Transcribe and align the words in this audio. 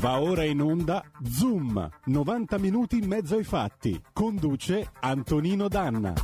Va 0.00 0.18
ora 0.18 0.44
in 0.44 0.62
onda 0.62 1.04
Zoom, 1.22 1.86
90 2.06 2.58
minuti 2.58 2.96
in 2.96 3.06
mezzo 3.06 3.36
ai 3.36 3.44
fatti. 3.44 4.02
Conduce 4.14 4.90
Antonino 5.00 5.68
Danna. 5.68 6.14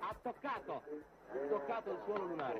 Ha 0.00 0.14
toccato, 0.22 0.72
ha 0.74 0.82
toccato 1.48 1.90
il 1.90 1.98
suolo 2.04 2.26
lunare. 2.26 2.58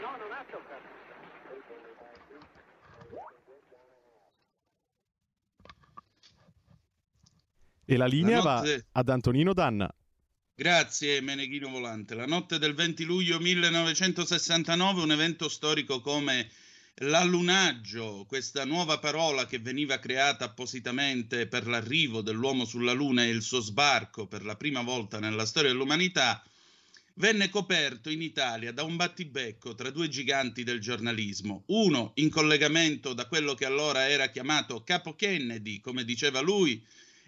No, 0.00 0.10
non 0.16 0.32
ha 0.32 0.44
toccato. 0.50 0.88
E 7.84 7.96
la 7.98 8.06
linea 8.06 8.40
va 8.40 8.62
ad 8.92 9.08
Antonino 9.10 9.52
Danna. 9.52 9.94
Grazie 10.62 11.20
Meneghino 11.20 11.70
Volante. 11.70 12.14
La 12.14 12.24
notte 12.24 12.56
del 12.56 12.72
20 12.72 13.02
luglio 13.02 13.40
1969, 13.40 15.02
un 15.02 15.10
evento 15.10 15.48
storico 15.48 16.00
come 16.00 16.48
l'allunaggio, 16.98 18.24
questa 18.28 18.64
nuova 18.64 19.00
parola 19.00 19.44
che 19.44 19.58
veniva 19.58 19.98
creata 19.98 20.44
appositamente 20.44 21.48
per 21.48 21.66
l'arrivo 21.66 22.20
dell'uomo 22.20 22.64
sulla 22.64 22.92
Luna 22.92 23.24
e 23.24 23.30
il 23.30 23.42
suo 23.42 23.58
sbarco 23.58 24.28
per 24.28 24.44
la 24.44 24.54
prima 24.54 24.82
volta 24.82 25.18
nella 25.18 25.46
storia 25.46 25.70
dell'umanità, 25.70 26.40
venne 27.14 27.48
coperto 27.48 28.08
in 28.08 28.22
Italia 28.22 28.70
da 28.70 28.84
un 28.84 28.94
battibecco 28.94 29.74
tra 29.74 29.90
due 29.90 30.08
giganti 30.08 30.62
del 30.62 30.78
giornalismo, 30.78 31.64
uno 31.66 32.12
in 32.14 32.30
collegamento 32.30 33.14
da 33.14 33.26
quello 33.26 33.54
che 33.54 33.64
allora 33.64 34.08
era 34.08 34.28
chiamato 34.28 34.84
Capo 34.84 35.16
Kennedy, 35.16 35.80
come 35.80 36.04
diceva 36.04 36.38
lui, 36.38 36.80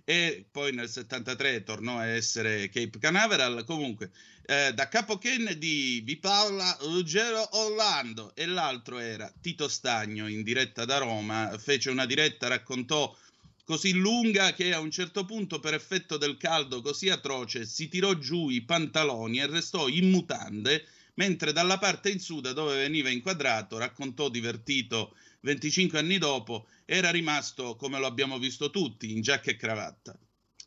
e 0.04 0.44
poi 0.50 0.72
nel 0.72 0.88
73 0.88 1.62
tornò 1.62 1.98
a 1.98 2.06
essere 2.06 2.68
Cape 2.68 2.98
Canaveral. 2.98 3.64
Comunque, 3.64 4.11
eh, 4.44 4.72
da 4.74 4.88
Capo 4.88 5.16
Kennedy 5.16 6.02
vi 6.02 6.16
parla 6.19 6.77
Ruggero 6.83 7.48
Orlando 7.52 8.33
e 8.34 8.44
l'altro 8.44 8.98
era 8.98 9.33
Tito 9.41 9.66
Stagno 9.66 10.28
in 10.28 10.42
diretta 10.42 10.84
da 10.84 10.98
Roma. 10.98 11.56
Fece 11.58 11.88
una 11.88 12.05
diretta, 12.05 12.48
raccontò 12.48 13.16
così 13.64 13.94
lunga 13.94 14.52
che 14.52 14.74
a 14.74 14.80
un 14.80 14.91
certo 14.91 15.24
punto, 15.24 15.58
per 15.58 15.72
effetto 15.72 16.18
del 16.18 16.36
caldo 16.36 16.83
così 16.83 17.08
atroce, 17.08 17.64
si 17.64 17.89
tirò 17.89 18.12
giù 18.14 18.50
i 18.50 18.62
pantaloni 18.62 19.41
e 19.41 19.46
restò 19.46 19.89
in 19.89 20.11
mutande. 20.11 20.86
Mentre 21.14 21.52
dalla 21.52 21.78
parte 21.78 22.11
in 22.11 22.18
su, 22.18 22.41
da 22.41 22.52
dove 22.52 22.77
veniva 22.77 23.08
inquadrato, 23.08 23.78
raccontò 23.78 24.28
divertito 24.28 25.14
25 25.45 25.98
anni 25.98 26.17
dopo, 26.17 26.67
era 26.87 27.11
rimasto 27.11 27.77
come 27.77 27.98
lo 27.98 28.06
abbiamo 28.06 28.39
visto 28.39 28.70
tutti, 28.70 29.12
in 29.12 29.20
giacca 29.20 29.51
e 29.51 29.56
cravatta. 29.56 30.19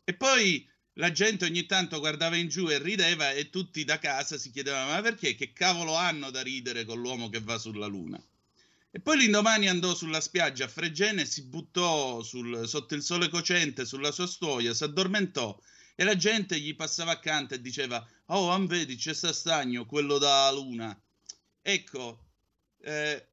E 0.04 0.14
poi 0.14 0.66
la 0.94 1.10
gente 1.10 1.44
ogni 1.44 1.66
tanto 1.66 1.98
guardava 1.98 2.36
in 2.36 2.48
giù 2.48 2.68
e 2.68 2.78
rideva 2.78 3.32
e 3.32 3.50
tutti 3.50 3.84
da 3.84 3.98
casa 3.98 4.38
si 4.38 4.50
chiedevano 4.50 4.90
ma 4.92 5.02
perché? 5.02 5.34
Che 5.34 5.52
cavolo 5.52 5.94
hanno 5.94 6.30
da 6.30 6.42
ridere 6.42 6.84
con 6.84 7.00
l'uomo 7.00 7.28
che 7.28 7.40
va 7.40 7.58
sulla 7.58 7.86
luna? 7.86 8.22
E 8.90 9.00
poi 9.00 9.18
l'indomani 9.18 9.68
andò 9.68 9.94
sulla 9.94 10.20
spiaggia 10.20 10.64
a 10.64 10.68
Fregene, 10.68 11.24
si 11.24 11.42
buttò 11.42 12.22
sul- 12.22 12.66
sotto 12.66 12.94
il 12.94 13.02
sole 13.02 13.28
cocente 13.28 13.84
sulla 13.84 14.12
sua 14.12 14.26
stuoia, 14.26 14.72
si 14.72 14.84
addormentò 14.84 15.58
e 15.96 16.04
la 16.04 16.16
gente 16.16 16.58
gli 16.58 16.74
passava 16.76 17.10
accanto 17.10 17.54
e 17.54 17.60
diceva 17.60 18.04
oh, 18.26 18.50
am 18.50 18.66
vedi, 18.66 18.94
c'è 18.94 19.12
sta 19.12 19.32
stagno, 19.32 19.86
quello 19.86 20.18
da 20.18 20.50
luna. 20.52 20.96
Ecco, 21.60 22.26
eh, 22.80 23.26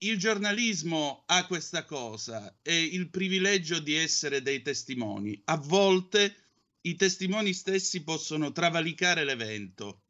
il 0.00 0.16
giornalismo 0.16 1.24
ha 1.26 1.46
questa 1.46 1.84
cosa, 1.84 2.56
è 2.62 2.70
il 2.70 3.10
privilegio 3.10 3.80
di 3.80 3.94
essere 3.94 4.42
dei 4.42 4.62
testimoni. 4.62 5.40
A 5.46 5.56
volte 5.56 6.34
i 6.82 6.94
testimoni 6.94 7.52
stessi 7.52 8.04
possono 8.04 8.52
travalicare 8.52 9.24
l'evento. 9.24 10.02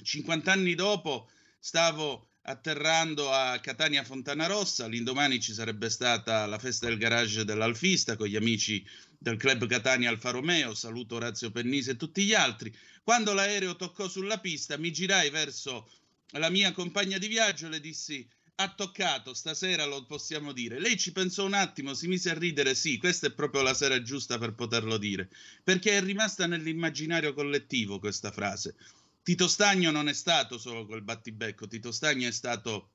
50 0.00 0.52
anni 0.52 0.74
dopo 0.74 1.28
stavo 1.58 2.30
atterrando 2.42 3.32
a 3.32 3.58
Catania 3.58 4.04
Fontana 4.04 4.46
Rossa, 4.46 4.86
l'indomani 4.86 5.40
ci 5.40 5.52
sarebbe 5.52 5.90
stata 5.90 6.46
la 6.46 6.60
festa 6.60 6.86
del 6.86 6.96
garage 6.96 7.44
dell'Alfista 7.44 8.14
con 8.14 8.28
gli 8.28 8.36
amici 8.36 8.86
del 9.18 9.36
club 9.36 9.66
Catania 9.66 10.10
Alfa 10.10 10.30
Romeo, 10.30 10.72
saluto 10.74 11.16
Orazio 11.16 11.50
Pennisi 11.50 11.90
e 11.90 11.96
tutti 11.96 12.22
gli 12.22 12.34
altri. 12.34 12.72
Quando 13.02 13.32
l'aereo 13.32 13.74
toccò 13.74 14.08
sulla 14.08 14.38
pista 14.38 14.78
mi 14.78 14.92
girai 14.92 15.30
verso 15.30 15.90
la 16.32 16.50
mia 16.50 16.70
compagna 16.70 17.18
di 17.18 17.26
viaggio 17.26 17.66
e 17.66 17.70
le 17.70 17.80
dissi 17.80 18.28
ha 18.58 18.72
toccato, 18.72 19.34
stasera 19.34 19.84
lo 19.84 20.06
possiamo 20.06 20.52
dire. 20.52 20.80
Lei 20.80 20.96
ci 20.96 21.12
pensò 21.12 21.44
un 21.44 21.52
attimo, 21.52 21.92
si 21.92 22.06
mise 22.06 22.30
a 22.30 22.38
ridere, 22.38 22.74
sì, 22.74 22.96
questa 22.96 23.26
è 23.26 23.32
proprio 23.32 23.60
la 23.60 23.74
sera 23.74 24.00
giusta 24.00 24.38
per 24.38 24.54
poterlo 24.54 24.96
dire, 24.96 25.28
perché 25.62 25.98
è 25.98 26.00
rimasta 26.02 26.46
nell'immaginario 26.46 27.34
collettivo 27.34 27.98
questa 27.98 28.32
frase. 28.32 28.74
Tito 29.22 29.46
Stagno 29.46 29.90
non 29.90 30.08
è 30.08 30.14
stato 30.14 30.56
solo 30.56 30.86
quel 30.86 31.02
battibecco, 31.02 31.66
Tito 31.66 31.92
Stagno 31.92 32.28
è 32.28 32.32
stato 32.32 32.92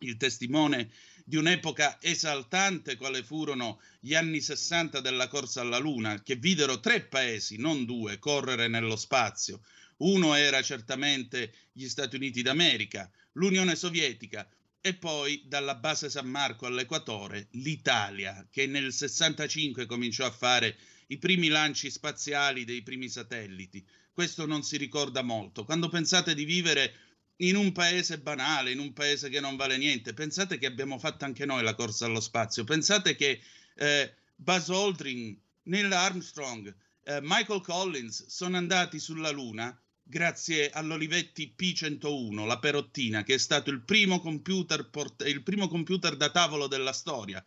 il 0.00 0.18
testimone 0.18 0.90
di 1.24 1.36
un'epoca 1.36 1.98
esaltante 2.02 2.96
quale 2.96 3.22
furono 3.22 3.80
gli 4.00 4.14
anni 4.14 4.42
60 4.42 5.00
della 5.00 5.28
corsa 5.28 5.62
alla 5.62 5.78
Luna, 5.78 6.22
che 6.22 6.36
videro 6.36 6.80
tre 6.80 7.00
paesi, 7.00 7.56
non 7.56 7.86
due, 7.86 8.18
correre 8.18 8.68
nello 8.68 8.96
spazio. 8.96 9.62
Uno 9.98 10.34
era 10.34 10.60
certamente 10.62 11.54
gli 11.72 11.88
Stati 11.88 12.16
Uniti 12.16 12.42
d'America, 12.42 13.10
l'Unione 13.32 13.74
Sovietica 13.74 14.46
e 14.80 14.94
poi 14.94 15.42
dalla 15.46 15.74
base 15.74 16.08
San 16.08 16.28
Marco 16.28 16.66
all'equatore 16.66 17.48
l'Italia, 17.52 18.46
che 18.50 18.66
nel 18.66 18.92
65 18.92 19.86
cominciò 19.86 20.24
a 20.24 20.30
fare 20.30 20.76
i 21.08 21.18
primi 21.18 21.48
lanci 21.48 21.90
spaziali 21.90 22.64
dei 22.64 22.82
primi 22.82 23.08
satelliti. 23.08 23.84
Questo 24.12 24.46
non 24.46 24.62
si 24.62 24.76
ricorda 24.76 25.22
molto. 25.22 25.64
Quando 25.64 25.88
pensate 25.88 26.34
di 26.34 26.44
vivere 26.44 26.94
in 27.36 27.56
un 27.56 27.72
paese 27.72 28.18
banale, 28.18 28.72
in 28.72 28.78
un 28.78 28.92
paese 28.92 29.28
che 29.28 29.40
non 29.40 29.56
vale 29.56 29.76
niente, 29.76 30.12
pensate 30.12 30.58
che 30.58 30.66
abbiamo 30.66 30.98
fatto 30.98 31.24
anche 31.24 31.44
noi 31.44 31.62
la 31.62 31.74
corsa 31.74 32.06
allo 32.06 32.20
spazio. 32.20 32.64
Pensate 32.64 33.14
che 33.14 33.40
eh, 33.76 34.14
Buzz 34.34 34.68
Aldrin, 34.70 35.40
Neil 35.64 35.92
Armstrong, 35.92 36.74
eh, 37.04 37.20
Michael 37.22 37.62
Collins 37.62 38.26
sono 38.26 38.56
andati 38.56 38.98
sulla 38.98 39.30
Luna 39.30 39.76
grazie 40.08 40.70
all'Olivetti 40.70 41.54
P101, 41.56 42.46
la 42.46 42.58
perottina, 42.58 43.22
che 43.22 43.34
è 43.34 43.38
stato 43.38 43.70
il 43.70 43.82
primo 43.82 44.20
computer, 44.20 44.88
port- 44.88 45.26
il 45.26 45.42
primo 45.42 45.68
computer 45.68 46.16
da 46.16 46.30
tavolo 46.30 46.66
della 46.66 46.94
storia. 46.94 47.44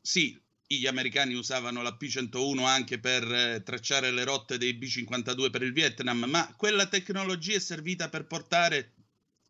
Sì, 0.00 0.36
gli 0.66 0.86
americani 0.86 1.34
usavano 1.34 1.80
la 1.80 1.96
P101 1.98 2.64
anche 2.64 2.98
per 2.98 3.32
eh, 3.32 3.62
tracciare 3.62 4.10
le 4.10 4.24
rotte 4.24 4.58
dei 4.58 4.74
B-52 4.74 5.50
per 5.50 5.62
il 5.62 5.72
Vietnam, 5.72 6.24
ma 6.24 6.52
quella 6.56 6.88
tecnologia 6.88 7.54
è 7.54 7.60
servita 7.60 8.08
per 8.08 8.26
portare 8.26 8.94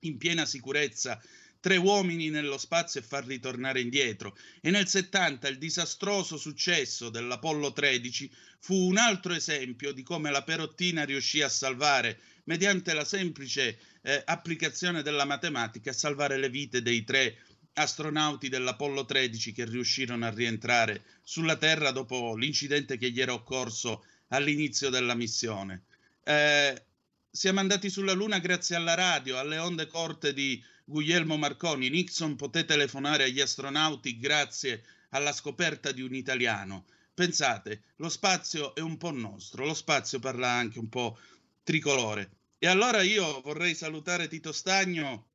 in 0.01 0.19
piena 0.19 0.45
sicurezza 0.45 1.21
tre 1.61 1.77
uomini 1.77 2.31
nello 2.31 2.59
spazio 2.59 3.01
e 3.01 3.05
farli 3.05 3.39
tornare 3.39 3.81
indietro. 3.81 4.37
E 4.61 4.71
nel 4.71 4.87
70 4.87 5.49
il 5.49 5.59
disastroso 5.59 6.37
successo 6.37 7.09
dell'Apollo 7.09 7.73
13 7.73 8.31
fu 8.61 8.75
un 8.75 8.97
altro 8.97 9.35
esempio 9.35 9.93
di 9.93 10.03
come 10.03 10.31
la 10.31 10.43
Perottina 10.43 11.05
riuscì 11.05 11.43
a 11.43 11.49
salvare, 11.49 12.21
mediante 12.45 12.93
la 12.95 13.05
semplice 13.05 13.79
eh, 14.03 14.23
applicazione 14.25 15.03
della 15.03 15.25
matematica, 15.25 15.91
a 15.91 15.95
salvare 15.95 16.39
le 16.39 16.49
vite 16.49 16.83
dei 16.83 17.05
tre 17.05 17.39
astronauti 17.75 18.49
dell'Apollo 18.49 19.05
13 19.05 19.53
che 19.53 19.65
riuscirono 19.65 20.27
a 20.27 20.31
rientrare 20.31 21.05
sulla 21.23 21.57
Terra 21.57 21.93
dopo 21.93 22.35
l'incidente 22.37 22.97
che 22.97 23.11
gli 23.11 23.21
era 23.21 23.33
occorso 23.33 24.05
all'inizio 24.29 24.91
della 24.91 25.15
missione. 25.15 25.85
Eh, 26.25 26.83
siamo 27.31 27.61
andati 27.61 27.89
sulla 27.89 28.13
Luna 28.13 28.39
grazie 28.39 28.75
alla 28.75 28.95
radio, 28.95 29.39
alle 29.39 29.59
onde 29.59 29.87
corte 29.87 30.33
di 30.33 30.63
Guglielmo 30.89 31.37
Marconi. 31.37 31.91
Nixon 31.91 32.35
poté 32.35 32.65
telefonare 32.65 33.25
agli 33.25 33.43
astronauti 33.43 34.19
grazie 34.19 34.83
alla 35.11 35.33
scoperta 35.33 35.93
di 35.93 36.01
un 36.01 36.15
italiano. 36.15 36.87
Pensate, 37.13 37.83
lo 37.97 38.09
spazio 38.09 38.75
è 38.75 38.81
un 38.81 38.97
po' 38.97 39.11
nostro, 39.11 39.67
lo 39.67 39.75
spazio 39.75 40.19
parla 40.19 40.49
anche 40.49 40.79
un 40.79 40.89
po' 40.89 41.19
tricolore. 41.63 42.31
E 42.59 42.69
allora 42.69 43.03
io 43.03 43.43
vorrei 43.43 43.75
salutare 43.75 44.29
Tito 44.29 44.51
Stagno, 44.51 45.27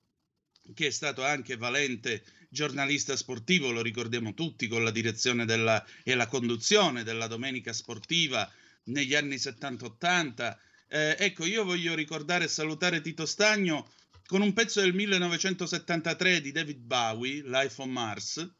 che 0.73 0.88
è 0.88 0.89
stato 0.89 1.23
anche 1.23 1.55
valente 1.55 2.23
giornalista 2.50 3.15
sportivo, 3.15 3.69
lo 3.69 3.83
ricordiamo 3.83 4.33
tutti, 4.33 4.67
con 4.67 4.83
la 4.83 4.91
direzione 4.91 5.45
della, 5.45 5.85
e 6.01 6.15
la 6.15 6.25
conduzione 6.25 7.03
della 7.03 7.27
Domenica 7.27 7.73
Sportiva 7.73 8.51
negli 8.85 9.13
anni 9.13 9.35
70-80. 9.35 10.57
Eh, 10.88 11.15
ecco, 11.19 11.45
io 11.45 11.63
voglio 11.63 11.94
ricordare 11.94 12.45
e 12.45 12.47
salutare 12.47 13.01
Tito 13.01 13.27
Stagno 13.27 13.88
con 14.33 14.41
un 14.41 14.53
pezzo 14.53 14.81
del 14.81 14.95
1973 14.95 16.41
di 16.41 16.51
David 16.51 16.80
Bowie, 16.80 17.44
Life 17.45 17.80
on 17.80 17.91
Mars, 17.91 18.51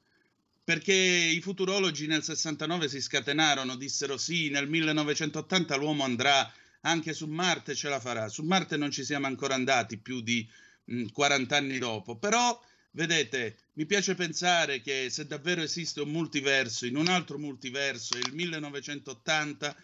perché 0.64 0.94
i 0.94 1.42
futurologi 1.42 2.06
nel 2.06 2.22
69 2.22 2.88
si 2.88 3.02
scatenarono, 3.02 3.76
dissero 3.76 4.16
sì, 4.18 4.52
nel 4.52 4.70
1980 4.70 5.76
l'uomo 5.78 6.04
andrà 6.04 6.48
anche 6.82 7.14
su 7.14 7.26
Marte, 7.26 7.74
ce 7.74 7.90
la 7.90 8.00
farà. 8.00 8.28
Su 8.28 8.44
Marte 8.44 8.78
non 8.78 8.92
ci 8.92 9.04
siamo 9.04 9.26
ancora 9.26 9.56
andati 9.56 9.98
più 9.98 10.22
di 10.22 10.48
mh, 10.84 11.06
40 11.08 11.58
anni 11.58 11.80
dopo, 11.80 12.18
però 12.18 12.64
vedete, 12.92 13.58
mi 13.74 13.88
piace 13.88 14.14
pensare 14.14 14.80
che 14.80 15.08
se 15.10 15.26
davvero 15.26 15.64
esiste 15.64 16.02
un 16.02 16.12
multiverso, 16.12 16.86
in 16.86 16.98
un 16.98 17.08
altro 17.08 17.40
multiverso, 17.40 18.16
il 18.16 18.32
1980 18.32 19.76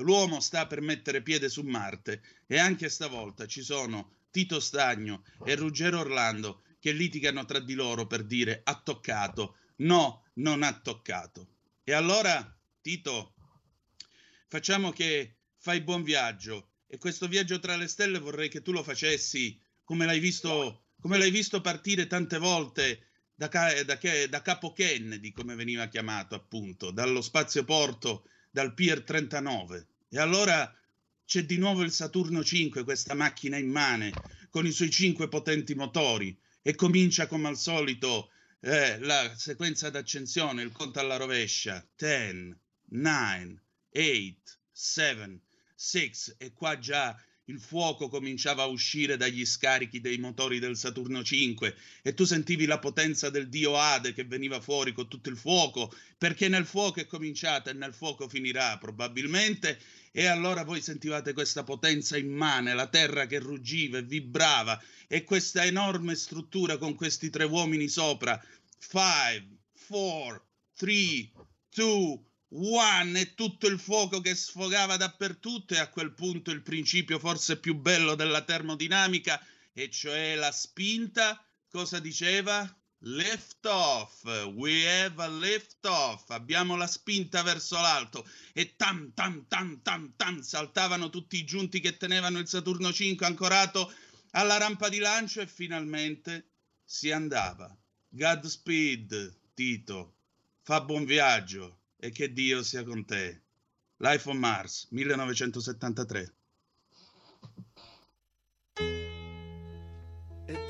l'uomo 0.00 0.40
sta 0.40 0.66
per 0.66 0.80
mettere 0.80 1.22
piede 1.22 1.48
su 1.48 1.62
Marte 1.62 2.20
e 2.48 2.58
anche 2.58 2.88
stavolta 2.88 3.46
ci 3.46 3.62
sono 3.62 4.10
Tito 4.36 4.60
Stagno 4.60 5.24
e 5.46 5.54
Ruggero 5.54 6.00
Orlando 6.00 6.62
che 6.78 6.92
litigano 6.92 7.46
tra 7.46 7.58
di 7.58 7.72
loro 7.72 8.06
per 8.06 8.22
dire 8.22 8.60
ha 8.64 8.78
toccato, 8.78 9.56
no, 9.76 10.26
non 10.34 10.62
ha 10.62 10.78
toccato. 10.78 11.54
E 11.82 11.94
allora, 11.94 12.54
Tito, 12.82 13.32
facciamo 14.46 14.92
che 14.92 15.38
fai 15.56 15.80
buon 15.80 16.02
viaggio 16.02 16.72
e 16.86 16.98
questo 16.98 17.28
viaggio 17.28 17.58
tra 17.60 17.76
le 17.76 17.86
stelle 17.86 18.18
vorrei 18.18 18.50
che 18.50 18.60
tu 18.60 18.72
lo 18.72 18.82
facessi 18.82 19.58
come 19.82 20.04
l'hai 20.04 20.20
visto, 20.20 20.88
come 21.00 21.16
l'hai 21.16 21.30
visto 21.30 21.62
partire 21.62 22.06
tante 22.06 22.36
volte 22.36 23.08
da, 23.34 23.48
da, 23.48 23.98
da 24.28 24.42
Capo 24.42 24.74
Kennedy, 24.74 25.32
come 25.32 25.54
veniva 25.54 25.88
chiamato 25.88 26.34
appunto, 26.34 26.90
dallo 26.90 27.22
spazioporto, 27.22 28.28
dal 28.50 28.74
Pier 28.74 29.02
39. 29.02 29.86
E 30.10 30.18
allora 30.18 30.70
c'è 31.26 31.44
di 31.44 31.58
nuovo 31.58 31.82
il 31.82 31.90
Saturno 31.90 32.44
5, 32.44 32.84
questa 32.84 33.14
macchina 33.14 33.56
immane, 33.56 34.12
con 34.48 34.64
i 34.64 34.70
suoi 34.70 34.90
cinque 34.90 35.28
potenti 35.28 35.74
motori, 35.74 36.34
e 36.62 36.76
comincia 36.76 37.26
come 37.26 37.48
al 37.48 37.58
solito 37.58 38.30
eh, 38.60 38.98
la 39.00 39.34
sequenza 39.36 39.90
d'accensione, 39.90 40.62
il 40.62 40.70
conto 40.70 41.00
alla 41.00 41.16
rovescia, 41.16 41.84
10, 41.96 42.54
9, 42.90 43.62
8, 43.92 44.34
7, 44.70 45.40
6, 45.74 46.12
e 46.38 46.52
qua 46.52 46.78
già 46.78 47.20
il 47.48 47.60
fuoco 47.60 48.08
cominciava 48.08 48.62
a 48.62 48.66
uscire 48.66 49.16
dagli 49.16 49.44
scarichi 49.44 50.00
dei 50.00 50.18
motori 50.18 50.58
del 50.58 50.76
Saturno 50.76 51.22
5 51.22 51.76
e 52.02 52.14
tu 52.14 52.24
sentivi 52.24 52.66
la 52.66 52.78
potenza 52.78 53.30
del 53.30 53.48
dio 53.48 53.76
Ade 53.76 54.12
che 54.12 54.24
veniva 54.24 54.60
fuori 54.60 54.92
con 54.92 55.06
tutto 55.08 55.28
il 55.28 55.36
fuoco, 55.36 55.94
perché 56.18 56.48
nel 56.48 56.66
fuoco 56.66 57.00
è 57.00 57.06
cominciata 57.06 57.70
e 57.70 57.74
nel 57.74 57.94
fuoco 57.94 58.28
finirà 58.28 58.76
probabilmente, 58.78 59.78
e 60.18 60.24
allora 60.24 60.64
voi 60.64 60.80
sentivate 60.80 61.34
questa 61.34 61.62
potenza 61.62 62.16
immane, 62.16 62.72
la 62.72 62.86
terra 62.86 63.26
che 63.26 63.38
ruggiva 63.38 63.98
e 63.98 64.02
vibrava, 64.02 64.82
e 65.06 65.24
questa 65.24 65.62
enorme 65.66 66.14
struttura 66.14 66.78
con 66.78 66.94
questi 66.94 67.28
tre 67.28 67.44
uomini 67.44 67.86
sopra. 67.86 68.42
5, 68.78 69.58
4, 69.88 70.46
3, 70.74 71.32
2, 71.68 72.20
One 72.48 73.20
e 73.20 73.34
tutto 73.34 73.66
il 73.66 73.78
fuoco 73.78 74.22
che 74.22 74.34
sfogava 74.34 74.96
dappertutto 74.96 75.74
e 75.74 75.80
a 75.80 75.90
quel 75.90 76.14
punto 76.14 76.50
il 76.50 76.62
principio 76.62 77.18
forse 77.18 77.58
più 77.58 77.74
bello 77.74 78.14
della 78.14 78.42
termodinamica, 78.42 79.38
e 79.74 79.90
cioè 79.90 80.34
la 80.34 80.50
spinta, 80.50 81.46
cosa 81.68 81.98
diceva? 81.98 82.66
Lift 83.00 83.66
off, 83.66 84.24
we 84.54 84.86
have 84.86 85.22
a 85.22 85.28
lift 85.28 85.84
off, 85.84 86.30
abbiamo 86.30 86.76
la 86.76 86.86
spinta 86.86 87.42
verso 87.42 87.76
l'alto 87.76 88.26
e 88.54 88.74
tam 88.76 89.12
tam 89.12 89.46
tam 89.48 89.82
tam 89.82 90.14
tam 90.16 90.40
saltavano 90.40 91.10
tutti 91.10 91.36
i 91.36 91.44
giunti 91.44 91.80
che 91.80 91.98
tenevano 91.98 92.38
il 92.38 92.48
Saturno 92.48 92.92
5 92.92 93.26
ancorato 93.26 93.92
alla 94.30 94.56
rampa 94.56 94.88
di 94.88 94.98
lancio 94.98 95.40
e 95.42 95.46
finalmente 95.46 96.52
si 96.84 97.10
andava. 97.10 97.76
Godspeed, 98.08 99.40
Tito, 99.52 100.14
fa 100.62 100.80
buon 100.80 101.04
viaggio 101.04 101.80
e 101.96 102.10
che 102.10 102.32
Dio 102.32 102.62
sia 102.62 102.82
con 102.82 103.04
te. 103.04 103.42
Life 103.98 104.28
on 104.28 104.38
Mars, 104.38 104.88
1973. 104.90 106.35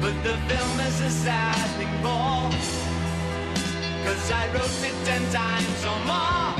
But 0.00 0.14
the 0.24 0.36
film 0.48 0.80
is 0.80 1.00
a 1.02 1.10
sad 1.10 1.68
thing 1.76 1.94
for, 2.02 2.50
cause 4.04 4.30
I 4.32 4.46
wrote 4.54 4.82
it 4.82 4.96
ten 5.04 5.22
times 5.30 5.84
or 5.84 5.98
more. 6.08 6.54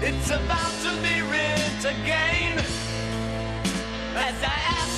It's 0.00 0.30
about 0.30 0.74
to 0.84 0.92
be 1.02 1.22
writ 1.22 1.84
again, 1.84 2.58
as 4.14 4.38
I 4.42 4.58
ask 4.78 4.97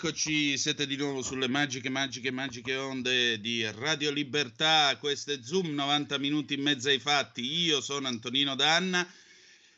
E 0.00 0.02
rieccoci, 0.02 0.56
siete 0.56 0.86
di 0.86 0.96
nuovo 0.96 1.20
sulle 1.20 1.46
magiche, 1.46 1.90
magiche, 1.90 2.30
magiche 2.30 2.74
onde 2.74 3.38
di 3.38 3.70
Radio 3.70 4.10
Libertà. 4.10 4.96
Questo 4.98 5.30
è 5.30 5.40
Zoom, 5.42 5.74
90 5.74 6.16
minuti 6.16 6.54
in 6.54 6.62
mezzo 6.62 6.88
ai 6.88 6.98
fatti. 6.98 7.42
Io 7.42 7.82
sono 7.82 8.08
Antonino 8.08 8.54
Danna 8.54 9.06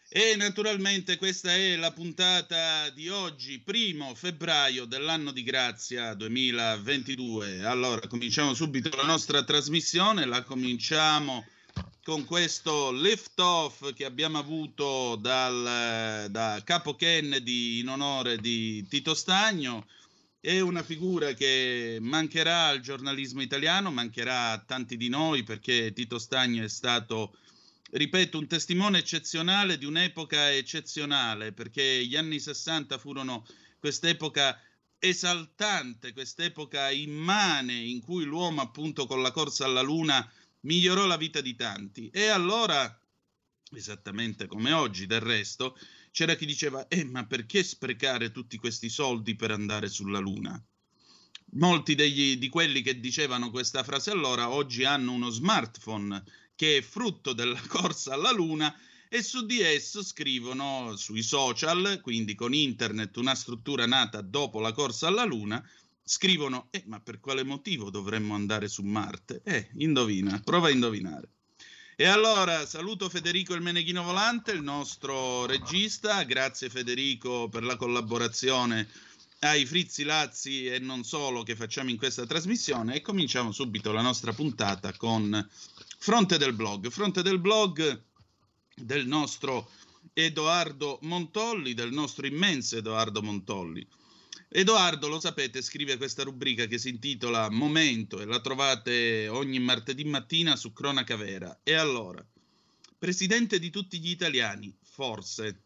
e 0.09 0.37
naturalmente 0.37 1.17
questa 1.17 1.53
è 1.53 1.75
la 1.75 1.91
puntata 1.91 2.89
di 2.91 3.09
oggi, 3.09 3.59
primo 3.59 4.15
febbraio 4.15 4.85
dell'anno 4.85 5.33
di 5.33 5.43
grazia 5.43 6.15
2022. 6.15 7.65
Allora, 7.65 8.07
cominciamo 8.07 8.55
subito 8.55 8.95
la 8.95 9.03
nostra 9.03 9.43
trasmissione, 9.43 10.25
la 10.25 10.45
cominciamo 10.45 11.45
con 12.05 12.25
questo 12.25 12.93
lift 12.93 13.41
off 13.41 13.93
che 13.93 14.05
abbiamo 14.05 14.39
avuto 14.39 15.17
dal, 15.17 16.29
da 16.31 16.61
Capo 16.63 16.95
Kennedy 16.95 17.81
in 17.81 17.89
onore 17.89 18.37
di 18.37 18.87
Tito 18.89 19.15
Stagno. 19.15 19.85
È 20.45 20.59
una 20.59 20.83
figura 20.83 21.35
che 21.35 21.99
mancherà 22.01 22.67
al 22.67 22.81
giornalismo 22.81 23.43
italiano, 23.43 23.93
mancherà 23.93 24.51
a 24.51 24.59
tanti 24.59 24.97
di 24.97 25.09
noi 25.09 25.45
perché 25.45 25.93
Tito 25.93 26.19
Stagno 26.19 26.65
è 26.65 26.69
stato, 26.69 27.39
ripeto, 27.93 28.39
un 28.39 28.49
testimone 28.49 28.99
eccezionale 28.99 29.79
di 29.79 29.85
un'epoca 29.85 30.51
eccezionale, 30.53 31.53
perché 31.53 32.05
gli 32.05 32.17
anni 32.17 32.41
60 32.41 32.99
furono 32.99 33.47
quest'epoca 33.79 34.61
esaltante, 34.99 36.13
quest'epoca 36.13 36.91
immane 36.91 37.75
in 37.75 38.01
cui 38.01 38.25
l'uomo 38.25 38.63
appunto 38.63 39.07
con 39.07 39.23
la 39.23 39.31
corsa 39.31 39.67
alla 39.67 39.81
luna 39.81 40.29
migliorò 40.63 41.07
la 41.07 41.17
vita 41.17 41.41
di 41.41 41.55
tanti. 41.55 42.11
E 42.13 42.27
allora, 42.27 43.01
esattamente 43.77 44.49
come 44.49 44.73
oggi 44.73 45.07
del 45.07 45.21
resto, 45.21 45.79
c'era 46.13 46.35
chi 46.35 46.45
diceva, 46.45 46.87
eh, 46.89 47.05
ma 47.05 47.25
perché 47.27 47.65
sprecare 47.65 48.31
tutti 48.31 48.59
questi 48.59 48.91
soldi 48.91 49.35
per 49.35 49.51
andare 49.51 49.89
sulla 49.89 50.19
Luna? 50.19 50.63
Molti 51.55 51.95
degli, 51.95 52.37
di 52.37 52.49
quelli 52.49 52.83
che 52.83 53.01
dicevano 53.01 53.51
questa 53.51 53.83
frase 53.83 54.11
allora 54.11 54.51
oggi 54.51 54.85
hanno 54.85 55.13
uno 55.13 55.31
smartphone 55.31 56.23
che 56.55 56.77
è 56.79 56.83
frutto 56.83 57.33
della 57.33 57.61
corsa 57.67 58.13
alla 58.13 58.31
Luna 58.31 58.75
e 59.09 59.23
su 59.23 59.45
di 59.45 59.61
esso 59.61 60.03
scrivono 60.03 60.97
sui 60.97 61.23
social, 61.23 62.01
quindi 62.03 62.35
con 62.35 62.55
internet, 62.55 63.17
una 63.17 63.35
struttura 63.35 63.87
nata 63.87 64.21
dopo 64.21 64.61
la 64.61 64.73
corsa 64.73 65.09
alla 65.09 65.25
Luna, 65.25 65.67
scrivono, 66.03 66.69
eh, 66.71 66.83
ma 66.87 67.01
per 67.01 67.21
quale 67.21 67.43
motivo 67.43 67.91
dovremmo 67.91 68.35
andare 68.35 68.69
su 68.69 68.83
Marte? 68.83 69.41
Eh, 69.45 69.71
indovina, 69.77 70.41
prova 70.41 70.69
a 70.69 70.71
indovinare. 70.71 71.29
E 71.95 72.07
allora 72.07 72.65
saluto 72.65 73.11
Federico 73.11 73.53
il 73.53 73.61
Meneghino 73.61 74.03
Volante, 74.03 74.53
il 74.53 74.63
nostro 74.63 75.45
regista, 75.45 76.23
grazie 76.23 76.71
Federico 76.71 77.51
per 77.51 77.63
la 77.65 77.77
collaborazione 77.77 78.89
ai 79.41 79.67
Frizzi 79.67 80.03
Lazzi 80.03 80.67
e 80.67 80.79
non 80.79 81.05
solo 81.05 81.43
che 81.43 81.55
facciamo 81.55 81.91
in 81.91 81.99
questa 81.99 82.25
trasmissione 82.25 82.95
e 82.95 83.03
cominciamo 83.03 83.53
subito 83.53 83.93
la 83.93 84.01
nostra 84.01 84.33
puntata 84.33 84.95
con 84.95 85.47
Fronte 85.99 86.39
del 86.39 86.55
Blog. 86.55 86.89
Fronte 86.89 87.21
del 87.21 87.39
Blog 87.39 88.03
del 88.75 89.07
nostro 89.07 89.69
Edoardo 90.15 90.99
Montolli, 91.03 91.75
del 91.75 91.93
nostro 91.93 92.27
immenso 92.27 92.79
Edoardo 92.79 93.21
Montolli. 93.21 93.87
Edoardo, 94.55 95.09
lo 95.09 95.19
sapete, 95.19 95.63
scrive 95.63 95.97
questa 95.97 96.25
rubrica 96.25 96.67
che 96.67 96.77
si 96.77 96.91
intitola 96.91 97.49
Momento 97.49 98.21
e 98.21 98.27
la 98.27 98.39
trovate 98.39 99.27
ogni 99.29 99.59
martedì 99.59 100.05
mattina 100.05 100.57
su 100.57 100.75
Cronaca 100.75 101.17
Vera. 101.17 101.61
E 101.63 101.73
allora, 101.73 102.23
presidente 102.99 103.59
di 103.59 103.71
tutti 103.71 103.99
gli 103.99 104.11
italiani, 104.11 104.71
forse. 104.83 105.63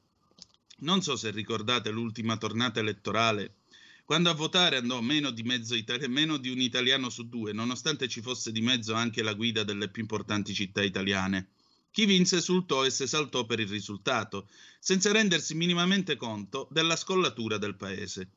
Non 0.79 1.03
so 1.03 1.17
se 1.17 1.33
ricordate 1.33 1.91
l'ultima 1.91 2.37
tornata 2.37 2.79
elettorale, 2.79 3.57
quando 4.05 4.31
a 4.31 4.35
votare 4.35 4.77
andò 4.77 5.01
meno 5.01 5.33
di, 5.33 5.43
Italia, 5.71 6.09
meno 6.09 6.37
di 6.37 6.51
un 6.51 6.61
italiano 6.61 7.11
su 7.11 7.29
due, 7.29 7.53
nonostante 7.53 8.07
ci 8.07 8.21
fosse 8.21 8.53
di 8.53 8.61
mezzo 8.61 8.95
anche 8.95 9.25
la 9.25 9.35
guida 9.35 9.65
delle 9.65 9.89
più 9.89 10.03
importanti 10.03 10.55
città 10.55 10.81
italiane. 10.81 11.49
Chi 11.91 12.07
vinse 12.07 12.37
esultò 12.37 12.85
e 12.85 12.91
si 12.91 13.03
esaltò 13.03 13.47
per 13.47 13.59
il 13.59 13.69
risultato, 13.69 14.49
senza 14.79 15.11
rendersi 15.11 15.57
minimamente 15.57 16.15
conto 16.15 16.69
della 16.71 16.95
scollatura 16.95 17.59
del 17.59 17.75
paese. 17.75 18.31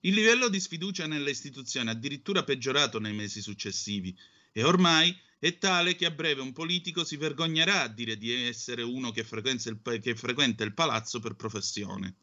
Il 0.00 0.14
livello 0.14 0.48
di 0.48 0.60
sfiducia 0.60 1.06
nelle 1.06 1.30
istituzioni 1.30 1.88
è 1.88 1.92
addirittura 1.92 2.44
peggiorato 2.44 3.00
nei 3.00 3.14
mesi 3.14 3.40
successivi 3.40 4.16
e 4.52 4.62
ormai 4.62 5.16
è 5.40 5.58
tale 5.58 5.96
che 5.96 6.06
a 6.06 6.10
breve 6.10 6.40
un 6.40 6.52
politico 6.52 7.04
si 7.04 7.16
vergognerà 7.16 7.82
a 7.82 7.88
dire 7.88 8.16
di 8.16 8.32
essere 8.32 8.82
uno 8.82 9.10
che 9.10 9.24
frequenta 9.24 9.68
il, 9.68 9.80
che 10.00 10.14
frequenta 10.14 10.64
il 10.64 10.74
palazzo 10.74 11.20
per 11.20 11.34
professione. 11.34 12.16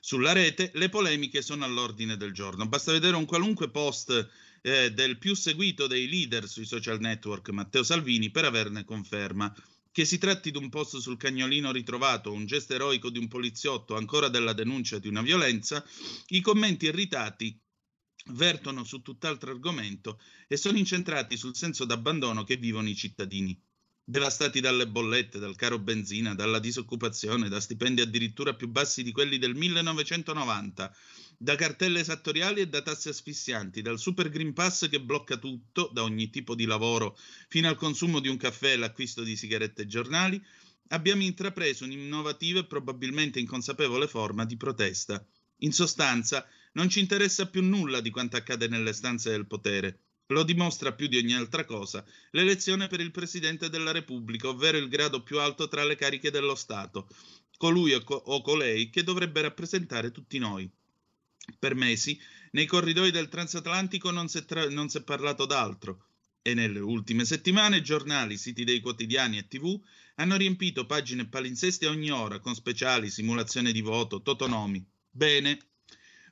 Sulla 0.00 0.32
rete 0.32 0.72
le 0.74 0.88
polemiche 0.88 1.42
sono 1.42 1.64
all'ordine 1.64 2.16
del 2.16 2.32
giorno. 2.32 2.66
Basta 2.66 2.90
vedere 2.90 3.14
un 3.14 3.24
qualunque 3.24 3.70
post 3.70 4.30
eh, 4.60 4.92
del 4.92 5.18
più 5.18 5.34
seguito 5.34 5.86
dei 5.86 6.08
leader 6.08 6.48
sui 6.48 6.64
social 6.64 6.98
network, 6.98 7.50
Matteo 7.50 7.84
Salvini, 7.84 8.30
per 8.30 8.44
averne 8.44 8.84
conferma. 8.84 9.54
Che 9.92 10.06
si 10.06 10.16
tratti 10.16 10.50
di 10.50 10.56
un 10.56 10.70
post 10.70 10.96
sul 10.96 11.18
cagnolino 11.18 11.70
ritrovato, 11.70 12.32
un 12.32 12.46
gesto 12.46 12.72
eroico 12.72 13.10
di 13.10 13.18
un 13.18 13.28
poliziotto, 13.28 13.94
ancora 13.94 14.28
della 14.28 14.54
denuncia 14.54 14.98
di 14.98 15.06
una 15.06 15.20
violenza, 15.20 15.84
i 16.28 16.40
commenti 16.40 16.86
irritati 16.86 17.60
vertono 18.30 18.84
su 18.84 19.02
tutt'altro 19.02 19.50
argomento 19.50 20.18
e 20.48 20.56
sono 20.56 20.78
incentrati 20.78 21.36
sul 21.36 21.54
senso 21.54 21.84
d'abbandono 21.84 22.42
che 22.42 22.56
vivono 22.56 22.88
i 22.88 22.96
cittadini 22.96 23.60
devastati 24.04 24.60
dalle 24.60 24.88
bollette, 24.88 25.38
dal 25.38 25.54
caro 25.54 25.78
benzina, 25.78 26.34
dalla 26.34 26.58
disoccupazione, 26.58 27.48
da 27.48 27.60
stipendi 27.60 28.00
addirittura 28.00 28.54
più 28.54 28.68
bassi 28.68 29.02
di 29.02 29.12
quelli 29.12 29.38
del 29.38 29.54
1990, 29.54 30.94
da 31.38 31.54
cartelle 31.54 32.00
esattoriali 32.00 32.60
e 32.60 32.68
da 32.68 32.82
tasse 32.82 33.10
asfissianti, 33.10 33.80
dal 33.80 33.98
super 33.98 34.28
Green 34.28 34.52
Pass 34.52 34.88
che 34.88 35.00
blocca 35.00 35.36
tutto, 35.36 35.90
da 35.92 36.02
ogni 36.02 36.30
tipo 36.30 36.54
di 36.54 36.64
lavoro 36.64 37.16
fino 37.48 37.68
al 37.68 37.76
consumo 37.76 38.18
di 38.20 38.28
un 38.28 38.36
caffè 38.36 38.72
e 38.72 38.76
l'acquisto 38.76 39.22
di 39.22 39.36
sigarette 39.36 39.82
e 39.82 39.86
giornali, 39.86 40.42
abbiamo 40.88 41.22
intrapreso 41.22 41.84
un'innovativa 41.84 42.60
e 42.60 42.66
probabilmente 42.66 43.38
inconsapevole 43.38 44.08
forma 44.08 44.44
di 44.44 44.56
protesta. 44.56 45.24
In 45.58 45.72
sostanza, 45.72 46.46
non 46.72 46.88
ci 46.88 47.00
interessa 47.00 47.48
più 47.48 47.62
nulla 47.62 48.00
di 48.00 48.10
quanto 48.10 48.36
accade 48.36 48.66
nelle 48.66 48.92
stanze 48.92 49.30
del 49.30 49.46
potere. 49.46 50.00
Lo 50.32 50.44
dimostra 50.44 50.94
più 50.94 51.08
di 51.08 51.18
ogni 51.18 51.34
altra 51.34 51.64
cosa 51.66 52.04
l'elezione 52.30 52.88
per 52.88 53.00
il 53.00 53.10
Presidente 53.10 53.68
della 53.68 53.92
Repubblica, 53.92 54.48
ovvero 54.48 54.78
il 54.78 54.88
grado 54.88 55.22
più 55.22 55.38
alto 55.38 55.68
tra 55.68 55.84
le 55.84 55.94
cariche 55.94 56.30
dello 56.30 56.54
Stato, 56.54 57.06
colui 57.58 57.92
o, 57.92 58.02
co- 58.02 58.14
o 58.14 58.40
colei 58.40 58.88
che 58.88 59.04
dovrebbe 59.04 59.42
rappresentare 59.42 60.10
tutti 60.10 60.38
noi. 60.38 60.68
Per 61.58 61.74
mesi, 61.74 62.18
nei 62.52 62.66
corridoi 62.66 63.10
del 63.10 63.28
transatlantico 63.28 64.10
non 64.10 64.28
si 64.28 64.38
è, 64.38 64.44
tra- 64.44 64.68
non 64.70 64.88
si 64.88 64.98
è 64.98 65.02
parlato 65.02 65.44
d'altro 65.44 66.06
e 66.40 66.54
nelle 66.54 66.80
ultime 66.80 67.24
settimane 67.24 67.82
giornali, 67.82 68.36
siti 68.36 68.64
dei 68.64 68.80
quotidiani 68.80 69.38
e 69.38 69.46
tv 69.46 69.80
hanno 70.16 70.36
riempito 70.36 70.86
pagine 70.86 71.28
palinsesti 71.28 71.86
a 71.86 71.90
ogni 71.90 72.10
ora 72.10 72.40
con 72.40 72.54
speciali, 72.54 73.10
simulazioni 73.10 73.70
di 73.70 73.80
voto, 73.80 74.22
totonomi. 74.22 74.84
Bene, 75.10 75.58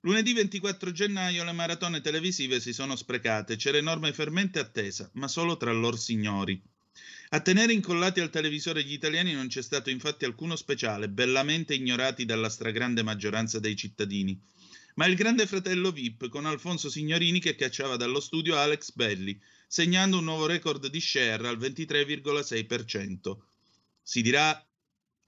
Lunedì 0.03 0.33
24 0.33 0.93
gennaio 0.93 1.45
le 1.45 1.53
maratone 1.53 2.01
televisive 2.01 2.59
si 2.59 2.73
sono 2.73 2.97
sprecate, 2.97 3.57
c'era 3.57 3.77
enorme 3.77 4.15
fermente 4.15 4.59
attesa, 4.59 5.11
ma 5.15 5.29
solo 5.29 5.59
tra 5.59 5.73
lor 5.73 5.99
signori. 5.99 6.59
A 7.33 7.41
tenere 7.41 7.75
incollati 7.75 8.21
al 8.21 8.31
televisore 8.31 8.83
gli 8.83 8.95
italiani 8.95 9.35
non 9.35 9.49
c'è 9.49 9.61
stato 9.61 9.91
infatti 9.91 10.25
alcuno 10.25 10.57
speciale, 10.57 11.11
bellamente 11.11 11.75
ignorati 11.75 12.25
dalla 12.25 12.49
stragrande 12.49 13.03
maggioranza 13.03 13.61
dei 13.61 13.77
cittadini. 13.77 14.41
Ma 14.95 15.05
il 15.05 15.17
grande 15.17 15.47
fratello 15.47 15.93
VIP 15.93 16.31
con 16.31 16.47
Alfonso 16.47 16.89
Signorini 16.89 17.39
che 17.39 17.55
cacciava 17.55 17.97
dallo 17.97 18.21
studio 18.21 18.57
Alex 18.57 18.93
Belli, 18.95 19.39
segnando 19.69 20.17
un 20.17 20.25
nuovo 20.25 20.47
record 20.47 20.87
di 20.87 21.01
share 21.01 21.47
al 21.47 21.59
23,6%. 21.59 23.37
Si 24.03 24.23
dirà 24.23 24.67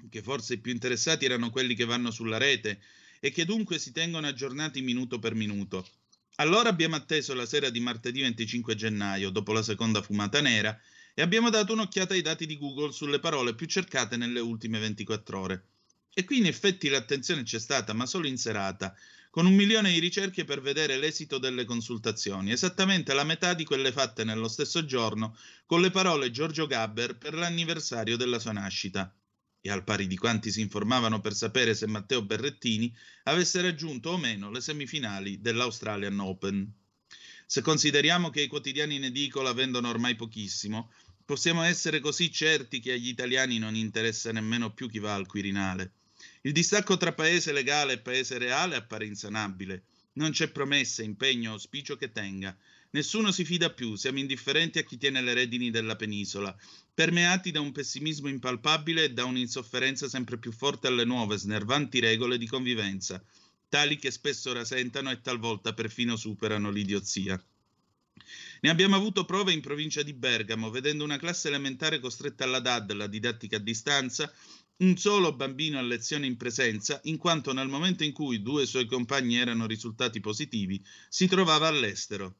che 0.09 0.23
forse 0.23 0.55
i 0.55 0.61
più 0.61 0.73
interessati 0.73 1.27
erano 1.27 1.51
quelli 1.51 1.75
che 1.75 1.85
vanno 1.85 2.11
sulla 2.11 2.39
rete 2.39 2.81
e 3.25 3.31
che 3.31 3.45
dunque 3.45 3.79
si 3.79 3.93
tengono 3.93 4.27
aggiornati 4.27 4.83
minuto 4.83 5.21
per 5.21 5.37
minuto. 5.37 5.87
Allora 6.37 6.69
abbiamo 6.69 6.97
atteso 6.97 7.35
la 7.35 7.47
sera 7.47 7.71
di 7.71 7.79
martedì 7.79 8.21
25 8.21 8.75
gennaio, 8.75 9.31
dopo 9.31 9.53
la 9.53 9.63
seconda 9.63 10.03
fumata 10.03 10.41
nera, 10.41 10.77
e 11.15 11.23
abbiamo 11.23 11.49
dato 11.49 11.73
un'occhiata 11.73 12.15
ai 12.15 12.21
dati 12.21 12.47
di 12.47 12.59
Google 12.59 12.91
sulle 12.91 13.21
parole 13.21 13.55
più 13.55 13.67
cercate 13.67 14.17
nelle 14.17 14.41
ultime 14.41 14.81
24 14.81 15.39
ore. 15.39 15.67
E 16.13 16.25
qui 16.25 16.39
in 16.39 16.47
effetti 16.47 16.89
l'attenzione 16.89 17.45
c'è 17.45 17.61
stata, 17.61 17.93
ma 17.93 18.07
solo 18.07 18.27
in 18.27 18.39
serata, 18.39 18.93
con 19.31 19.47
un 19.47 19.55
milione 19.55 19.93
di 19.93 20.01
ricerche 20.01 20.45
per 20.45 20.61
vedere 20.61 20.97
l'esito 20.97 21.39
delle 21.39 21.65
consultazioni, 21.65 22.51
esattamente 22.51 23.15
la 23.15 23.23
metà 23.23 23.55
di 23.55 23.63
quelle 23.63 23.93
fatte 23.93 24.25
nello 24.25 24.49
stesso 24.49 24.85
giorno 24.85 25.37
con 25.65 25.81
le 25.81 25.93
parole 25.93 26.33
Giorgio 26.33 26.67
Gabber 26.67 27.17
per 27.19 27.35
l'anniversario 27.35 28.17
della 28.17 28.41
sua 28.41 28.51
nascita 28.51 29.15
e 29.63 29.71
al 29.71 29.85
pari 29.85 30.09
di 30.09 30.17
quanti 30.17 30.51
si 30.51 30.61
informavano 30.61 31.21
per 31.21 31.35
sapere 31.35 31.75
se 31.75 31.87
Matteo 31.87 32.23
Berrettini 32.23 32.95
avesse 33.23 33.63
raggiunto 33.63 34.11
o 34.11 34.19
meno 34.19 34.51
le 34.51 34.61
semifinali 34.61 35.41
dell'Australian 35.41 36.19
Open. 36.19 36.71
Se 37.47 37.63
consideriamo 37.63 38.29
che 38.31 38.43
i 38.43 38.49
quotidiani 38.49 38.97
in 38.97 39.05
edicola 39.05 39.53
vendono 39.53 39.89
ormai 39.89 40.17
pochissimo, 40.17 40.91
possiamo 41.25 41.63
essere 41.63 42.01
così 42.01 42.33
certi 42.33 42.81
che 42.81 42.93
agli 42.93 43.09
italiani 43.09 43.59
non 43.59 43.77
interessa 43.77 44.33
nemmeno 44.33 44.73
più 44.75 44.89
chi 44.89 44.99
va 44.99 45.15
al 45.15 45.27
Quirinale. 45.27 45.93
Il 46.43 46.53
distacco 46.53 46.97
tra 46.97 47.13
paese 47.13 47.53
legale 47.53 47.95
e 47.95 47.99
paese 47.99 48.39
reale 48.39 48.75
appare 48.75 49.07
insanabile. 49.07 49.85
Non 50.15 50.33
c'è 50.33 50.49
promessa, 50.49 51.03
impegno, 51.03 51.53
auspicio 51.53 51.97
che 51.97 52.11
tenga. 52.11 52.57
Nessuno 52.95 53.33
si 53.33 53.47
fida 53.47 53.73
più, 53.73 53.95
siamo 53.95 54.19
indifferenti 54.19 54.79
a 54.79 54.83
chi 54.83 54.99
tiene 54.99 55.23
le 55.23 55.33
redini 55.33 55.71
della 55.71 55.97
penisola, 55.97 56.55
permeati 56.93 57.51
da 57.51 57.59
un 57.59 57.73
pessimismo 57.73 58.29
impalpabile 58.29 59.05
e 59.05 59.13
da 59.15 59.25
un'insofferenza 59.25 60.11
sempre 60.11 60.37
più 60.37 60.53
forte 60.53 60.89
alle 60.89 61.07
nuove, 61.07 61.39
snervanti 61.39 62.01
regole 62.01 62.37
di 62.37 62.47
convivenza, 62.47 63.25
tali 63.71 63.97
che 63.97 64.11
spesso 64.11 64.53
rasentano 64.53 65.11
e 65.11 65.23
talvolta 65.23 65.73
perfino 65.73 66.17
superano 66.17 66.71
l'idiozia. 66.71 67.43
Ne 68.61 68.69
abbiamo 68.69 68.95
avuto 68.95 69.25
prove 69.25 69.55
in 69.55 69.63
provincia 69.63 70.03
di 70.03 70.13
Bergamo, 70.13 70.69
vedendo 70.69 71.03
una 71.03 71.17
classe 71.17 71.49
elementare 71.49 71.99
costretta 71.99 72.45
alla 72.45 72.61
DAD, 72.61 72.93
la 72.93 73.07
didattica 73.07 73.57
a 73.57 73.61
distanza, 73.61 74.31
un 74.77 74.99
solo 74.99 75.35
bambino 75.35 75.79
a 75.79 75.83
lezione 75.83 76.27
in 76.27 76.37
presenza, 76.37 77.01
in 77.05 77.17
quanto 77.17 77.55
nel 77.55 77.69
momento 77.69 78.05
in 78.05 78.13
cui 78.13 78.43
due 78.43 78.67
suoi 78.67 78.85
compagni 78.85 79.37
erano 79.37 79.65
risultati 79.65 80.21
positivi, 80.21 80.85
si 81.09 81.27
trovava 81.27 81.69
all'estero. 81.69 82.37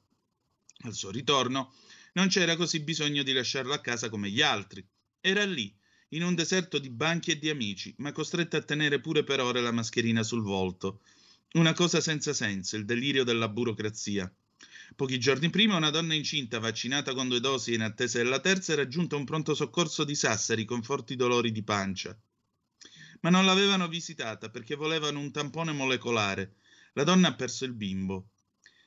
Al 0.81 0.93
suo 0.93 1.11
ritorno 1.11 1.73
non 2.13 2.27
c'era 2.27 2.55
così 2.55 2.81
bisogno 2.81 3.23
di 3.23 3.33
lasciarlo 3.33 3.73
a 3.73 3.79
casa 3.79 4.09
come 4.09 4.29
gli 4.29 4.41
altri. 4.41 4.85
Era 5.21 5.45
lì, 5.45 5.73
in 6.09 6.23
un 6.23 6.35
deserto 6.35 6.77
di 6.77 6.89
banchi 6.89 7.31
e 7.31 7.39
di 7.39 7.49
amici, 7.49 7.93
ma 7.97 8.11
costretto 8.11 8.57
a 8.57 8.61
tenere 8.61 8.99
pure 8.99 9.23
per 9.23 9.39
ore 9.39 9.61
la 9.61 9.71
mascherina 9.71 10.23
sul 10.23 10.43
volto. 10.43 11.01
Una 11.53 11.73
cosa 11.73 12.01
senza 12.01 12.33
senso, 12.33 12.75
il 12.75 12.85
delirio 12.85 13.23
della 13.23 13.47
burocrazia. 13.47 14.31
Pochi 14.95 15.19
giorni 15.19 15.49
prima 15.49 15.75
una 15.75 15.89
donna 15.89 16.13
incinta, 16.13 16.59
vaccinata 16.59 17.13
con 17.13 17.27
due 17.27 17.39
dosi 17.39 17.71
e 17.71 17.75
in 17.75 17.81
attesa 17.81 18.19
della 18.19 18.39
terza, 18.39 18.73
era 18.73 18.87
giunta 18.87 19.15
a 19.15 19.19
un 19.19 19.25
pronto 19.25 19.55
soccorso 19.55 20.03
di 20.03 20.15
Sassari 20.15 20.65
con 20.65 20.83
forti 20.83 21.15
dolori 21.15 21.51
di 21.51 21.63
pancia. 21.63 22.15
Ma 23.21 23.29
non 23.29 23.45
l'avevano 23.45 23.87
visitata 23.87 24.49
perché 24.49 24.75
volevano 24.75 25.19
un 25.19 25.31
tampone 25.31 25.71
molecolare. 25.71 26.55
La 26.93 27.03
donna 27.03 27.29
ha 27.29 27.35
perso 27.35 27.65
il 27.65 27.73
bimbo. 27.73 28.32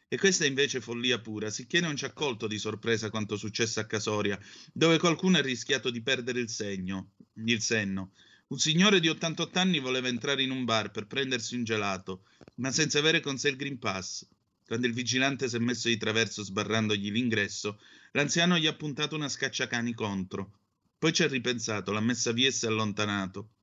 E 0.08 0.18
questa 0.18 0.44
è 0.44 0.46
invece 0.46 0.80
follia 0.80 1.18
pura, 1.18 1.50
sicché 1.50 1.80
non 1.80 1.96
ci 1.96 2.04
ha 2.04 2.12
colto 2.12 2.46
di 2.46 2.58
sorpresa 2.58 3.10
quanto 3.10 3.36
successo 3.36 3.80
a 3.80 3.86
Casoria, 3.86 4.38
dove 4.72 4.98
qualcuno 4.98 5.38
ha 5.38 5.42
rischiato 5.42 5.90
di 5.90 6.00
perdere 6.00 6.38
il 6.38 6.48
segno, 6.48 7.14
il 7.34 7.60
senno. 7.60 8.12
Un 8.48 8.58
signore 8.60 9.00
di 9.00 9.08
88 9.08 9.58
anni 9.58 9.80
voleva 9.80 10.06
entrare 10.06 10.44
in 10.44 10.52
un 10.52 10.64
bar 10.64 10.92
per 10.92 11.08
prendersi 11.08 11.56
un 11.56 11.64
gelato, 11.64 12.22
ma 12.56 12.70
senza 12.70 13.00
avere 13.00 13.18
con 13.18 13.36
sé 13.36 13.48
il 13.48 13.56
Green 13.56 13.80
Pass. 13.80 14.24
Quando 14.64 14.86
il 14.86 14.92
vigilante 14.92 15.48
si 15.48 15.56
è 15.56 15.58
messo 15.58 15.88
di 15.88 15.96
traverso 15.96 16.44
sbarrandogli 16.44 17.10
l'ingresso, 17.10 17.80
l'anziano 18.12 18.58
gli 18.58 18.68
ha 18.68 18.76
puntato 18.76 19.16
una 19.16 19.28
scacciacani 19.28 19.92
contro. 19.92 20.60
Poi 20.98 21.12
ci 21.12 21.24
ha 21.24 21.28
ripensato, 21.28 21.90
l'ha 21.90 21.98
messa 21.98 22.30
via 22.30 22.46
e 22.46 22.52
si 22.52 22.66
è 22.66 22.68
allontanato. 22.68 23.54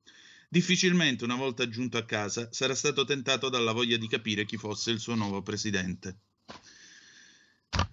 Difficilmente, 0.50 1.24
una 1.24 1.36
volta 1.36 1.66
giunto 1.70 1.96
a 1.96 2.04
casa, 2.04 2.52
sarà 2.52 2.74
stato 2.74 3.04
tentato 3.04 3.48
dalla 3.48 3.72
voglia 3.72 3.96
di 3.96 4.08
capire 4.08 4.44
chi 4.44 4.58
fosse 4.58 4.90
il 4.90 5.00
suo 5.00 5.14
nuovo 5.14 5.42
presidente. 5.42 6.18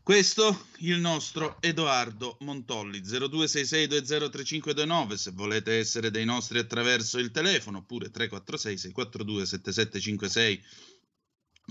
Questo 0.04 0.68
il 0.80 1.00
nostro 1.00 1.58
Edoardo 1.60 2.38
Montolli 2.42 3.02
0266203529 3.02 5.14
se 5.14 5.32
volete 5.32 5.78
essere 5.78 6.12
dei 6.12 6.26
nostri 6.26 6.60
attraverso 6.60 7.18
il 7.18 7.32
telefono 7.32 7.80
oppure 7.80 8.10
346 8.10 8.78
642 8.78 9.46
7756 9.46 10.64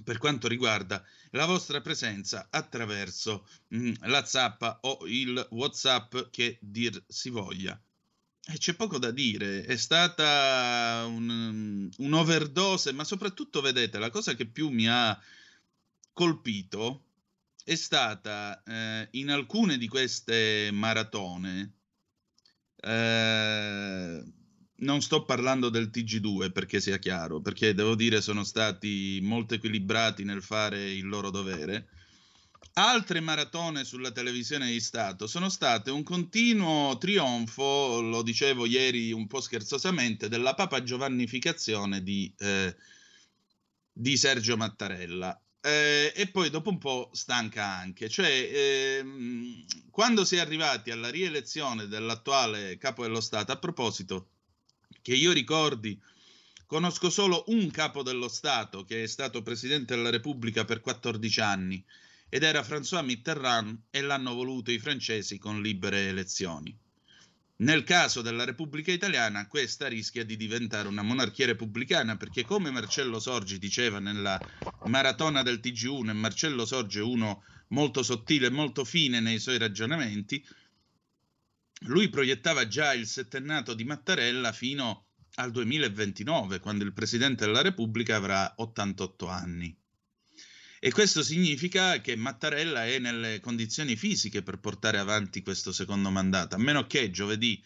per 0.05 0.19
quanto 0.19 0.49
riguarda 0.49 1.03
la 1.31 1.47
vostra 1.47 1.81
presenza 1.81 2.49
attraverso 2.51 3.47
mh, 3.69 3.93
la 4.03 4.25
zappa 4.25 4.79
o 4.83 4.99
il 5.07 5.47
whatsapp 5.51 6.17
che 6.31 6.59
dir 6.61 7.03
si 7.07 7.31
voglia. 7.31 7.81
E 8.47 8.59
c'è 8.59 8.75
poco 8.75 8.99
da 8.99 9.11
dire, 9.11 9.65
è 9.65 9.77
stata 9.77 11.05
un, 11.07 11.89
un'overdose, 11.99 12.93
ma 12.93 13.05
soprattutto, 13.05 13.61
vedete, 13.61 13.99
la 13.99 14.11
cosa 14.11 14.35
che 14.35 14.47
più 14.47 14.71
mi 14.71 14.89
ha 14.89 15.21
colpito 16.13 17.05
è 17.65 17.75
stata 17.75 18.63
eh, 18.65 19.09
in 19.13 19.31
alcune 19.31 19.79
di 19.79 19.87
queste 19.87 20.71
maratone, 20.73 21.75
eh, 22.83 24.25
non 24.77 25.03
sto 25.03 25.25
parlando 25.25 25.69
del 25.69 25.91
TG2 25.93 26.53
perché 26.53 26.81
sia 26.81 26.99
chiaro, 26.99 27.41
perché 27.41 27.75
devo 27.75 27.95
dire 27.95 28.21
sono 28.21 28.45
stati 28.45 29.21
molto 29.23 29.55
equilibrati 29.55 30.25
nel 30.25 30.43
fare 30.43 30.91
il 30.91 31.07
loro 31.07 31.31
dovere. 31.31 31.89
Altre 32.75 33.21
maratone 33.21 33.85
sulla 33.85 34.11
televisione 34.11 34.71
di 34.71 34.81
Stato 34.81 35.27
sono 35.27 35.49
state 35.49 35.91
un 35.91 36.03
continuo 36.03 36.97
trionfo, 36.99 38.01
lo 38.01 38.23
dicevo 38.23 38.65
ieri 38.65 39.13
un 39.13 39.27
po' 39.27 39.41
scherzosamente, 39.41 40.29
della 40.29 40.55
papa 40.55 40.83
giovannificazione 40.83 42.03
di, 42.03 42.33
eh, 42.39 42.75
di 43.93 44.17
Sergio 44.17 44.57
Mattarella 44.57 45.39
eh, 45.63 46.13
e 46.15 46.29
poi 46.29 46.51
dopo 46.51 46.71
un 46.71 46.79
po' 46.79 47.11
stanca 47.13 47.65
anche. 47.65 48.09
Cioè, 48.09 48.51
ehm, 48.53 49.65
quando 49.91 50.25
si 50.25 50.37
è 50.37 50.41
arrivati 50.41 50.91
alla 50.91 51.11
rielezione 51.11 51.87
dell'attuale 51.87 52.79
capo 52.79 53.03
dello 53.03 53.21
Stato, 53.21 53.53
a 53.53 53.59
proposito, 53.59 54.29
che 55.03 55.15
io 55.15 55.33
ricordi, 55.33 56.01
conosco 56.67 57.11
solo 57.11 57.45
un 57.49 57.71
capo 57.71 58.03
dello 58.03 58.29
Stato 58.29 58.85
che 58.85 59.03
è 59.03 59.07
stato 59.07 59.43
presidente 59.43 59.95
della 59.95 60.11
Repubblica 60.11 60.65
per 60.65 60.81
14 60.81 61.41
anni 61.41 61.85
ed 62.29 62.45
era 62.45 62.63
François 62.63 63.05
Mitterrand 63.05 63.77
e 63.91 64.01
l'hanno 64.03 64.35
voluto 64.35 64.71
i 64.71 64.79
francesi 64.79 65.37
con 65.39 65.61
libere 65.61 66.09
elezioni. 66.09 66.77
Nel 67.61 67.85
caso 67.85 68.23
della 68.23 68.45
Repubblica 68.45 68.91
Italiana, 68.91 69.47
questa 69.47 69.87
rischia 69.87 70.25
di 70.25 70.37
diventare 70.37 70.89
una 70.89 71.03
monarchia 71.03 71.45
repubblicana 71.45 72.17
perché, 72.17 72.43
come 72.43 72.71
Marcello 72.71 73.21
Sorgi 73.21 73.59
diceva 73.59 73.99
nella 73.99 74.41
maratona 74.85 75.43
del 75.43 75.61
TG1, 75.63 76.09
e 76.09 76.13
Marcello 76.15 76.65
Sorgi 76.65 77.01
è 77.01 77.03
uno 77.03 77.43
molto 77.69 78.03
sottile 78.03 78.47
e 78.47 78.51
molto 78.51 78.87
fine 78.87 79.21
nei 79.21 79.39
suoi 79.39 79.59
ragionamenti, 79.59 80.43
lui 81.81 82.09
proiettava 82.09 82.67
già 82.67 82.95
il 82.95 83.07
settennato 83.07 83.75
di 83.75 83.85
Mattarella 83.85 84.53
fino 84.53 85.09
al 85.35 85.51
2029, 85.51 86.61
quando 86.61 86.85
il 86.85 86.95
Presidente 86.95 87.45
della 87.45 87.63
Repubblica 87.63 88.17
avrà 88.17 88.55
88 88.57 89.29
anni. 89.29 89.80
E 90.83 90.91
questo 90.93 91.23
significa 91.23 92.01
che 92.01 92.17
Mattarella 92.17 92.87
è 92.87 92.99
nelle 92.99 93.39
condizioni 93.41 93.97
fisiche 93.97 94.43
per 94.43 94.61
portare 94.61 94.97
avanti 94.97 95.43
questo 95.43 95.73
secondo 95.73 96.09
mandato, 96.09 96.55
a 96.55 96.59
meno 96.59 96.87
che 96.87 97.11
giovedì 97.11 97.63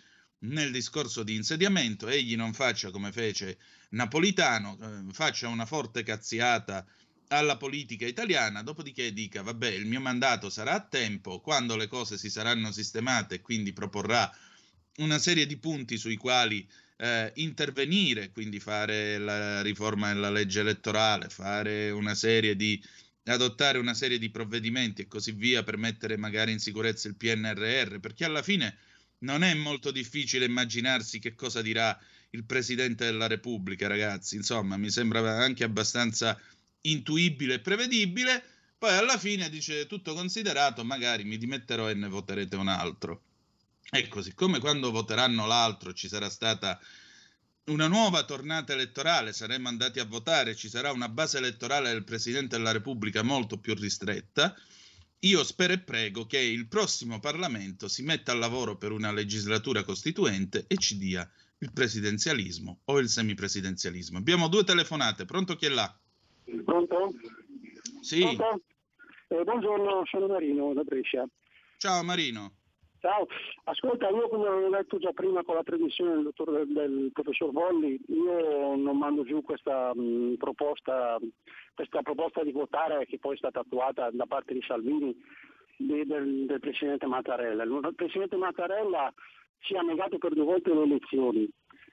nel 0.46 0.72
discorso 0.72 1.22
di 1.22 1.36
insediamento 1.36 2.08
egli 2.08 2.34
non 2.34 2.52
faccia 2.52 2.90
come 2.90 3.12
fece 3.12 3.58
Napolitano, 3.90 4.76
eh, 4.80 5.12
faccia 5.12 5.46
una 5.46 5.64
forte 5.64 6.02
cazziata 6.02 6.84
alla 7.28 7.56
politica 7.56 8.04
italiana, 8.04 8.64
dopodiché 8.64 9.12
dica 9.12 9.42
vabbè 9.42 9.68
il 9.68 9.86
mio 9.86 10.00
mandato 10.00 10.50
sarà 10.50 10.72
a 10.72 10.84
tempo, 10.84 11.38
quando 11.38 11.76
le 11.76 11.86
cose 11.86 12.18
si 12.18 12.28
saranno 12.28 12.72
sistemate 12.72 13.36
e 13.36 13.40
quindi 13.42 13.72
proporrà 13.72 14.28
una 14.96 15.18
serie 15.18 15.46
di 15.46 15.56
punti 15.56 15.98
sui 15.98 16.16
quali 16.16 16.68
eh, 16.96 17.30
intervenire, 17.36 18.32
quindi 18.32 18.58
fare 18.58 19.18
la 19.18 19.62
riforma 19.62 20.12
della 20.12 20.30
legge 20.30 20.60
elettorale, 20.60 21.28
fare 21.28 21.90
una 21.90 22.14
serie 22.14 22.56
di 22.56 22.82
adottare 23.32 23.78
una 23.78 23.94
serie 23.94 24.18
di 24.18 24.30
provvedimenti 24.30 25.02
e 25.02 25.08
così 25.08 25.32
via 25.32 25.62
per 25.62 25.78
mettere 25.78 26.16
magari 26.16 26.52
in 26.52 26.58
sicurezza 26.58 27.08
il 27.08 27.16
PNRR, 27.16 27.98
perché 27.98 28.24
alla 28.24 28.42
fine 28.42 28.76
non 29.20 29.42
è 29.42 29.54
molto 29.54 29.90
difficile 29.90 30.44
immaginarsi 30.44 31.18
che 31.18 31.34
cosa 31.34 31.62
dirà 31.62 31.98
il 32.30 32.44
Presidente 32.44 33.04
della 33.04 33.26
Repubblica, 33.26 33.86
ragazzi. 33.86 34.36
Insomma, 34.36 34.76
mi 34.76 34.90
sembra 34.90 35.38
anche 35.38 35.64
abbastanza 35.64 36.38
intuibile 36.82 37.54
e 37.54 37.60
prevedibile. 37.60 38.42
Poi 38.76 38.94
alla 38.96 39.18
fine 39.18 39.48
dice 39.48 39.86
tutto 39.86 40.12
considerato, 40.14 40.84
magari 40.84 41.24
mi 41.24 41.38
dimetterò 41.38 41.88
e 41.88 41.94
ne 41.94 42.08
voterete 42.08 42.56
un 42.56 42.68
altro. 42.68 43.22
Ecco, 43.90 44.20
siccome 44.20 44.58
quando 44.58 44.90
voteranno 44.90 45.46
l'altro 45.46 45.92
ci 45.92 46.08
sarà 46.08 46.28
stata 46.28 46.78
una 47.66 47.88
nuova 47.88 48.24
tornata 48.24 48.74
elettorale, 48.74 49.32
saremo 49.32 49.68
andati 49.68 49.98
a 49.98 50.04
votare, 50.04 50.54
ci 50.54 50.68
sarà 50.68 50.92
una 50.92 51.08
base 51.08 51.38
elettorale 51.38 51.90
del 51.90 52.04
Presidente 52.04 52.56
della 52.56 52.72
Repubblica 52.72 53.22
molto 53.22 53.58
più 53.58 53.74
ristretta. 53.74 54.54
Io 55.20 55.42
spero 55.42 55.72
e 55.72 55.78
prego 55.78 56.26
che 56.26 56.38
il 56.38 56.68
prossimo 56.68 57.20
Parlamento 57.20 57.88
si 57.88 58.02
metta 58.02 58.32
al 58.32 58.38
lavoro 58.38 58.76
per 58.76 58.92
una 58.92 59.10
legislatura 59.10 59.82
costituente 59.82 60.66
e 60.66 60.76
ci 60.76 60.98
dia 60.98 61.28
il 61.58 61.72
presidenzialismo 61.72 62.80
o 62.84 62.98
il 62.98 63.08
semipresidenzialismo. 63.08 64.18
Abbiamo 64.18 64.48
due 64.48 64.64
telefonate, 64.64 65.24
pronto 65.24 65.56
chi 65.56 65.64
è 65.64 65.70
là? 65.70 65.96
Pronto? 66.64 67.14
Sì. 68.02 68.20
Pronto? 68.20 68.60
Eh, 69.28 69.42
buongiorno, 69.42 70.02
sono 70.04 70.26
Marino 70.26 70.74
da 70.74 70.82
Brescia. 70.82 71.26
Ciao 71.78 72.02
Marino. 72.02 72.63
Ciao, 73.04 73.26
ascolta, 73.64 74.08
io 74.08 74.30
come 74.30 74.48
avevo 74.48 74.70
detto 74.70 74.96
già 74.96 75.12
prima 75.12 75.42
con 75.42 75.56
la 75.56 75.62
trasmissione 75.62 76.22
del, 76.22 76.32
del, 76.68 77.10
professor 77.12 77.52
Volli, 77.52 78.00
io 78.06 78.76
non 78.76 78.96
mando 78.96 79.24
giù 79.24 79.42
questa, 79.42 79.92
mh, 79.94 80.36
proposta, 80.38 81.18
questa 81.74 82.00
proposta 82.00 82.42
di 82.42 82.50
votare 82.50 83.04
che 83.04 83.18
poi 83.18 83.34
è 83.34 83.36
stata 83.36 83.60
attuata 83.60 84.08
da 84.10 84.24
parte 84.24 84.54
di 84.54 84.62
Salvini 84.66 85.14
di, 85.76 86.06
del, 86.06 86.46
del 86.46 86.60
Presidente 86.60 87.04
Mattarella. 87.04 87.64
Il 87.64 87.92
Presidente 87.94 88.36
Mattarella 88.36 89.12
si 89.60 89.74
è 89.74 89.82
negato 89.82 90.16
per 90.16 90.32
due 90.32 90.44
volte 90.44 90.72
le 90.72 90.84
elezioni, 90.84 91.46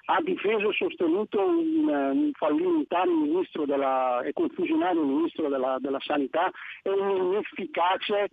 ha 0.05 0.21
difeso 0.21 0.69
e 0.69 0.73
sostenuto 0.75 1.41
un, 1.41 1.89
un 1.89 2.31
fallimentare 2.35 3.11
ministro 3.11 3.65
della, 3.65 4.21
e 4.21 4.31
confusionario 4.31 5.03
ministro 5.03 5.49
della, 5.49 5.75
della 5.77 5.99
sanità 5.99 6.49
e 6.81 6.89
un 6.89 7.33
inefficace 7.33 8.29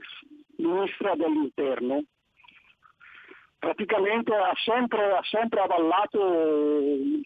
ministro 0.58 1.16
dell'interno 1.16 2.04
praticamente 3.58 4.32
ha 4.34 4.52
sempre, 4.64 5.12
ha 5.12 5.22
sempre, 5.24 5.60
avallato 5.60 6.18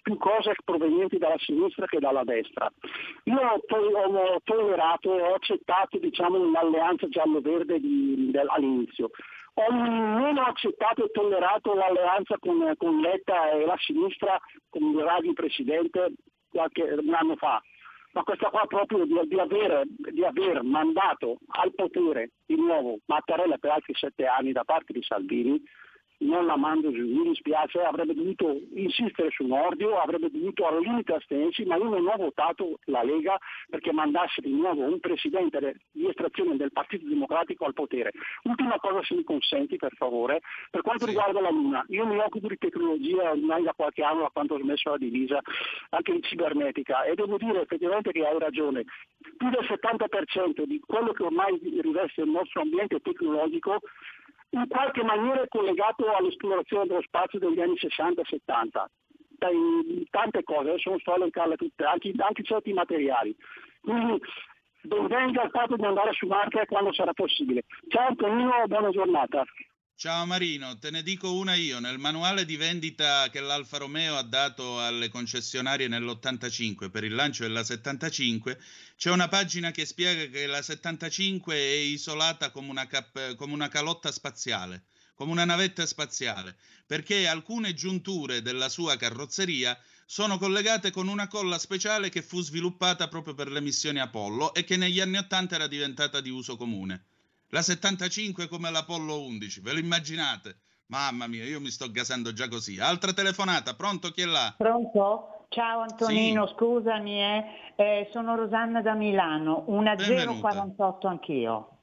più 0.03 0.17
cose 0.17 0.55
provenienti 0.65 1.19
dalla 1.19 1.39
sinistra 1.39 1.87
che 1.87 1.99
dalla 1.99 2.25
destra. 2.25 2.71
Io 3.25 3.39
ho, 3.39 4.41
tollerato, 4.43 5.11
ho 5.11 5.35
accettato 5.35 5.99
diciamo, 5.99 6.41
un'alleanza 6.41 7.09
giallo-verde 7.09 7.79
di, 7.81 8.31
del, 8.31 8.49
all'inizio. 8.49 9.11
Ho 9.55 9.73
meno 9.73 10.43
accettato 10.43 11.05
e 11.05 11.11
tollerato 11.11 11.75
l'alleanza 11.75 12.37
con, 12.39 12.73
con 12.79 13.01
Letta 13.01 13.51
e 13.51 13.67
la 13.67 13.77
sinistra 13.79 14.41
con 14.71 14.93
Draghi 14.93 15.35
presidente 15.35 16.13
qualche, 16.51 16.83
un 16.83 17.15
anno 17.15 17.37
fa 17.37 17.63
ma 18.15 18.23
questa 18.25 18.51
qua 18.51 18.67
proprio 18.67 19.07
di, 19.07 19.19
di, 19.25 19.39
avere, 19.39 19.85
di, 19.87 20.23
aver, 20.23 20.63
mandato 20.63 21.39
al 21.47 21.73
potere 21.75 22.33
di 22.45 22.57
nuovo 22.57 22.99
Mattarella 23.07 23.57
per 23.57 23.71
altri 23.71 23.95
sette 23.95 24.27
anni 24.27 24.53
da 24.53 24.65
parte 24.65 24.93
di 24.93 25.03
Salvini 25.03 25.63
non 26.23 26.47
la 26.47 26.57
mando 26.57 26.91
giù, 26.93 27.07
mi 27.07 27.29
dispiace, 27.29 27.81
avrebbe 27.81 28.15
dovuto 28.15 28.59
insistere 28.75 29.31
su 29.31 29.45
Nordio, 29.45 29.99
avrebbe 29.99 30.31
dovuto 30.31 30.67
al 30.67 30.81
limite 30.81 31.15
astenersi, 31.15 31.65
ma 31.65 31.77
io 31.77 31.89
non 31.89 32.07
ho 32.07 32.17
votato 32.17 32.79
la 32.85 33.03
Lega 33.03 33.39
perché 33.69 33.93
mandasse 33.93 34.41
di 34.41 34.53
nuovo 34.53 34.83
un 34.83 35.01
presidente 35.01 35.77
di 35.91 36.09
estrazione 36.09 36.57
del 36.57 36.73
Partito 36.73 37.07
Democratico 37.07 37.65
al 37.65 37.75
potere. 37.75 38.13
Ultima 38.45 38.79
cosa 38.79 39.03
se 39.03 39.15
mi 39.15 39.25
consenti 39.25 39.77
per 39.77 39.93
favore, 39.95 40.41
per 40.71 40.83
quanto 40.83 41.05
sì. 41.05 41.11
riguarda 41.11 41.41
la 41.41 41.51
Luna, 41.51 41.85
io 41.89 42.07
mi 42.07 42.19
occupo 42.19 42.49
di 42.49 42.59
tecnologia 42.59 43.31
ormai 43.31 43.63
da 43.63 43.73
qualche 43.75 44.03
anno 44.03 44.23
da 44.23 44.31
quando 44.33 44.55
ho 44.55 44.59
smesso 44.59 44.91
la 44.91 44.99
divisa, 44.99 45.41
anche 45.91 46.13
di 46.13 46.23
cibernetica 46.23 47.05
e 47.05 47.15
devo 47.15 47.37
dire 47.37 47.63
effettivamente 47.63 48.13
che 48.13 48.27
hai 48.27 48.39
ragione, 48.39 48.85
più 49.37 49.51
del 49.51 49.65
70% 49.65 50.65
di 50.65 50.81
quello 50.81 51.13
che 51.13 51.23
ormai 51.23 51.59
riveste 51.81 52.23
il 52.23 52.31
nostro 52.31 52.63
ambiente 52.63 53.01
tecnologico 53.01 53.81
in 54.53 54.69
qualche 54.69 55.03
maniera 55.03 55.43
è 55.43 55.49
collegato 55.49 56.11
all'esplorazione 56.13 56.87
dello 56.87 57.03
spazio 57.03 57.39
degli 57.39 57.61
anni 57.61 57.75
60-70. 57.75 58.85
Tante 60.11 60.43
cose, 60.45 60.69
adesso 60.71 60.91
non 60.91 60.99
sto 61.01 61.13
a 61.13 61.17
elencarle 61.17 61.57
tutte, 61.57 61.85
anche, 61.85 62.13
anche 62.17 62.43
certi 62.43 62.73
materiali. 62.73 63.35
Quindi 63.81 64.21
ben 64.83 65.07
venga 65.07 65.43
il 65.43 65.51
fatto 65.51 65.77
di 65.77 65.85
andare 65.85 66.13
su 66.13 66.27
Marte 66.27 66.67
quando 66.67 66.93
sarà 66.93 67.13
possibile. 67.13 67.65
Ciao 67.89 68.09
Antonino, 68.09 68.53
buona 68.67 68.91
giornata. 68.91 69.45
Ciao 69.95 70.27
Marino, 70.27 70.77
te 70.79 70.91
ne 70.91 71.03
dico 71.05 71.33
una 71.33 71.55
io. 71.55 71.79
Nel 71.79 71.99
manuale 71.99 72.45
di 72.45 72.57
vendita 72.57 73.29
che 73.31 73.41
l'Alfa 73.41 73.79
Romeo 73.79 74.17
ha 74.17 74.23
dato 74.23 74.81
alle 74.81 75.09
concessionarie 75.09 75.87
nell'85 75.87 76.91
per 76.91 77.05
il 77.05 77.15
lancio 77.15 77.45
della 77.45 77.63
75, 77.63 78.61
c'è 78.97 79.13
una 79.13 79.29
pagina 79.29 79.71
che 79.71 79.87
spiega 79.87 80.27
che 80.27 80.47
la 80.47 80.61
75 80.61 81.55
è 81.55 81.75
isolata 81.75 82.51
come 82.51 82.71
una, 82.71 82.89
cap- 82.89 83.37
come 83.37 83.53
una 83.53 83.69
calotta 83.69 84.11
spaziale, 84.11 84.87
come 85.15 85.31
una 85.31 85.45
navetta 85.45 85.87
spaziale, 85.87 86.57
perché 86.85 87.29
alcune 87.29 87.73
giunture 87.73 88.43
della 88.43 88.69
sua 88.69 88.97
carrozzeria 88.97 89.79
sono 90.05 90.37
collegate 90.37 90.91
con 90.91 91.07
una 91.07 91.29
colla 91.29 91.59
speciale 91.59 92.09
che 92.09 92.23
fu 92.23 92.41
sviluppata 92.41 93.07
proprio 93.07 93.35
per 93.35 93.53
le 93.53 93.61
missioni 93.61 94.01
Apollo 94.01 94.53
e 94.53 94.65
che 94.65 94.77
negli 94.77 94.99
anni 94.99 95.19
80 95.19 95.55
era 95.55 95.69
diventata 95.69 96.21
di 96.21 96.31
uso 96.31 96.57
comune. 96.57 97.05
La 97.55 97.61
75 97.61 98.49
come 98.49 98.71
l'Apollo 98.71 99.21
11, 99.25 99.61
ve 99.61 99.73
lo 99.75 99.79
immaginate? 99.79 100.61
Mamma 100.87 101.27
mia, 101.27 101.45
io 101.45 101.61
mi 101.61 101.69
sto 101.69 101.91
gasando 101.91 102.33
già 102.33 102.49
così. 102.49 102.81
Altra 102.81 103.13
telefonata, 103.13 103.75
pronto? 103.75 104.11
Chi 104.11 104.23
è 104.23 104.25
là? 104.25 104.55
Pronto? 104.57 105.45
Ciao 105.51 105.81
Antonino, 105.81 106.47
sì. 106.47 106.55
scusami, 106.55 107.23
eh. 107.23 107.45
Eh, 107.77 108.09
sono 108.11 108.37
Rosanna 108.37 108.81
da 108.81 108.95
Milano, 108.95 109.65
una 109.67 109.95
Benvenuta. 109.95 110.49
048 110.49 111.07
anch'io. 111.09 111.79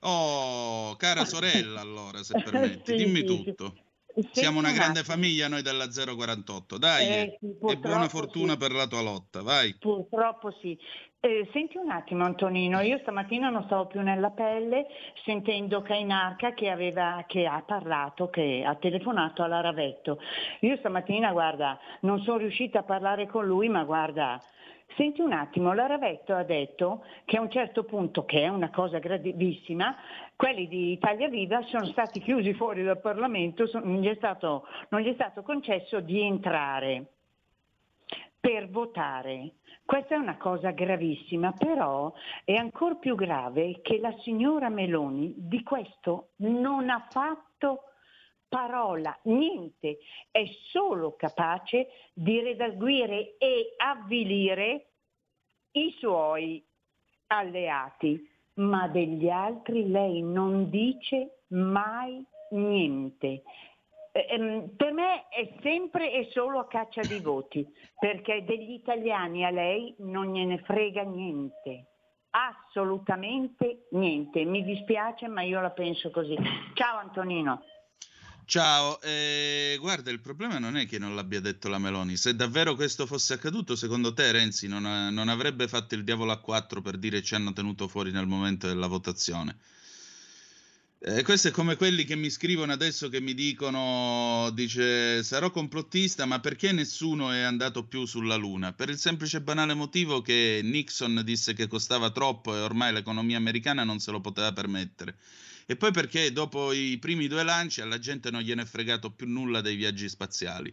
Oh, 0.00 0.96
cara 0.96 1.24
sorella 1.24 1.80
allora, 1.80 2.24
se 2.24 2.34
permetti, 2.42 2.90
sì, 2.90 3.04
dimmi 3.04 3.20
sì, 3.20 3.24
tutto. 3.24 3.74
Siamo 4.32 4.60
una 4.60 4.72
grande 4.72 5.02
famiglia 5.02 5.46
noi 5.46 5.60
della 5.60 5.88
048, 5.88 6.78
dai, 6.78 7.06
eh, 7.06 7.38
sì, 7.38 7.72
e 7.72 7.76
buona 7.76 8.08
fortuna 8.08 8.52
sì. 8.52 8.58
per 8.58 8.72
la 8.72 8.86
tua 8.86 9.02
lotta, 9.02 9.42
vai. 9.42 9.74
Purtroppo 9.78 10.50
sì. 10.60 10.78
Eh, 11.20 11.48
senti 11.52 11.76
un 11.76 11.90
attimo 11.90 12.24
Antonino, 12.24 12.80
io 12.80 12.98
stamattina 12.98 13.50
non 13.50 13.64
stavo 13.64 13.86
più 13.86 14.00
nella 14.00 14.30
pelle 14.30 14.86
sentendo 15.24 15.82
Cainarca 15.82 16.54
che, 16.54 16.70
aveva, 16.70 17.24
che 17.26 17.46
ha 17.46 17.62
parlato, 17.66 18.30
che 18.30 18.62
ha 18.64 18.74
telefonato 18.76 19.42
alla 19.42 19.60
Ravetto. 19.60 20.18
Io 20.60 20.76
stamattina, 20.78 21.32
guarda, 21.32 21.78
non 22.02 22.22
sono 22.22 22.38
riuscita 22.38 22.78
a 22.78 22.84
parlare 22.84 23.26
con 23.26 23.44
lui, 23.44 23.68
ma 23.68 23.84
guarda, 23.84 24.40
Senti 24.94 25.20
un 25.20 25.32
attimo, 25.32 25.74
la 25.74 25.86
Ravetto 25.86 26.34
ha 26.34 26.42
detto 26.42 27.04
che 27.24 27.36
a 27.36 27.40
un 27.40 27.50
certo 27.50 27.84
punto, 27.84 28.24
che 28.24 28.42
è 28.42 28.48
una 28.48 28.70
cosa 28.70 28.98
gravissima, 28.98 29.94
quelli 30.36 30.68
di 30.68 30.92
Italia 30.92 31.28
Viva 31.28 31.60
sono 31.62 31.86
stati 31.86 32.20
chiusi 32.20 32.54
fuori 32.54 32.82
dal 32.82 33.00
Parlamento, 33.00 33.68
non 33.82 34.00
gli 34.00 34.08
è 34.08 34.14
stato, 34.14 34.64
gli 34.88 35.10
è 35.10 35.14
stato 35.14 35.42
concesso 35.42 36.00
di 36.00 36.22
entrare 36.22 37.06
per 38.40 38.70
votare. 38.70 39.54
Questa 39.84 40.14
è 40.14 40.18
una 40.18 40.36
cosa 40.36 40.70
gravissima, 40.70 41.52
però 41.52 42.12
è 42.44 42.54
ancora 42.54 42.94
più 42.94 43.16
grave 43.16 43.80
che 43.82 43.98
la 43.98 44.14
signora 44.20 44.68
Meloni 44.68 45.34
di 45.36 45.62
questo 45.62 46.30
non 46.36 46.88
ha 46.90 47.06
fatto 47.10 47.82
parola, 48.48 49.16
niente, 49.24 49.98
è 50.30 50.44
solo 50.70 51.14
capace 51.16 51.88
di 52.12 52.40
redarguire 52.40 53.36
e 53.38 53.74
avvilire 53.76 54.86
i 55.72 55.94
suoi 55.98 56.64
alleati, 57.28 58.28
ma 58.54 58.88
degli 58.88 59.28
altri 59.28 59.88
lei 59.90 60.22
non 60.22 60.70
dice 60.70 61.42
mai 61.48 62.24
niente. 62.50 63.42
Ehm, 64.12 64.70
per 64.76 64.92
me 64.92 65.28
è 65.28 65.56
sempre 65.60 66.12
e 66.12 66.28
solo 66.30 66.58
a 66.58 66.66
caccia 66.66 67.02
di 67.02 67.20
voti, 67.20 67.66
perché 67.98 68.44
degli 68.44 68.72
italiani 68.72 69.44
a 69.44 69.50
lei 69.50 69.94
non 69.98 70.32
gliene 70.32 70.58
frega 70.58 71.02
niente, 71.02 71.86
assolutamente 72.30 73.86
niente. 73.90 74.44
Mi 74.44 74.64
dispiace, 74.64 75.28
ma 75.28 75.42
io 75.42 75.60
la 75.60 75.70
penso 75.70 76.10
così. 76.10 76.34
Ciao 76.74 76.96
Antonino. 76.96 77.62
Ciao, 78.48 79.00
eh, 79.02 79.76
guarda, 79.80 80.12
il 80.12 80.20
problema 80.20 80.60
non 80.60 80.76
è 80.76 80.86
che 80.86 81.00
non 81.00 81.16
l'abbia 81.16 81.40
detto 81.40 81.68
la 81.68 81.78
Meloni. 81.78 82.16
Se 82.16 82.36
davvero 82.36 82.76
questo 82.76 83.04
fosse 83.04 83.34
accaduto, 83.34 83.74
secondo 83.74 84.12
te 84.12 84.30
Renzi 84.30 84.68
non, 84.68 84.82
non 85.12 85.28
avrebbe 85.28 85.66
fatto 85.66 85.96
il 85.96 86.04
diavolo 86.04 86.30
a 86.30 86.38
quattro 86.38 86.80
per 86.80 86.96
dire 86.96 87.24
ci 87.24 87.34
hanno 87.34 87.52
tenuto 87.52 87.88
fuori 87.88 88.12
nel 88.12 88.28
momento 88.28 88.68
della 88.68 88.86
votazione? 88.86 89.58
Eh, 91.00 91.24
questo 91.24 91.48
è 91.48 91.50
come 91.50 91.74
quelli 91.74 92.04
che 92.04 92.14
mi 92.14 92.30
scrivono 92.30 92.72
adesso 92.72 93.08
che 93.08 93.20
mi 93.20 93.34
dicono, 93.34 94.50
dice, 94.54 95.24
sarò 95.24 95.50
complottista, 95.50 96.24
ma 96.24 96.38
perché 96.38 96.70
nessuno 96.70 97.32
è 97.32 97.40
andato 97.40 97.84
più 97.84 98.06
sulla 98.06 98.36
Luna? 98.36 98.72
Per 98.72 98.88
il 98.90 98.98
semplice 98.98 99.38
e 99.38 99.42
banale 99.42 99.74
motivo 99.74 100.22
che 100.22 100.60
Nixon 100.62 101.20
disse 101.24 101.52
che 101.52 101.66
costava 101.66 102.10
troppo 102.10 102.54
e 102.54 102.60
ormai 102.60 102.92
l'economia 102.92 103.38
americana 103.38 103.82
non 103.82 103.98
se 103.98 104.12
lo 104.12 104.20
poteva 104.20 104.52
permettere. 104.52 105.16
E 105.66 105.76
poi 105.76 105.90
perché 105.90 106.32
dopo 106.32 106.72
i 106.72 106.96
primi 106.98 107.26
due 107.26 107.42
lanci 107.42 107.80
alla 107.80 107.98
gente 107.98 108.30
non 108.30 108.40
gliene 108.40 108.62
è 108.62 108.66
fregato 108.66 109.10
più 109.10 109.26
nulla 109.26 109.60
dei 109.60 109.76
viaggi 109.76 110.08
spaziali. 110.08 110.72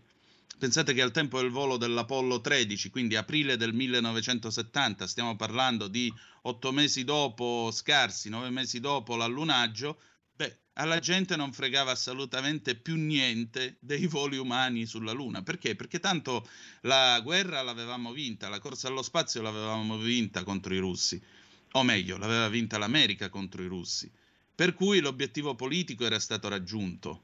Pensate 0.60 0.94
che 0.94 1.02
al 1.02 1.12
tempo 1.12 1.42
del 1.42 1.50
volo 1.50 1.78
dell'Apollo 1.78 2.40
13, 2.40 2.90
quindi 2.92 3.16
aprile 3.16 3.58
del 3.58 3.74
1970, 3.74 5.08
stiamo 5.08 5.36
parlando 5.36 5.88
di 5.88 6.14
otto 6.44 6.72
mesi 6.72 7.04
dopo, 7.04 7.72
scarsi, 7.72 8.30
nove 8.30 8.52
mesi 8.52 8.80
dopo 8.80 9.16
l'allunaggio, 9.16 10.00
Beh, 10.36 10.62
alla 10.74 10.98
gente 11.00 11.36
non 11.36 11.54
fregava 11.54 11.92
assolutamente 11.92 12.76
più 12.76 12.96
niente 12.96 13.78
dei 13.80 14.08
voli 14.08 14.38
umani 14.38 14.86
sulla 14.86 15.12
Luna. 15.12 15.44
Perché? 15.44 15.76
Perché 15.76 16.00
tanto 16.00 16.48
la 16.82 17.20
guerra 17.22 17.62
l'avevamo 17.62 18.12
vinta, 18.12 18.50
la 18.50 18.60
corsa 18.60 18.88
allo 18.88 19.04
spazio 19.04 19.42
l'avevamo 19.42 19.98
vinta 19.98 20.44
contro 20.44 20.74
i 20.74 20.80
russi. 20.80 21.22
O 21.74 21.84
meglio, 21.84 22.18
l'aveva 22.18 22.50
vinta 22.50 22.78
l'America 22.80 23.30
contro 23.30 23.64
i 23.64 23.68
russi. 23.68 24.12
Per 24.56 24.74
cui 24.74 25.00
l'obiettivo 25.00 25.56
politico 25.56 26.06
era 26.06 26.20
stato 26.20 26.48
raggiunto. 26.48 27.24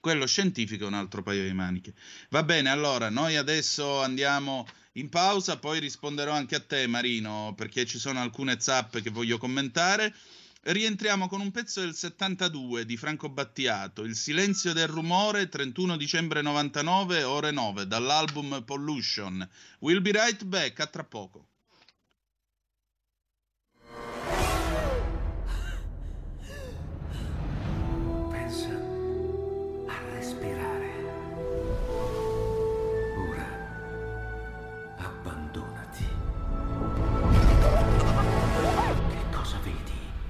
Quello 0.00 0.26
scientifico 0.26 0.84
è 0.84 0.88
un 0.88 0.94
altro 0.94 1.22
paio 1.22 1.44
di 1.44 1.52
maniche. 1.52 1.94
Va 2.30 2.42
bene, 2.42 2.70
allora 2.70 3.08
noi 3.10 3.36
adesso 3.36 4.02
andiamo 4.02 4.66
in 4.92 5.08
pausa, 5.08 5.58
poi 5.58 5.78
risponderò 5.78 6.32
anche 6.32 6.56
a 6.56 6.60
te 6.60 6.86
Marino, 6.86 7.54
perché 7.56 7.86
ci 7.86 7.98
sono 7.98 8.20
alcune 8.20 8.60
zappe 8.60 9.02
che 9.02 9.10
voglio 9.10 9.38
commentare. 9.38 10.14
Rientriamo 10.62 11.28
con 11.28 11.40
un 11.40 11.50
pezzo 11.50 11.80
del 11.80 11.94
72 11.94 12.84
di 12.84 12.98
Franco 12.98 13.30
Battiato, 13.30 14.04
Il 14.04 14.14
silenzio 14.14 14.74
del 14.74 14.88
rumore, 14.88 15.48
31 15.48 15.96
dicembre 15.96 16.42
99, 16.42 17.22
ore 17.22 17.50
9, 17.50 17.86
dall'album 17.86 18.62
Pollution. 18.64 19.48
We'll 19.78 20.02
be 20.02 20.12
right 20.12 20.44
back, 20.44 20.80
a 20.80 20.86
tra 20.86 21.04
poco. 21.04 21.49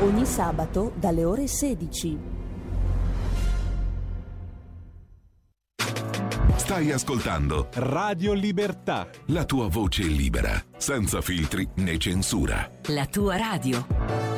Ogni 0.00 0.24
sabato 0.24 0.92
dalle 0.96 1.24
ore 1.24 1.46
16. 1.46 2.18
Stai 6.56 6.90
ascoltando 6.90 7.68
Radio 7.74 8.32
Libertà. 8.32 9.10
La 9.26 9.44
tua 9.44 9.68
voce 9.68 10.04
libera, 10.04 10.58
senza 10.78 11.20
filtri 11.20 11.68
né 11.76 11.98
censura. 11.98 12.70
La 12.86 13.04
tua 13.04 13.36
radio. 13.36 14.29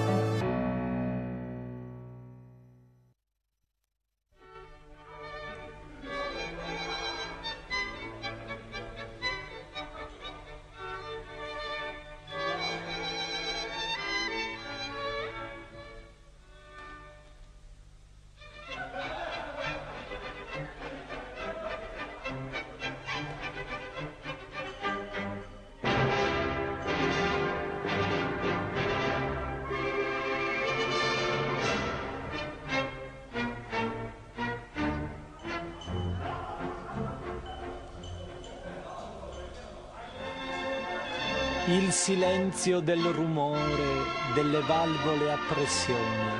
Silenzio 42.52 42.80
del 42.80 43.02
rumore 43.02 44.04
delle 44.34 44.60
valvole 44.60 45.32
a 45.32 45.38
pressione, 45.48 46.32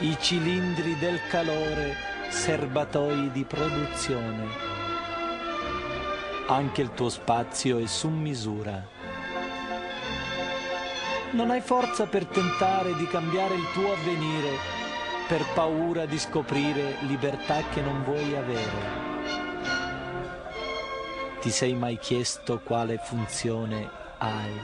i 0.00 0.16
cilindri 0.18 0.98
del 0.98 1.20
calore, 1.28 1.94
serbatoi 2.28 3.30
di 3.30 3.44
produzione. 3.44 4.48
Anche 6.46 6.82
il 6.82 6.92
tuo 6.92 7.08
spazio 7.08 7.78
è 7.78 7.86
su 7.86 8.08
misura. 8.08 8.84
Non 11.32 11.50
hai 11.50 11.60
forza 11.60 12.06
per 12.06 12.26
tentare 12.26 12.96
di 12.96 13.06
cambiare 13.06 13.54
il 13.54 13.70
tuo 13.72 13.92
avvenire, 13.92 14.56
per 15.28 15.44
paura 15.54 16.04
di 16.06 16.18
scoprire 16.18 16.96
libertà 17.02 17.62
che 17.72 17.80
non 17.80 18.02
vuoi 18.02 18.34
avere. 18.34 19.08
Ti 21.40 21.50
sei 21.50 21.74
mai 21.74 21.96
chiesto 21.98 22.60
quale 22.60 22.98
funzione 22.98 23.99
hai? 24.20 24.60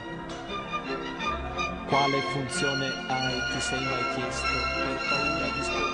Quale 1.87 2.21
funzione 2.31 2.87
hai? 3.07 3.33
Ti 3.51 3.59
sei 3.59 3.83
mai 3.83 4.03
chiesto 4.13 4.47
per 4.75 4.97
paura 5.09 5.47
di 5.53 5.63
scoprire? 5.63 5.86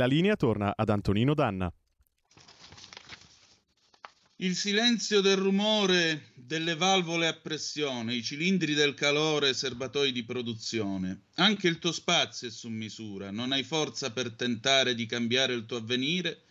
La 0.00 0.06
linea 0.06 0.34
torna 0.34 0.72
ad 0.74 0.88
Antonino 0.88 1.34
Danna. 1.34 1.70
Il 4.36 4.56
silenzio 4.56 5.20
del 5.20 5.36
rumore 5.36 6.32
delle 6.34 6.74
valvole 6.74 7.26
a 7.26 7.34
pressione, 7.34 8.14
i 8.14 8.22
cilindri 8.22 8.72
del 8.72 8.94
calore, 8.94 9.52
serbatoi 9.52 10.10
di 10.12 10.24
produzione. 10.24 11.24
Anche 11.34 11.68
il 11.68 11.78
tuo 11.78 11.92
spazio 11.92 12.48
è 12.48 12.50
su 12.50 12.70
misura, 12.70 13.30
non 13.30 13.52
hai 13.52 13.62
forza 13.62 14.10
per 14.10 14.32
tentare 14.32 14.94
di 14.94 15.04
cambiare 15.04 15.52
il 15.52 15.66
tuo 15.66 15.76
avvenire, 15.76 16.44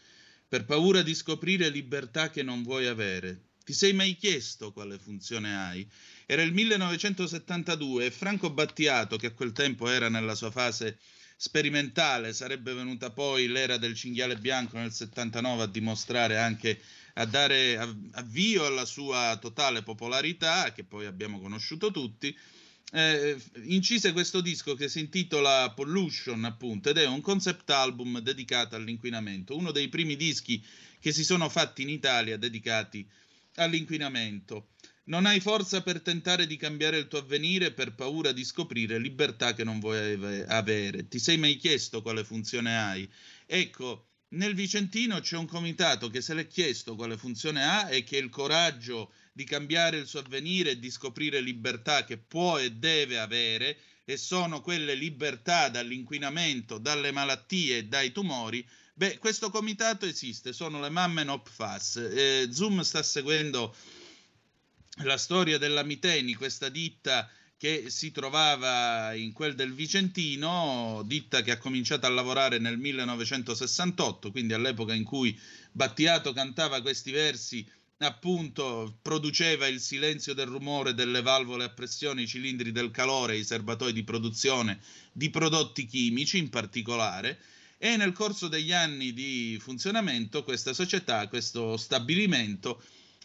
per 0.47 0.65
paura 0.65 1.01
di 1.01 1.15
scoprire 1.15 1.69
libertà 1.69 2.29
che 2.29 2.43
non 2.43 2.61
vuoi 2.61 2.85
avere. 2.85 3.45
Ti 3.65 3.73
sei 3.73 3.93
mai 3.93 4.15
chiesto 4.15 4.71
quale 4.71 4.99
funzione 4.99 5.57
hai? 5.57 5.89
Era 6.27 6.43
il 6.43 6.53
1972 6.53 8.05
e 8.05 8.11
Franco 8.11 8.51
Battiato, 8.51 9.17
che 9.17 9.27
a 9.27 9.33
quel 9.33 9.53
tempo 9.53 9.89
era 9.89 10.07
nella 10.07 10.35
sua 10.35 10.51
fase 10.51 10.99
sperimentale, 11.41 12.33
sarebbe 12.33 12.73
venuta 12.73 13.11
poi 13.11 13.47
l'era 13.47 13.77
del 13.77 13.95
cinghiale 13.95 14.35
bianco 14.35 14.75
nel 14.75 14.91
79 14.91 15.63
a 15.63 15.67
dimostrare 15.67 16.37
anche 16.37 16.81
a 17.13 17.23
dare 17.23 17.77
avvio 18.11 18.65
alla 18.65 18.83
sua 18.83 19.37
totale 19.39 19.81
popolarità, 19.81 20.73
che 20.73 20.83
poi 20.83 21.05
abbiamo 21.05 21.39
conosciuto 21.39 21.91
tutti. 21.91 22.37
Eh, 22.91 23.37
incise 23.63 24.11
questo 24.11 24.41
disco 24.41 24.75
che 24.75 24.89
si 24.89 24.99
intitola 24.99 25.71
Pollution, 25.71 26.43
appunto, 26.43 26.89
ed 26.89 26.97
è 26.97 27.07
un 27.07 27.21
concept 27.21 27.69
album 27.69 28.19
dedicato 28.19 28.75
all'inquinamento, 28.75 29.55
uno 29.55 29.71
dei 29.71 29.87
primi 29.87 30.17
dischi 30.17 30.61
che 30.99 31.13
si 31.13 31.23
sono 31.23 31.47
fatti 31.47 31.83
in 31.83 31.89
Italia 31.89 32.35
dedicati 32.35 33.07
all'inquinamento. 33.55 34.71
Non 35.09 35.25
hai 35.25 35.39
forza 35.39 35.81
per 35.81 36.01
tentare 36.01 36.45
di 36.45 36.55
cambiare 36.55 36.99
il 36.99 37.07
tuo 37.07 37.17
avvenire 37.17 37.71
per 37.71 37.95
paura 37.95 38.31
di 38.31 38.43
scoprire 38.45 38.99
libertà 38.99 39.55
che 39.55 39.63
non 39.63 39.79
vuoi 39.79 40.43
avere. 40.45 41.07
Ti 41.07 41.17
sei 41.17 41.37
mai 41.37 41.55
chiesto 41.55 42.03
quale 42.03 42.23
funzione 42.23 42.77
hai? 42.77 43.09
Ecco, 43.47 44.09
nel 44.33 44.53
Vicentino 44.53 45.19
c'è 45.19 45.35
un 45.35 45.47
comitato 45.47 46.11
che 46.11 46.21
se 46.21 46.35
l'è 46.35 46.45
chiesto 46.45 46.93
quale 46.93 47.17
funzione 47.17 47.63
ha 47.63 47.89
e 47.89 48.03
che 48.03 48.17
il 48.17 48.29
coraggio 48.29 49.11
di 49.33 49.45
cambiare 49.45 49.97
il 49.97 50.05
suo 50.05 50.19
avvenire 50.19 50.71
e 50.71 50.79
di 50.79 50.91
scoprire 50.91 51.41
libertà 51.41 52.03
che 52.05 52.19
può 52.19 52.59
e 52.59 52.73
deve 52.73 53.17
avere 53.17 53.77
e 54.05 54.15
sono 54.15 54.61
quelle 54.61 54.93
libertà 54.93 55.69
dall'inquinamento, 55.69 56.77
dalle 56.77 57.11
malattie 57.11 57.87
dai 57.87 58.11
tumori, 58.11 58.63
beh, 58.93 59.17
questo 59.17 59.49
comitato 59.49 60.05
esiste, 60.05 60.53
sono 60.53 60.79
le 60.79 60.89
mamme 60.89 61.23
NOPFAS. 61.23 61.95
Eh, 61.95 62.49
Zoom 62.51 62.81
sta 62.81 63.01
seguendo 63.01 63.75
la 65.03 65.17
storia 65.17 65.57
della 65.57 65.83
Miteni, 65.83 66.33
questa 66.33 66.69
ditta 66.69 67.29
che 67.57 67.89
si 67.89 68.11
trovava 68.11 69.13
in 69.13 69.33
quel 69.33 69.53
del 69.53 69.73
Vicentino, 69.73 71.03
ditta 71.05 71.41
che 71.41 71.51
ha 71.51 71.57
cominciato 71.57 72.05
a 72.05 72.09
lavorare 72.09 72.57
nel 72.57 72.77
1968, 72.77 74.31
quindi 74.31 74.53
all'epoca 74.53 74.93
in 74.93 75.03
cui 75.03 75.37
Battiato 75.71 76.31
cantava 76.33 76.81
questi 76.81 77.11
versi, 77.11 77.69
appunto 77.97 78.97
produceva 79.01 79.67
il 79.67 79.81
silenzio 79.81 80.33
del 80.33 80.47
rumore 80.47 80.93
delle 80.93 81.21
valvole 81.21 81.65
a 81.65 81.69
pressione, 81.69 82.21
i 82.21 82.27
cilindri 82.27 82.71
del 82.71 82.91
calore, 82.91 83.37
i 83.37 83.43
serbatoi 83.43 83.91
di 83.91 84.03
produzione 84.03 84.79
di 85.11 85.29
prodotti 85.29 85.85
chimici 85.85 86.37
in 86.37 86.49
particolare. 86.49 87.39
E 87.77 87.95
nel 87.95 88.11
corso 88.11 88.47
degli 88.49 88.73
anni 88.73 89.13
di 89.13 89.57
funzionamento 89.61 90.43
questa 90.43 90.73
società, 90.73 91.27
questo 91.27 91.77
stabilimento, 91.77 92.81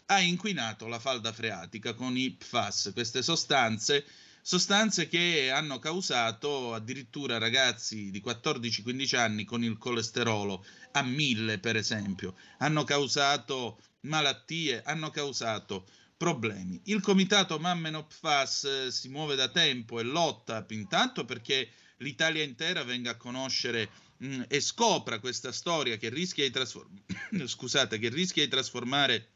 ha 0.06 0.20
inquinato 0.20 0.86
la 0.86 0.98
falda 0.98 1.32
freatica 1.32 1.94
con 1.94 2.16
i 2.16 2.30
PFAS, 2.30 2.90
queste 2.92 3.22
sostanze 3.22 4.04
sostanze 4.46 5.08
che 5.08 5.50
hanno 5.50 5.78
causato 5.78 6.74
addirittura 6.74 7.38
ragazzi 7.38 8.10
di 8.10 8.22
14-15 8.22 9.16
anni 9.16 9.44
con 9.44 9.64
il 9.64 9.78
colesterolo 9.78 10.62
a 10.92 11.02
1000 11.02 11.58
per 11.60 11.76
esempio, 11.76 12.36
hanno 12.58 12.84
causato 12.84 13.80
malattie, 14.00 14.82
hanno 14.82 15.08
causato 15.08 15.86
problemi. 16.18 16.78
Il 16.84 17.00
comitato 17.00 17.58
Mammenopfas 17.58 18.64
eh, 18.64 18.90
si 18.90 19.08
muove 19.08 19.34
da 19.34 19.48
tempo 19.48 19.98
e 19.98 20.02
lotta 20.02 20.64
intanto 20.68 21.24
perché 21.24 21.70
l'Italia 21.98 22.42
intera 22.42 22.84
venga 22.84 23.12
a 23.12 23.16
conoscere 23.16 23.88
mh, 24.18 24.26
mm, 24.26 24.42
e 24.48 24.60
scopra 24.60 25.20
questa 25.20 25.52
storia 25.52 25.96
che 25.96 26.10
rischia 26.10 26.44
di, 26.44 26.50
trasform- 26.50 27.00
Scusate, 27.46 27.98
che 27.98 28.10
rischia 28.10 28.44
di 28.44 28.50
trasformare 28.50 29.28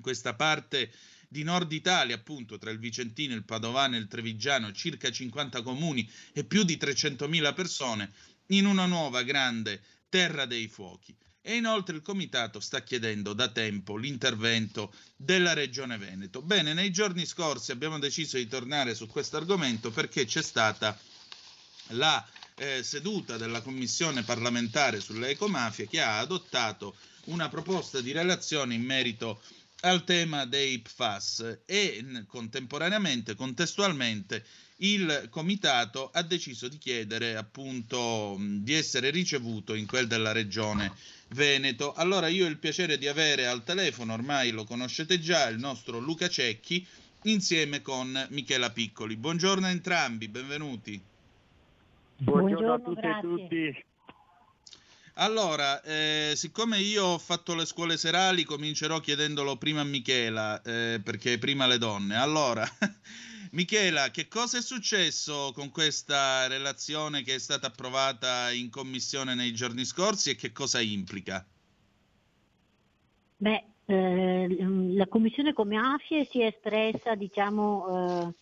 questa 0.00 0.34
parte 0.34 0.92
di 1.28 1.42
Nord 1.42 1.72
Italia, 1.72 2.14
appunto 2.14 2.58
tra 2.58 2.70
il 2.70 2.78
Vicentino, 2.78 3.34
il 3.34 3.44
Padovano 3.44 3.96
e 3.96 3.98
il 3.98 4.06
Trevigiano, 4.06 4.72
circa 4.72 5.10
50 5.10 5.62
comuni 5.62 6.08
e 6.32 6.44
più 6.44 6.62
di 6.62 6.76
300.000 6.76 7.54
persone, 7.54 8.12
in 8.48 8.66
una 8.66 8.86
nuova 8.86 9.22
grande 9.22 9.80
terra 10.08 10.44
dei 10.44 10.68
fuochi. 10.68 11.16
E 11.40 11.56
inoltre 11.56 11.96
il 11.96 12.02
Comitato 12.02 12.60
sta 12.60 12.82
chiedendo 12.82 13.32
da 13.32 13.48
tempo 13.48 13.96
l'intervento 13.96 14.94
della 15.16 15.54
Regione 15.54 15.96
Veneto. 15.96 16.42
Bene, 16.42 16.72
nei 16.72 16.92
giorni 16.92 17.26
scorsi 17.26 17.72
abbiamo 17.72 17.98
deciso 17.98 18.36
di 18.36 18.46
tornare 18.46 18.94
su 18.94 19.06
questo 19.06 19.38
argomento 19.38 19.90
perché 19.90 20.24
c'è 20.24 20.42
stata 20.42 20.96
la 21.88 22.24
eh, 22.56 22.82
seduta 22.84 23.36
della 23.38 23.60
Commissione 23.60 24.22
parlamentare 24.22 25.00
sulle 25.00 25.30
ecomafie 25.30 25.88
che 25.88 26.00
ha 26.00 26.18
adottato 26.18 26.94
una 27.24 27.48
proposta 27.48 28.00
di 28.00 28.12
relazione 28.12 28.74
in 28.74 28.82
merito 28.82 29.42
al 29.84 30.04
tema 30.04 30.44
dei 30.44 30.78
PFAS 30.78 31.62
e 31.66 32.04
contemporaneamente, 32.26 33.34
contestualmente, 33.34 34.44
il 34.76 35.28
comitato 35.30 36.10
ha 36.12 36.22
deciso 36.22 36.68
di 36.68 36.78
chiedere 36.78 37.36
appunto 37.36 38.36
di 38.38 38.74
essere 38.74 39.10
ricevuto 39.10 39.74
in 39.74 39.86
quel 39.86 40.06
della 40.06 40.32
regione 40.32 40.92
Veneto. 41.28 41.94
Allora 41.94 42.28
io 42.28 42.46
ho 42.46 42.48
il 42.48 42.58
piacere 42.58 42.98
di 42.98 43.08
avere 43.08 43.46
al 43.46 43.64
telefono, 43.64 44.12
ormai 44.12 44.50
lo 44.50 44.64
conoscete 44.64 45.18
già, 45.18 45.48
il 45.48 45.58
nostro 45.58 45.98
Luca 45.98 46.28
Cecchi 46.28 46.86
insieme 47.22 47.82
con 47.82 48.26
Michela 48.30 48.70
Piccoli. 48.70 49.16
Buongiorno 49.16 49.66
a 49.66 49.70
entrambi, 49.70 50.28
benvenuti. 50.28 51.00
Buongiorno, 52.18 52.56
Buongiorno 52.56 52.72
a 52.74 52.78
tutti 52.80 53.06
e 53.06 53.20
tutti. 53.20 53.84
Allora, 55.14 55.82
eh, 55.82 56.32
siccome 56.36 56.78
io 56.78 57.04
ho 57.04 57.18
fatto 57.18 57.54
le 57.54 57.66
scuole 57.66 57.98
serali, 57.98 58.44
comincerò 58.44 58.98
chiedendolo 59.00 59.56
prima 59.56 59.82
a 59.82 59.84
Michela, 59.84 60.62
eh, 60.62 61.00
perché 61.04 61.36
prima 61.36 61.66
le 61.66 61.76
donne. 61.76 62.16
Allora, 62.16 62.66
Michela, 63.52 64.10
che 64.10 64.26
cosa 64.26 64.56
è 64.56 64.62
successo 64.62 65.52
con 65.54 65.70
questa 65.70 66.46
relazione 66.46 67.22
che 67.22 67.34
è 67.34 67.38
stata 67.38 67.66
approvata 67.66 68.50
in 68.52 68.70
commissione 68.70 69.34
nei 69.34 69.52
giorni 69.52 69.84
scorsi 69.84 70.30
e 70.30 70.34
che 70.34 70.50
cosa 70.52 70.80
implica? 70.80 71.46
Beh, 73.36 73.64
eh, 73.84 74.46
la 74.94 75.06
commissione 75.08 75.52
come 75.52 75.76
AFIE 75.76 76.24
si 76.24 76.40
è 76.40 76.46
espressa, 76.46 77.14
diciamo, 77.14 78.30
eh, 78.30 78.34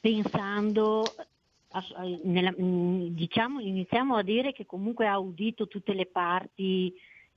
pensando 0.00 1.04
nella, 2.24 2.52
mm, 2.58 3.06
diciamo, 3.08 3.60
iniziamo 3.60 4.16
a 4.16 4.22
dire 4.22 4.52
che 4.52 4.66
comunque 4.66 5.06
ha 5.06 5.12
audito 5.12 5.68
tutte 5.68 5.94
le 5.94 6.06
parti 6.06 6.92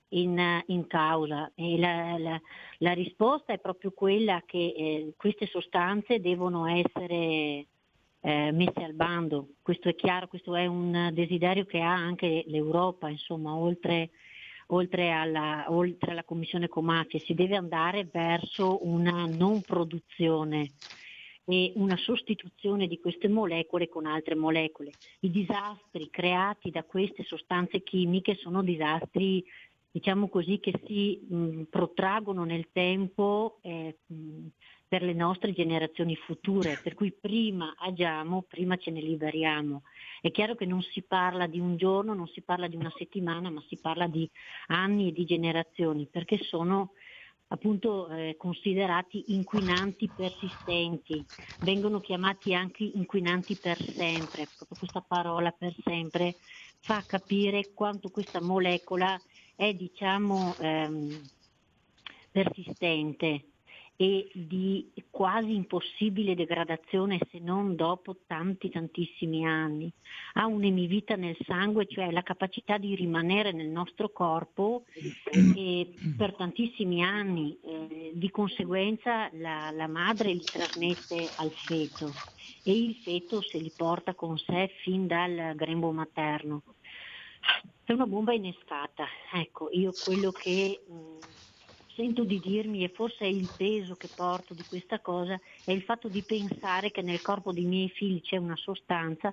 in, 0.08 0.62
in 0.66 0.86
causa 0.86 1.52
e 1.54 1.78
la, 1.78 2.18
la, 2.18 2.40
la, 2.78 2.92
risposta 2.92 3.52
è 3.52 3.58
proprio 3.58 3.92
quella 3.92 4.42
che 4.44 4.74
eh, 4.76 5.14
queste 5.16 5.46
sostanze 5.46 6.20
devono 6.20 6.66
essere 6.66 7.66
eh, 8.20 8.50
messe 8.52 8.82
al 8.82 8.94
bando. 8.94 9.50
Questo 9.62 9.88
è 9.88 9.94
chiaro, 9.94 10.28
questo 10.28 10.54
è 10.56 10.66
un 10.66 11.10
desiderio 11.12 11.64
che 11.64 11.80
ha 11.80 11.92
anche 11.92 12.44
l'Europa, 12.46 13.08
insomma, 13.08 13.54
oltre, 13.54 14.10
oltre, 14.68 15.12
alla, 15.12 15.66
oltre 15.68 16.12
alla 16.12 16.24
Commissione 16.24 16.68
Comafie, 16.68 17.20
si 17.20 17.34
deve 17.34 17.56
andare 17.56 18.08
verso 18.10 18.84
una 18.86 19.26
non 19.26 19.60
produzione 19.60 20.70
e 21.46 21.72
una 21.76 21.96
sostituzione 21.96 22.86
di 22.86 22.98
queste 23.00 23.28
molecole 23.28 23.88
con 23.88 24.06
altre 24.06 24.34
molecole. 24.34 24.92
I 25.20 25.30
disastri 25.30 26.08
creati 26.10 26.70
da 26.70 26.84
queste 26.84 27.22
sostanze 27.24 27.82
chimiche 27.82 28.34
sono 28.36 28.62
disastri 28.62 29.44
diciamo 29.94 30.28
così, 30.28 30.58
che 30.58 30.72
si 30.86 31.24
mh, 31.28 31.62
protraggono 31.70 32.42
nel 32.42 32.66
tempo 32.72 33.60
eh, 33.62 33.98
mh, 34.04 34.46
per 34.88 35.02
le 35.02 35.12
nostre 35.12 35.52
generazioni 35.52 36.16
future, 36.16 36.80
per 36.82 36.94
cui 36.94 37.12
prima 37.12 37.76
agiamo, 37.78 38.42
prima 38.42 38.76
ce 38.76 38.90
ne 38.90 39.00
liberiamo. 39.00 39.82
È 40.20 40.32
chiaro 40.32 40.56
che 40.56 40.66
non 40.66 40.82
si 40.82 41.02
parla 41.02 41.46
di 41.46 41.60
un 41.60 41.76
giorno, 41.76 42.12
non 42.12 42.26
si 42.26 42.42
parla 42.42 42.66
di 42.66 42.74
una 42.74 42.92
settimana, 42.96 43.50
ma 43.50 43.62
si 43.68 43.78
parla 43.80 44.08
di 44.08 44.28
anni 44.66 45.10
e 45.10 45.12
di 45.12 45.24
generazioni, 45.24 46.08
perché 46.10 46.38
sono 46.38 46.94
appunto 47.54 48.08
eh, 48.08 48.36
considerati 48.36 49.24
inquinanti 49.28 50.08
persistenti, 50.08 51.26
vengono 51.60 52.00
chiamati 52.00 52.54
anche 52.54 52.84
inquinanti 52.84 53.56
per 53.56 53.78
sempre, 53.96 54.50
proprio 54.54 54.76
questa 54.78 55.00
parola 55.00 55.50
per 55.50 55.74
sempre 55.84 56.36
fa 56.80 57.04
capire 57.06 57.72
quanto 57.72 58.10
questa 58.10 58.40
molecola 58.40 59.20
è 59.56 59.72
diciamo 59.72 60.56
ehm, 60.58 61.28
persistente 62.30 63.53
e 63.96 64.28
di 64.32 64.90
quasi 65.10 65.54
impossibile 65.54 66.34
degradazione 66.34 67.18
se 67.30 67.38
non 67.38 67.76
dopo 67.76 68.16
tanti 68.26 68.68
tantissimi 68.68 69.46
anni. 69.46 69.92
Ha 70.34 70.46
un'emivita 70.46 71.14
nel 71.14 71.36
sangue, 71.44 71.86
cioè 71.86 72.10
la 72.10 72.22
capacità 72.22 72.76
di 72.76 72.94
rimanere 72.96 73.52
nel 73.52 73.68
nostro 73.68 74.10
corpo 74.10 74.84
per 76.16 76.34
tantissimi 76.34 77.04
anni, 77.04 77.56
eh, 77.62 78.10
di 78.14 78.30
conseguenza 78.30 79.28
la, 79.34 79.70
la 79.70 79.86
madre 79.86 80.32
li 80.32 80.44
trasmette 80.44 81.28
al 81.36 81.50
feto 81.50 82.12
e 82.64 82.72
il 82.72 82.94
feto 82.96 83.42
se 83.42 83.58
li 83.58 83.72
porta 83.74 84.14
con 84.14 84.36
sé 84.38 84.72
fin 84.82 85.06
dal 85.06 85.54
grembo 85.54 85.92
materno. 85.92 86.62
È 87.84 87.92
una 87.92 88.06
bomba 88.06 88.32
innescata, 88.32 89.06
ecco, 89.34 89.68
io 89.70 89.92
quello 90.04 90.32
che 90.32 90.82
mh, 90.88 91.18
sento 91.94 92.24
di 92.24 92.40
dirmi 92.40 92.84
e 92.84 92.88
forse 92.88 93.24
è 93.24 93.28
il 93.28 93.48
peso 93.54 93.96
che 93.96 94.08
porto 94.08 94.54
di 94.54 94.64
questa 94.66 95.00
cosa, 95.00 95.40
è 95.64 95.72
il 95.72 95.82
fatto 95.82 96.08
di 96.08 96.22
pensare 96.22 96.90
che 96.90 97.02
nel 97.02 97.22
corpo 97.22 97.52
dei 97.52 97.64
miei 97.64 97.88
figli 97.88 98.20
c'è 98.20 98.36
una 98.36 98.56
sostanza 98.56 99.32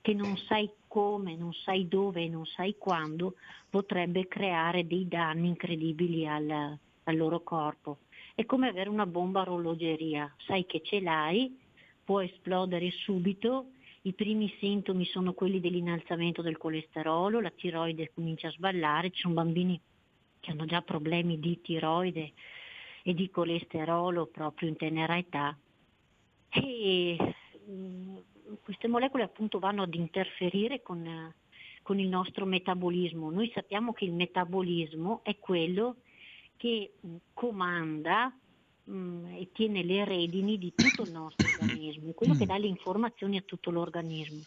che 0.00 0.14
non 0.14 0.36
sai 0.36 0.70
come, 0.86 1.36
non 1.36 1.52
sai 1.52 1.86
dove 1.86 2.22
e 2.22 2.28
non 2.28 2.46
sai 2.46 2.76
quando 2.78 3.34
potrebbe 3.68 4.28
creare 4.28 4.86
dei 4.86 5.06
danni 5.06 5.48
incredibili 5.48 6.26
al, 6.26 6.78
al 7.04 7.16
loro 7.16 7.42
corpo. 7.42 7.98
È 8.34 8.44
come 8.46 8.68
avere 8.68 8.88
una 8.88 9.06
bomba 9.06 9.40
a 9.40 9.42
orologeria, 9.42 10.32
sai 10.46 10.64
che 10.66 10.80
ce 10.82 11.00
l'hai, 11.00 11.58
può 12.04 12.20
esplodere 12.20 12.90
subito, 12.90 13.72
i 14.02 14.14
primi 14.14 14.50
sintomi 14.58 15.04
sono 15.04 15.34
quelli 15.34 15.60
dell'innalzamento 15.60 16.40
del 16.40 16.56
colesterolo, 16.56 17.40
la 17.40 17.50
tiroide 17.50 18.12
comincia 18.14 18.48
a 18.48 18.52
sballare, 18.52 19.10
ci 19.10 19.20
sono 19.20 19.34
bambini 19.34 19.78
che 20.40 20.50
hanno 20.50 20.64
già 20.64 20.82
problemi 20.82 21.38
di 21.38 21.60
tiroide 21.60 22.32
e 23.02 23.14
di 23.14 23.30
colesterolo 23.30 24.26
proprio 24.26 24.68
in 24.68 24.76
tenera 24.76 25.16
età. 25.16 25.56
E 26.48 27.16
mm, 27.68 28.16
queste 28.62 28.88
molecole 28.88 29.22
appunto 29.22 29.58
vanno 29.58 29.82
ad 29.82 29.94
interferire 29.94 30.82
con, 30.82 31.32
con 31.82 31.98
il 31.98 32.08
nostro 32.08 32.44
metabolismo. 32.44 33.30
Noi 33.30 33.50
sappiamo 33.54 33.92
che 33.92 34.04
il 34.04 34.12
metabolismo 34.12 35.20
è 35.22 35.38
quello 35.38 35.96
che 36.56 36.92
mm, 37.06 37.16
comanda 37.32 38.34
mh, 38.84 38.92
mm, 38.92 39.26
e 39.36 39.48
tiene 39.52 39.82
le 39.82 40.04
redini 40.04 40.58
di 40.58 40.72
tutto 40.74 41.02
il 41.02 41.12
nostro 41.12 41.48
organismo, 41.48 42.12
quello 42.12 42.34
che 42.34 42.46
dà 42.46 42.58
le 42.58 42.66
informazioni 42.66 43.36
a 43.36 43.42
tutto 43.42 43.70
l'organismo. 43.70 44.42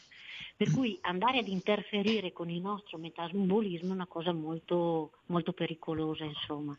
Per 0.55 0.71
cui 0.71 0.97
andare 1.01 1.39
ad 1.39 1.47
interferire 1.47 2.31
con 2.31 2.49
il 2.49 2.61
nostro 2.61 2.97
metabolismo 2.97 3.89
è 3.89 3.95
una 3.95 4.05
cosa 4.05 4.31
molto, 4.31 5.19
molto 5.27 5.51
pericolosa, 5.51 6.23
insomma. 6.23 6.77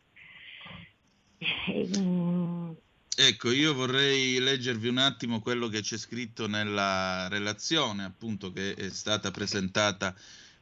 E, 1.38 1.88
mm, 1.98 2.70
Ecco, 3.16 3.52
io 3.52 3.74
vorrei 3.74 4.40
leggervi 4.40 4.88
un 4.88 4.98
attimo 4.98 5.38
quello 5.38 5.68
che 5.68 5.82
c'è 5.82 5.96
scritto 5.96 6.48
nella 6.48 7.28
relazione, 7.28 8.02
appunto, 8.02 8.52
che 8.52 8.74
è 8.74 8.90
stata 8.90 9.30
presentata 9.30 10.12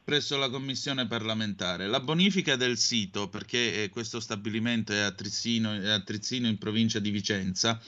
presso 0.03 0.37
la 0.37 0.49
commissione 0.49 1.07
parlamentare. 1.07 1.87
La 1.87 1.99
bonifica 1.99 2.55
del 2.55 2.77
sito, 2.77 3.27
perché 3.27 3.83
eh, 3.83 3.89
questo 3.89 4.19
stabilimento 4.19 4.93
è 4.93 4.99
a 4.99 5.11
Trizzino, 5.11 5.73
è 5.73 5.89
a 5.89 6.01
Trizzino 6.01 6.47
in 6.47 6.59
provincia 6.59 6.99
di 6.99 7.09
Vicenza, 7.09 7.81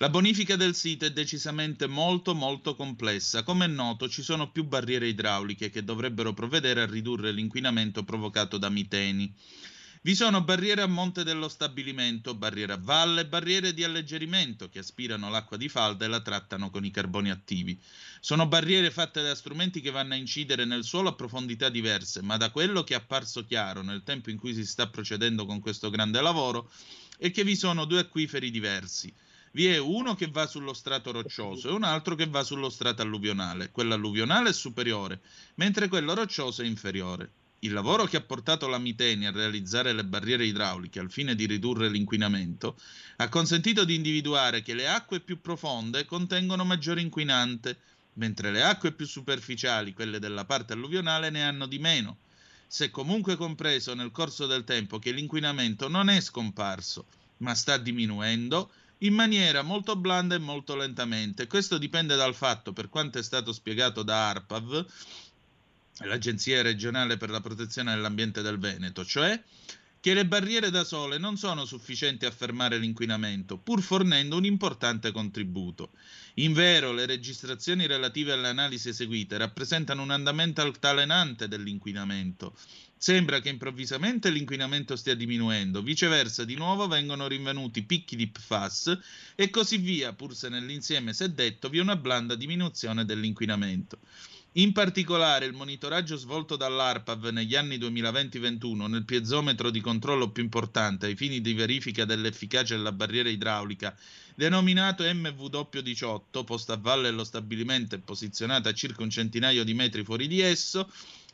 la 0.00 0.10
bonifica 0.10 0.54
del 0.54 0.76
sito 0.76 1.06
è 1.06 1.10
decisamente 1.10 1.88
molto 1.88 2.32
molto 2.32 2.76
complessa. 2.76 3.42
Come 3.42 3.64
è 3.64 3.68
noto 3.68 4.08
ci 4.08 4.22
sono 4.22 4.52
più 4.52 4.62
barriere 4.62 5.08
idrauliche 5.08 5.70
che 5.70 5.82
dovrebbero 5.82 6.32
provvedere 6.32 6.82
a 6.82 6.86
ridurre 6.86 7.32
l'inquinamento 7.32 8.04
provocato 8.04 8.58
da 8.58 8.68
miteni. 8.68 9.34
Vi 10.02 10.14
sono 10.14 10.44
barriere 10.44 10.82
a 10.82 10.86
monte 10.86 11.24
dello 11.24 11.48
stabilimento, 11.48 12.36
barriere 12.36 12.74
a 12.74 12.80
valle 12.80 13.26
barriere 13.26 13.74
di 13.74 13.82
alleggerimento 13.82 14.68
che 14.68 14.78
aspirano 14.78 15.30
l'acqua 15.30 15.56
di 15.56 15.68
falda 15.68 16.04
e 16.04 16.08
la 16.08 16.20
trattano 16.20 16.70
con 16.70 16.84
i 16.84 16.92
carboni 16.92 17.30
attivi. 17.30 17.76
Sono 18.20 18.46
barriere 18.46 18.92
fatte 18.92 19.20
da 19.20 19.34
strumenti 19.34 19.80
che 19.80 19.90
vanno 19.90 20.12
a 20.12 20.16
incidere 20.16 20.64
nel 20.64 20.84
suolo 20.84 21.08
a 21.08 21.14
profondità 21.14 21.70
diverse, 21.70 22.22
ma 22.22 22.36
da 22.36 22.52
quello 22.52 22.84
che 22.84 22.94
è 22.94 22.98
apparso 22.98 23.44
chiaro 23.44 23.82
nel 23.82 24.04
tempo 24.04 24.30
in 24.30 24.38
cui 24.38 24.54
si 24.54 24.64
sta 24.64 24.86
procedendo 24.86 25.44
con 25.44 25.58
questo 25.58 25.90
grande 25.90 26.20
lavoro 26.20 26.70
è 27.18 27.32
che 27.32 27.42
vi 27.42 27.56
sono 27.56 27.84
due 27.84 27.98
acquiferi 27.98 28.52
diversi. 28.52 29.12
Vi 29.58 29.66
è 29.66 29.76
uno 29.76 30.14
che 30.14 30.28
va 30.28 30.46
sullo 30.46 30.72
strato 30.72 31.10
roccioso 31.10 31.68
e 31.68 31.72
un 31.72 31.82
altro 31.82 32.14
che 32.14 32.28
va 32.28 32.44
sullo 32.44 32.70
strato 32.70 33.02
alluvionale. 33.02 33.72
Quello 33.72 33.92
alluvionale 33.92 34.50
è 34.50 34.52
superiore, 34.52 35.18
mentre 35.56 35.88
quello 35.88 36.14
roccioso 36.14 36.62
è 36.62 36.64
inferiore. 36.64 37.28
Il 37.58 37.72
lavoro 37.72 38.04
che 38.04 38.16
ha 38.16 38.20
portato 38.20 38.68
la 38.68 38.78
Miteni 38.78 39.26
a 39.26 39.32
realizzare 39.32 39.92
le 39.92 40.04
barriere 40.04 40.46
idrauliche 40.46 41.00
al 41.00 41.10
fine 41.10 41.34
di 41.34 41.46
ridurre 41.46 41.88
l'inquinamento 41.88 42.78
ha 43.16 43.28
consentito 43.28 43.84
di 43.84 43.96
individuare 43.96 44.62
che 44.62 44.74
le 44.74 44.86
acque 44.86 45.18
più 45.18 45.40
profonde 45.40 46.04
contengono 46.04 46.62
maggiore 46.64 47.00
inquinante, 47.00 47.78
mentre 48.12 48.52
le 48.52 48.62
acque 48.62 48.92
più 48.92 49.06
superficiali, 49.06 49.92
quelle 49.92 50.20
della 50.20 50.44
parte 50.44 50.74
alluvionale, 50.74 51.30
ne 51.30 51.42
hanno 51.42 51.66
di 51.66 51.80
meno. 51.80 52.18
Si 52.68 52.84
è 52.84 52.90
comunque 52.90 53.34
compreso 53.34 53.92
nel 53.94 54.12
corso 54.12 54.46
del 54.46 54.62
tempo 54.62 55.00
che 55.00 55.10
l'inquinamento 55.10 55.88
non 55.88 56.08
è 56.10 56.20
scomparso, 56.20 57.06
ma 57.38 57.56
sta 57.56 57.76
diminuendo 57.76 58.70
in 58.98 59.14
maniera 59.14 59.62
molto 59.62 59.96
blanda 59.96 60.34
e 60.34 60.38
molto 60.38 60.74
lentamente. 60.76 61.46
Questo 61.46 61.78
dipende 61.78 62.16
dal 62.16 62.34
fatto, 62.34 62.72
per 62.72 62.88
quanto 62.88 63.18
è 63.18 63.22
stato 63.22 63.52
spiegato 63.52 64.02
da 64.02 64.28
ARPAV, 64.30 64.86
l'Agenzia 66.00 66.62
regionale 66.62 67.16
per 67.16 67.30
la 67.30 67.40
protezione 67.40 67.94
dell'ambiente 67.94 68.42
del 68.42 68.58
Veneto, 68.58 69.04
cioè 69.04 69.40
che 70.00 70.14
le 70.14 70.26
barriere 70.26 70.70
da 70.70 70.84
sole 70.84 71.18
non 71.18 71.36
sono 71.36 71.64
sufficienti 71.64 72.24
a 72.24 72.30
fermare 72.30 72.78
l'inquinamento, 72.78 73.58
pur 73.58 73.82
fornendo 73.82 74.36
un 74.36 74.44
importante 74.44 75.10
contributo. 75.10 75.90
In 76.34 76.52
vero, 76.52 76.92
le 76.92 77.04
registrazioni 77.04 77.86
relative 77.86 78.32
alle 78.32 78.48
analisi 78.48 78.90
eseguite 78.90 79.36
rappresentano 79.36 80.02
un 80.02 80.10
andamento 80.10 80.60
altalenante 80.60 81.48
dell'inquinamento. 81.48 82.56
Sembra 83.00 83.38
che 83.38 83.48
improvvisamente 83.48 84.28
l'inquinamento 84.28 84.96
stia 84.96 85.14
diminuendo, 85.14 85.82
viceversa 85.82 86.44
di 86.44 86.56
nuovo 86.56 86.88
vengono 86.88 87.28
rinvenuti 87.28 87.84
picchi 87.84 88.16
di 88.16 88.26
PFAS 88.26 88.98
e 89.36 89.50
così 89.50 89.76
via, 89.76 90.12
pur 90.14 90.34
se 90.34 90.48
nell'insieme 90.48 91.14
si 91.14 91.22
è 91.22 91.28
detto 91.28 91.68
vi 91.68 91.78
è 91.78 91.80
una 91.80 91.94
blanda 91.94 92.34
diminuzione 92.34 93.04
dell'inquinamento. 93.04 94.00
In 94.52 94.72
particolare, 94.72 95.44
il 95.44 95.52
monitoraggio 95.52 96.16
svolto 96.16 96.56
dall'ARPAV 96.56 97.28
negli 97.28 97.54
anni 97.54 97.78
2020-21 97.78 98.88
nel 98.88 99.04
piezometro 99.04 99.70
di 99.70 99.80
controllo 99.80 100.30
più 100.30 100.42
importante 100.42 101.06
ai 101.06 101.14
fini 101.14 101.40
di 101.40 101.54
verifica 101.54 102.04
dell'efficacia 102.04 102.74
della 102.74 102.90
barriera 102.90 103.28
idraulica, 103.28 103.96
denominato 104.34 105.04
MW18, 105.04 106.44
posto 106.44 106.72
a 106.72 106.76
valle 106.76 107.10
dello 107.10 107.22
stabilimento 107.22 107.94
e 107.94 108.00
posizionato 108.00 108.68
a 108.68 108.72
circa 108.72 109.04
un 109.04 109.10
centinaio 109.10 109.62
di 109.62 109.74
metri 109.74 110.02
fuori 110.02 110.26
di 110.26 110.40
esso, 110.40 110.90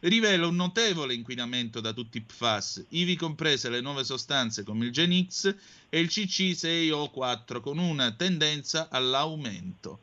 rivela 0.09 0.47
un 0.47 0.57
notevole 0.57 1.15
inquinamento 1.15 1.81
da 1.81 1.93
tutti 1.93 2.19
i 2.19 2.23
PFAS, 2.23 2.87
ivi 2.91 3.17
comprese 3.17 3.71
le 3.71 3.81
nuove 3.81 4.05
sostanze 4.05 4.63
come 4.63 4.85
il 4.85 4.91
GenX 4.91 5.55
e 5.89 5.99
il 5.99 6.07
CC6O4, 6.07 7.61
con 7.61 7.79
una 7.79 8.13
tendenza 8.13 8.89
all'aumento. 8.91 10.01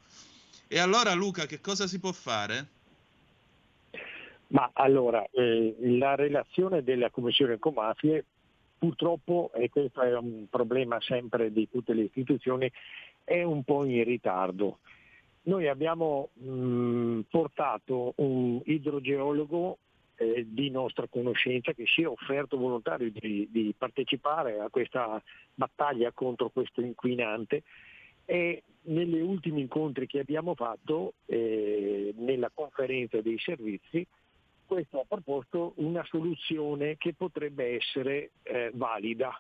E 0.68 0.80
allora 0.80 1.14
Luca, 1.14 1.46
che 1.46 1.62
cosa 1.62 1.86
si 1.86 2.00
può 2.00 2.12
fare? 2.12 2.68
Ma 4.48 4.72
allora, 4.74 5.24
eh, 5.32 5.76
la 5.82 6.16
relazione 6.16 6.84
della 6.84 7.10
Commissione 7.10 7.54
Ecomafie 7.54 8.26
purtroppo, 8.78 9.52
e 9.54 9.70
questo 9.70 10.02
è 10.02 10.18
un 10.18 10.48
problema 10.50 11.00
sempre 11.00 11.52
di 11.52 11.70
tutte 11.70 11.94
le 11.94 12.04
istituzioni, 12.04 12.72
è 13.24 13.44
un 13.44 13.64
po' 13.64 13.86
in 13.86 14.04
ritardo. 14.04 14.80
Noi 15.44 15.68
abbiamo 15.68 16.30
mh, 16.34 17.22
portato 17.30 18.14
un 18.18 18.60
idrogeologo 18.66 19.78
eh, 20.22 20.46
di 20.48 20.70
nostra 20.70 21.08
conoscenza 21.08 21.74
che 21.74 21.86
si 21.88 22.04
è 22.04 22.08
offerto 22.08 22.58
volontario 22.58 23.10
di, 23.12 23.48
di, 23.50 23.74
partecipare 23.76 24.60
a 24.60 24.70
questa 24.70 25.22
battaglia 25.54 26.12
contro 26.12 26.50
questo 26.50 26.82
inquinante. 26.82 27.64
E 28.26 28.64
negli 28.84 29.20
ultimi 29.20 29.62
incontri 29.62 30.06
che 30.06 30.20
abbiamo 30.20 30.54
fatto 30.54 31.14
eh, 31.26 32.14
nella 32.18 32.52
conferenza 32.54 33.20
dei 33.22 33.38
servizi 33.40 34.06
questo 34.72 35.02
ha 35.02 35.06
proposto 35.06 35.74
una 35.78 36.02
soluzione 36.06 36.96
che 36.96 37.14
potrebbe 37.14 37.76
essere 37.76 38.32
eh, 38.44 38.72
valida, 38.74 39.38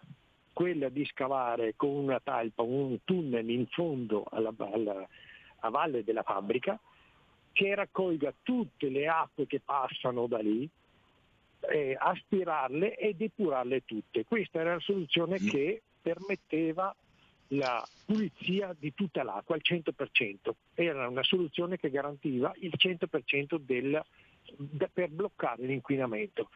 quella 0.51 0.89
di 0.89 1.05
scavare 1.05 1.73
con 1.77 1.91
una 1.91 2.19
talpa 2.19 2.63
un 2.63 2.97
tunnel 3.05 3.49
in 3.49 3.65
fondo 3.67 4.25
alla, 4.29 4.53
alla, 4.57 5.07
a 5.59 5.69
valle 5.69 6.03
della 6.03 6.23
fabbrica 6.23 6.77
che 7.51 7.75
raccolga 7.75 8.33
tutte 8.41 8.89
le 8.89 9.07
acque 9.07 9.47
che 9.47 9.61
passano 9.63 10.27
da 10.27 10.39
lì, 10.39 10.67
eh, 11.71 11.95
aspirarle 11.97 12.95
e 12.95 13.13
depurarle 13.13 13.85
tutte. 13.85 14.25
Questa 14.25 14.59
era 14.59 14.73
la 14.73 14.79
soluzione 14.79 15.37
che 15.37 15.81
permetteva 16.01 16.95
la 17.53 17.85
pulizia 18.05 18.75
di 18.77 18.93
tutta 18.93 19.23
l'acqua 19.23 19.55
al 19.55 19.61
100%. 19.63 20.55
Era 20.73 21.07
una 21.07 21.23
soluzione 21.23 21.77
che 21.77 21.89
garantiva 21.89 22.51
il 22.59 22.73
100% 22.75 23.57
del 23.57 24.03
per 24.91 25.09
bloccare 25.09 25.65
l'inquinamento. 25.65 26.49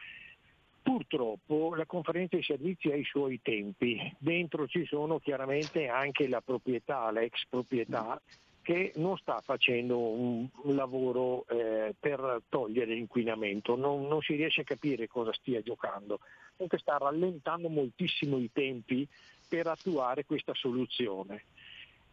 Purtroppo 0.82 1.74
la 1.74 1.86
conferenza 1.86 2.36
dei 2.36 2.44
servizi 2.44 2.90
ha 2.90 2.94
i 2.94 3.04
suoi 3.04 3.40
tempi, 3.42 4.14
dentro 4.18 4.68
ci 4.68 4.84
sono 4.86 5.18
chiaramente 5.18 5.88
anche 5.88 6.28
la 6.28 6.40
proprietà, 6.40 7.10
l'ex 7.10 7.44
proprietà 7.48 8.20
che 8.66 8.90
non 8.96 9.16
sta 9.16 9.40
facendo 9.44 9.96
un, 9.96 10.48
lavoro 10.74 11.46
eh, 11.46 11.94
per 11.96 12.42
togliere 12.48 12.94
l'inquinamento, 12.94 13.76
non, 13.76 14.08
non, 14.08 14.20
si 14.22 14.34
riesce 14.34 14.62
a 14.62 14.64
capire 14.64 15.06
cosa 15.06 15.32
stia 15.34 15.62
giocando, 15.62 16.18
comunque 16.54 16.80
sta 16.80 16.96
rallentando 16.96 17.68
moltissimo 17.68 18.38
i 18.38 18.50
tempi 18.52 19.06
per 19.48 19.68
attuare 19.68 20.24
questa 20.24 20.52
soluzione. 20.52 21.44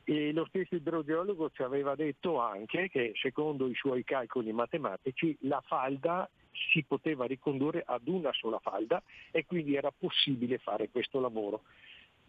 E 0.03 0.31
lo 0.31 0.45
stesso 0.45 0.75
idrogeologo 0.75 1.49
ci 1.49 1.63
aveva 1.63 1.95
detto 1.95 2.39
anche 2.39 2.87
che 2.87 3.13
secondo 3.15 3.67
i 3.67 3.73
suoi 3.73 4.03
calcoli 4.03 4.53
matematici 4.53 5.35
la 5.41 5.63
falda 5.65 6.29
si 6.71 6.83
poteva 6.83 7.25
ricondurre 7.25 7.81
ad 7.83 8.07
una 8.07 8.31
sola 8.31 8.59
falda 8.59 9.01
e 9.31 9.43
quindi 9.47 9.73
era 9.73 9.91
possibile 9.91 10.59
fare 10.59 10.91
questo 10.91 11.19
lavoro. 11.19 11.63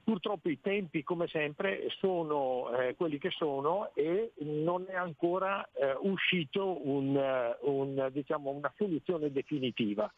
Purtroppo 0.05 0.50
i 0.50 0.61
tempi, 0.61 1.02
come 1.02 1.26
sempre, 1.28 1.88
sono 1.98 2.70
eh, 2.76 2.94
quelli 2.94 3.16
che 3.16 3.30
sono 3.30 3.90
e 3.94 4.32
non 4.40 4.84
è 4.86 4.94
ancora 4.94 5.66
eh, 5.72 5.96
uscito 6.00 6.86
un, 6.86 7.16
un, 7.62 8.11
diciamo, 8.12 8.50
una 8.50 8.70
soluzione 8.76 9.32
definitiva. 9.32 10.12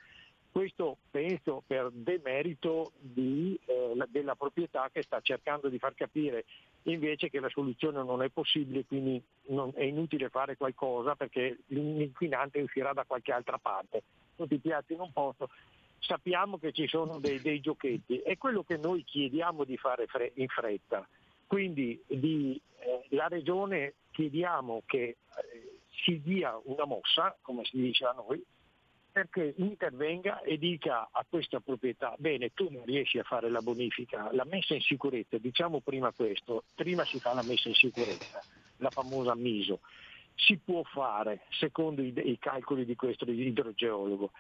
Questo 0.51 0.97
penso 1.09 1.63
per 1.65 1.91
demerito 1.93 2.93
di, 2.99 3.57
eh, 3.65 3.95
della 4.09 4.35
proprietà 4.35 4.91
che 4.93 5.03
sta 5.03 5.21
cercando 5.21 5.69
di 5.69 5.79
far 5.79 5.95
capire 5.95 6.47
invece 6.85 7.31
che 7.31 7.39
la 7.41 7.49
soluzione 7.49 8.03
non 8.03 8.23
è 8.23 8.29
possibile, 8.29 8.87
quindi 8.87 9.23
non, 9.49 9.71
è 9.75 9.83
inutile 9.83 10.31
fare 10.31 10.57
qualcosa 10.57 11.15
perché 11.15 11.59
l'inquinante 11.67 12.61
uscirà 12.61 12.93
da 12.93 13.05
qualche 13.05 13.33
altra 13.33 13.59
parte. 13.59 14.03
Tutti 14.35 14.55
i 14.55 14.59
piatti 14.59 14.95
in 14.95 15.01
un. 15.01 15.11
Sappiamo 16.07 16.59
che 16.59 16.73
ci 16.73 16.87
sono 16.87 17.19
dei, 17.19 17.41
dei 17.41 17.61
giochetti, 17.61 18.19
è 18.19 18.37
quello 18.37 18.63
che 18.63 18.77
noi 18.77 19.03
chiediamo 19.03 19.65
di 19.65 19.77
fare 19.77 20.07
fre- 20.07 20.33
in 20.37 20.47
fretta. 20.47 21.07
Quindi 21.47 22.01
di, 22.07 22.61
eh, 22.79 23.07
la 23.17 23.27
Regione 23.27 23.95
chiediamo 24.13 24.83
che 24.87 25.03
eh, 25.03 25.17
si 25.91 26.21
dia 26.23 26.59
una 26.65 26.85
mossa, 26.85 27.37
come 27.43 27.65
si 27.65 27.79
dice 27.79 28.05
a 28.05 28.13
noi, 28.13 28.43
perché 29.11 29.55
intervenga 29.57 30.43
e 30.43 30.59
dica 30.59 31.09
a 31.11 31.25
questa 31.29 31.59
proprietà, 31.61 32.15
bene, 32.19 32.53
tu 32.53 32.69
non 32.71 32.85
riesci 32.85 33.19
a 33.19 33.25
fare 33.25 33.49
la 33.49 33.63
bonifica, 33.63 34.29
la 34.33 34.45
messa 34.45 34.75
in 34.75 34.83
sicurezza, 34.83 35.39
diciamo 35.39 35.81
prima 35.81 36.13
questo, 36.13 36.65
prima 36.75 37.05
si 37.05 37.19
fa 37.19 37.33
la 37.33 37.43
messa 37.43 37.69
in 37.69 37.75
sicurezza, 37.75 38.43
la 38.77 38.91
famosa 38.91 39.35
MISO, 39.35 39.81
si 40.35 40.59
può 40.63 40.83
fare 40.83 41.47
secondo 41.59 42.03
i, 42.03 42.13
i 42.15 42.39
calcoli 42.39 42.85
di 42.85 42.95
questo 42.95 43.25
idrogeologo. 43.25 44.33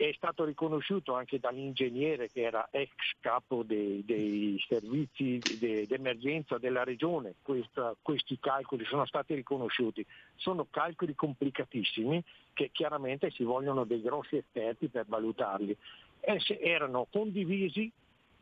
È 0.00 0.10
stato 0.14 0.44
riconosciuto 0.44 1.14
anche 1.14 1.38
dall'ingegnere 1.38 2.30
che 2.30 2.40
era 2.40 2.66
ex 2.70 2.90
capo 3.20 3.62
dei, 3.62 4.02
dei 4.02 4.58
servizi 4.66 5.44
di 5.46 5.86
emergenza 5.90 6.56
della 6.56 6.84
regione, 6.84 7.34
Questa, 7.42 7.94
questi 8.00 8.38
calcoli 8.40 8.86
sono 8.86 9.04
stati 9.04 9.34
riconosciuti. 9.34 10.02
Sono 10.36 10.66
calcoli 10.70 11.14
complicatissimi 11.14 12.24
che 12.54 12.70
chiaramente 12.72 13.30
ci 13.30 13.44
vogliono 13.44 13.84
dei 13.84 14.00
grossi 14.00 14.36
esperti 14.36 14.88
per 14.88 15.04
valutarli. 15.06 15.76
E 16.20 16.38
erano 16.62 17.06
condivisi 17.10 17.92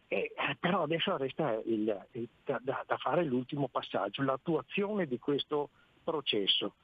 eh, 0.06 0.32
però 0.60 0.84
adesso 0.84 1.16
resta 1.16 1.60
il, 1.64 2.06
il, 2.12 2.28
da, 2.44 2.60
da, 2.62 2.96
fare 2.98 3.24
l'ultimo 3.24 3.66
passaggio, 3.66 4.22
l'attuazione 4.22 5.08
di 5.08 5.18
questo 5.18 5.70
processo 6.04 6.74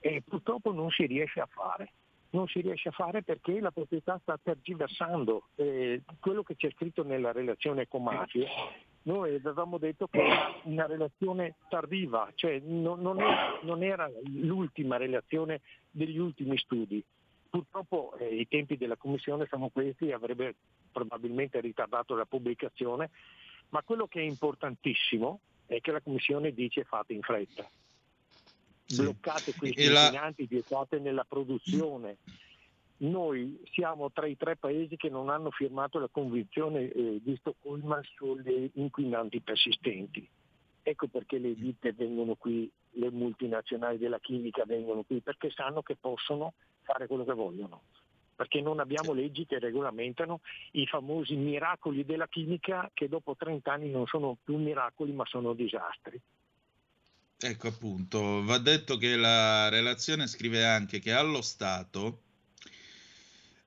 e 0.00 0.22
purtroppo 0.26 0.72
non 0.72 0.88
si 0.90 1.04
riesce 1.04 1.38
a 1.40 1.46
fare. 1.46 1.92
Non 2.30 2.46
si 2.48 2.60
riesce 2.60 2.88
a 2.88 2.92
fare 2.92 3.22
perché 3.22 3.60
la 3.60 3.70
proprietà 3.70 4.18
sta 4.20 4.38
tergiversando. 4.42 5.48
Eh, 5.54 6.02
quello 6.20 6.42
che 6.42 6.56
c'è 6.56 6.70
scritto 6.70 7.02
nella 7.02 7.32
relazione 7.32 7.86
con 7.86 8.02
mafie, 8.02 8.46
noi 9.02 9.34
avevamo 9.36 9.78
detto 9.78 10.08
che 10.08 10.18
era 10.18 10.52
una 10.64 10.86
relazione 10.86 11.54
tardiva, 11.68 12.30
cioè 12.34 12.58
non, 12.58 13.00
non, 13.00 13.20
era, 13.20 13.58
non 13.62 13.82
era 13.82 14.10
l'ultima 14.24 14.96
relazione 14.96 15.60
degli 15.90 16.18
ultimi 16.18 16.58
studi. 16.58 17.02
Purtroppo 17.48 18.16
eh, 18.18 18.34
i 18.34 18.48
tempi 18.48 18.76
della 18.76 18.96
Commissione 18.96 19.46
sono 19.48 19.68
questi 19.68 20.10
avrebbe 20.10 20.56
probabilmente 20.90 21.60
ritardato 21.60 22.16
la 22.16 22.26
pubblicazione, 22.26 23.10
ma 23.68 23.82
quello 23.82 24.06
che 24.08 24.20
è 24.20 24.24
importantissimo 24.24 25.40
è 25.66 25.80
che 25.80 25.92
la 25.92 26.00
Commissione 26.00 26.52
dice 26.52 26.84
fate 26.84 27.12
in 27.12 27.22
fretta 27.22 27.68
sì. 28.86 29.02
bloccate 29.02 29.54
questi 29.54 29.86
la... 29.88 30.04
inquinanti, 30.04 30.46
vietate 30.46 30.98
nella 30.98 31.24
produzione. 31.24 32.18
Noi 32.98 33.60
siamo 33.72 34.10
tra 34.10 34.26
i 34.26 34.36
tre 34.36 34.56
paesi 34.56 34.96
che 34.96 35.10
non 35.10 35.28
hanno 35.28 35.50
firmato 35.50 35.98
la 35.98 36.08
convenzione 36.10 36.90
eh, 36.90 37.20
di 37.22 37.36
Stoccolma 37.36 38.00
sugli 38.14 38.70
inquinanti 38.74 39.40
persistenti. 39.40 40.26
Ecco 40.82 41.08
perché 41.08 41.38
le 41.38 41.54
ditte 41.54 41.92
vengono 41.92 42.36
qui, 42.36 42.70
le 42.92 43.10
multinazionali 43.10 43.98
della 43.98 44.20
chimica 44.20 44.64
vengono 44.64 45.02
qui, 45.02 45.20
perché 45.20 45.50
sanno 45.50 45.82
che 45.82 45.96
possono 45.96 46.54
fare 46.82 47.06
quello 47.06 47.24
che 47.24 47.34
vogliono 47.34 47.82
perché 48.36 48.60
non 48.60 48.78
abbiamo 48.80 49.14
leggi 49.14 49.46
che 49.46 49.58
regolamentano 49.58 50.40
i 50.72 50.86
famosi 50.86 51.34
miracoli 51.34 52.04
della 52.04 52.28
chimica 52.28 52.90
che 52.92 53.08
dopo 53.08 53.34
30 53.34 53.72
anni 53.72 53.90
non 53.90 54.06
sono 54.06 54.36
più 54.44 54.58
miracoli 54.58 55.12
ma 55.12 55.24
sono 55.24 55.54
disastri. 55.54 56.20
Ecco 57.38 57.68
appunto, 57.68 58.42
va 58.44 58.56
detto 58.56 58.96
che 58.96 59.14
la 59.14 59.68
relazione 59.68 60.26
scrive 60.26 60.64
anche 60.64 61.00
che 61.00 61.12
allo 61.12 61.42
Stato 61.42 62.22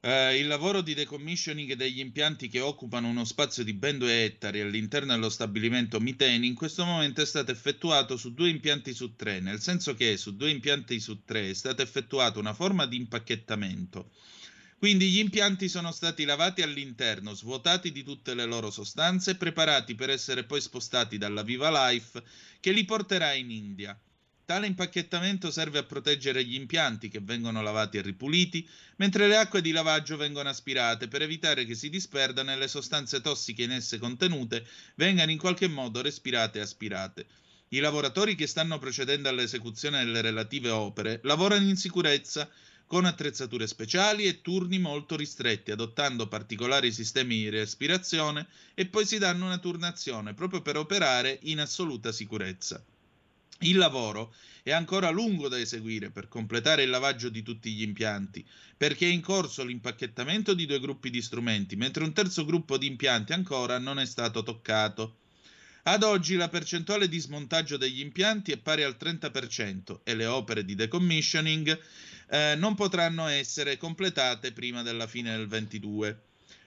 eh, 0.01 0.39
il 0.39 0.47
lavoro 0.47 0.81
di 0.81 0.95
decommissioning 0.95 1.73
degli 1.73 1.99
impianti 1.99 2.47
che 2.47 2.61
occupano 2.61 3.09
uno 3.09 3.25
spazio 3.25 3.63
di 3.63 3.73
ben 3.73 3.99
due 3.99 4.23
ettari 4.23 4.61
all'interno 4.61 5.13
dello 5.13 5.29
stabilimento 5.29 5.99
Miteni 5.99 6.47
in 6.47 6.55
questo 6.55 6.83
momento 6.83 7.21
è 7.21 7.25
stato 7.27 7.51
effettuato 7.51 8.17
su 8.17 8.33
due 8.33 8.49
impianti 8.49 8.91
su 8.93 9.15
tre, 9.15 9.39
nel 9.39 9.61
senso 9.61 9.93
che 9.93 10.17
su 10.17 10.35
due 10.35 10.49
impianti 10.49 10.99
su 10.99 11.23
tre 11.23 11.49
è 11.49 11.53
stata 11.53 11.83
effettuata 11.83 12.39
una 12.39 12.53
forma 12.55 12.87
di 12.87 12.95
impacchettamento 12.95 14.09
quindi 14.79 15.09
gli 15.09 15.19
impianti 15.19 15.67
sono 15.67 15.91
stati 15.91 16.23
lavati 16.23 16.61
all'interno, 16.61 17.33
svuotati 17.33 17.91
di 17.91 18.01
tutte 18.01 18.33
le 18.33 18.45
loro 18.45 18.71
sostanze 18.71 19.35
preparati 19.35 19.93
per 19.93 20.09
essere 20.09 20.45
poi 20.45 20.61
spostati 20.61 21.17
dalla 21.17 21.43
Viva 21.43 21.89
Life 21.89 22.23
che 22.61 22.71
li 22.71 22.85
porterà 22.85 23.33
in 23.33 23.51
India. 23.51 23.99
Tale 24.45 24.67
impacchettamento 24.67 25.51
serve 25.51 25.79
a 25.79 25.83
proteggere 25.83 26.45
gli 26.45 26.55
impianti 26.55 27.09
che 27.09 27.19
vengono 27.19 27.61
lavati 27.61 27.97
e 27.97 28.01
ripuliti, 28.01 28.65
mentre 28.95 29.27
le 29.27 29.35
acque 29.35 29.61
di 29.61 29.71
lavaggio 29.71 30.15
vengono 30.15 30.47
aspirate 30.47 31.09
per 31.09 31.23
evitare 31.23 31.65
che 31.65 31.75
si 31.75 31.89
disperdano 31.89 32.53
e 32.53 32.55
le 32.55 32.69
sostanze 32.69 33.19
tossiche 33.19 33.63
in 33.63 33.71
esse 33.71 33.99
contenute 33.99 34.65
vengano 34.95 35.31
in 35.31 35.37
qualche 35.37 35.67
modo 35.67 36.01
respirate 36.01 36.59
e 36.59 36.61
aspirate. 36.61 37.27
I 37.71 37.79
lavoratori 37.79 38.33
che 38.33 38.47
stanno 38.47 38.79
procedendo 38.79 39.27
all'esecuzione 39.27 40.03
delle 40.05 40.21
relative 40.21 40.69
opere 40.69 41.19
lavorano 41.23 41.67
in 41.67 41.75
sicurezza 41.75 42.49
con 42.89 43.05
attrezzature 43.05 43.67
speciali 43.67 44.23
e 44.23 44.41
turni 44.41 44.79
molto 44.79 45.15
ristretti, 45.15 45.69
adottando 45.69 46.27
particolari 46.27 46.91
sistemi 46.91 47.35
di 47.35 47.49
respirazione 47.49 48.47
e 48.73 48.87
poi 48.87 49.05
si 49.05 49.19
danno 49.19 49.45
una 49.45 49.59
turnazione 49.59 50.33
proprio 50.33 50.63
per 50.63 50.75
operare 50.75 51.37
in 51.43 51.59
assoluta 51.59 52.11
sicurezza. 52.11 52.83
Il 53.59 53.77
lavoro 53.77 54.33
è 54.63 54.71
ancora 54.71 55.11
lungo 55.11 55.49
da 55.49 55.59
eseguire 55.59 56.09
per 56.09 56.27
completare 56.27 56.81
il 56.81 56.89
lavaggio 56.89 57.29
di 57.29 57.43
tutti 57.43 57.71
gli 57.71 57.83
impianti, 57.83 58.43
perché 58.75 59.05
è 59.05 59.11
in 59.11 59.21
corso 59.21 59.63
l'impacchettamento 59.63 60.55
di 60.55 60.65
due 60.65 60.79
gruppi 60.79 61.11
di 61.11 61.21
strumenti, 61.21 61.75
mentre 61.75 62.03
un 62.03 62.11
terzo 62.11 62.43
gruppo 62.43 62.79
di 62.79 62.87
impianti 62.87 63.33
ancora 63.33 63.77
non 63.77 63.99
è 63.99 64.05
stato 64.07 64.41
toccato. 64.41 65.18
Ad 65.83 66.03
oggi 66.03 66.35
la 66.35 66.49
percentuale 66.49 67.07
di 67.07 67.19
smontaggio 67.19 67.77
degli 67.77 68.01
impianti 68.01 68.51
è 68.51 68.57
pari 68.57 68.83
al 68.83 68.97
30% 68.99 70.01
e 70.03 70.13
le 70.13 70.25
opere 70.25 70.65
di 70.65 70.75
decommissioning 70.75 71.79
eh, 72.29 72.55
non 72.57 72.75
potranno 72.75 73.27
essere 73.27 73.77
completate 73.77 74.51
prima 74.51 74.83
della 74.83 75.07
fine 75.07 75.35
del 75.35 75.47
22. 75.47 76.21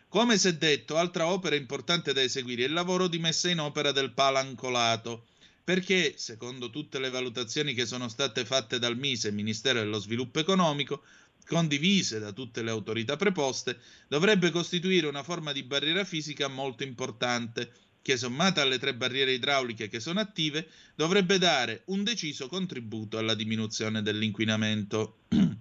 Come 0.08 0.38
si 0.38 0.48
è 0.48 0.54
detto, 0.54 0.96
altra 0.96 1.26
opera 1.26 1.56
importante 1.56 2.12
da 2.12 2.22
eseguire 2.22 2.64
è 2.64 2.66
il 2.66 2.72
lavoro 2.72 3.06
di 3.06 3.18
messa 3.18 3.50
in 3.50 3.60
opera 3.60 3.92
del 3.92 4.12
palancolato, 4.12 5.26
perché, 5.62 6.14
secondo 6.16 6.70
tutte 6.70 6.98
le 6.98 7.10
valutazioni 7.10 7.74
che 7.74 7.86
sono 7.86 8.08
state 8.08 8.44
fatte 8.44 8.78
dal 8.78 8.96
MISE, 8.96 9.30
Ministero 9.30 9.78
dello 9.78 9.98
Sviluppo 9.98 10.38
Economico, 10.38 11.02
condivise 11.46 12.18
da 12.18 12.32
tutte 12.32 12.62
le 12.62 12.70
autorità 12.70 13.16
preposte, 13.16 13.78
dovrebbe 14.08 14.50
costituire 14.50 15.06
una 15.06 15.22
forma 15.22 15.52
di 15.52 15.62
barriera 15.62 16.04
fisica 16.04 16.48
molto 16.48 16.82
importante 16.82 17.72
che 18.02 18.16
sommata 18.16 18.60
alle 18.60 18.78
tre 18.78 18.94
barriere 18.94 19.32
idrauliche 19.32 19.88
che 19.88 20.00
sono 20.00 20.20
attive 20.20 20.68
dovrebbe 20.94 21.38
dare 21.38 21.82
un 21.86 22.02
deciso 22.02 22.48
contributo 22.48 23.16
alla 23.16 23.34
diminuzione 23.34 24.02
dell'inquinamento. 24.02 25.20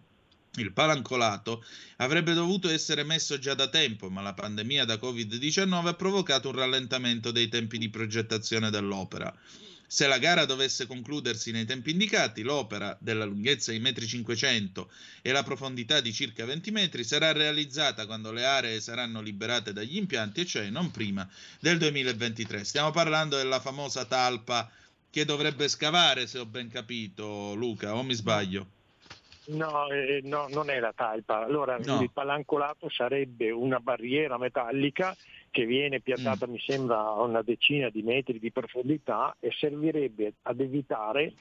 Il 0.55 0.73
palancolato 0.73 1.63
avrebbe 1.97 2.33
dovuto 2.33 2.67
essere 2.67 3.03
messo 3.03 3.39
già 3.39 3.53
da 3.53 3.69
tempo, 3.69 4.09
ma 4.09 4.21
la 4.21 4.33
pandemia 4.33 4.83
da 4.83 4.95
Covid-19 4.95 5.87
ha 5.87 5.93
provocato 5.93 6.49
un 6.49 6.55
rallentamento 6.55 7.31
dei 7.31 7.47
tempi 7.47 7.77
di 7.77 7.89
progettazione 7.89 8.69
dell'opera. 8.69 9.33
Se 9.93 10.07
la 10.07 10.19
gara 10.19 10.45
dovesse 10.45 10.87
concludersi 10.87 11.51
nei 11.51 11.65
tempi 11.65 11.91
indicati, 11.91 12.43
l'opera, 12.43 12.95
della 12.97 13.25
lunghezza 13.25 13.73
di 13.73 13.81
1,5 13.81 14.79
m 14.79 14.87
e 15.21 15.31
la 15.33 15.43
profondità 15.43 15.99
di 15.99 16.13
circa 16.13 16.45
20 16.45 16.71
metri, 16.71 17.03
sarà 17.03 17.33
realizzata 17.33 18.05
quando 18.05 18.31
le 18.31 18.45
aree 18.45 18.79
saranno 18.79 19.19
liberate 19.19 19.73
dagli 19.73 19.97
impianti, 19.97 20.39
e 20.39 20.45
cioè 20.45 20.69
non 20.69 20.91
prima 20.91 21.27
del 21.59 21.77
2023. 21.77 22.63
Stiamo 22.63 22.91
parlando 22.91 23.35
della 23.35 23.59
famosa 23.59 24.05
talpa 24.05 24.71
che 25.09 25.25
dovrebbe 25.25 25.67
scavare, 25.67 26.25
se 26.25 26.39
ho 26.39 26.45
ben 26.45 26.69
capito, 26.69 27.53
Luca, 27.55 27.93
o 27.93 28.01
mi 28.01 28.13
sbaglio? 28.13 28.67
No, 29.47 29.89
eh, 29.89 30.21
no, 30.23 30.47
non 30.51 30.69
è 30.69 30.79
la 30.79 30.93
talpa. 30.95 31.43
Allora, 31.43 31.77
no. 31.83 32.01
il 32.01 32.11
palancolato 32.11 32.89
sarebbe 32.89 33.51
una 33.51 33.81
barriera 33.81 34.37
metallica 34.37 35.13
che 35.51 35.65
viene 35.65 35.99
piazzata 35.99 36.47
mm. 36.47 36.51
mi 36.51 36.59
sembra 36.59 36.99
a 36.99 37.21
una 37.21 37.41
decina 37.41 37.89
di 37.89 38.01
metri 38.01 38.39
di 38.39 38.51
profondità 38.51 39.35
e 39.39 39.51
servirebbe 39.51 40.33
ad 40.43 40.59
evitare 40.59 41.33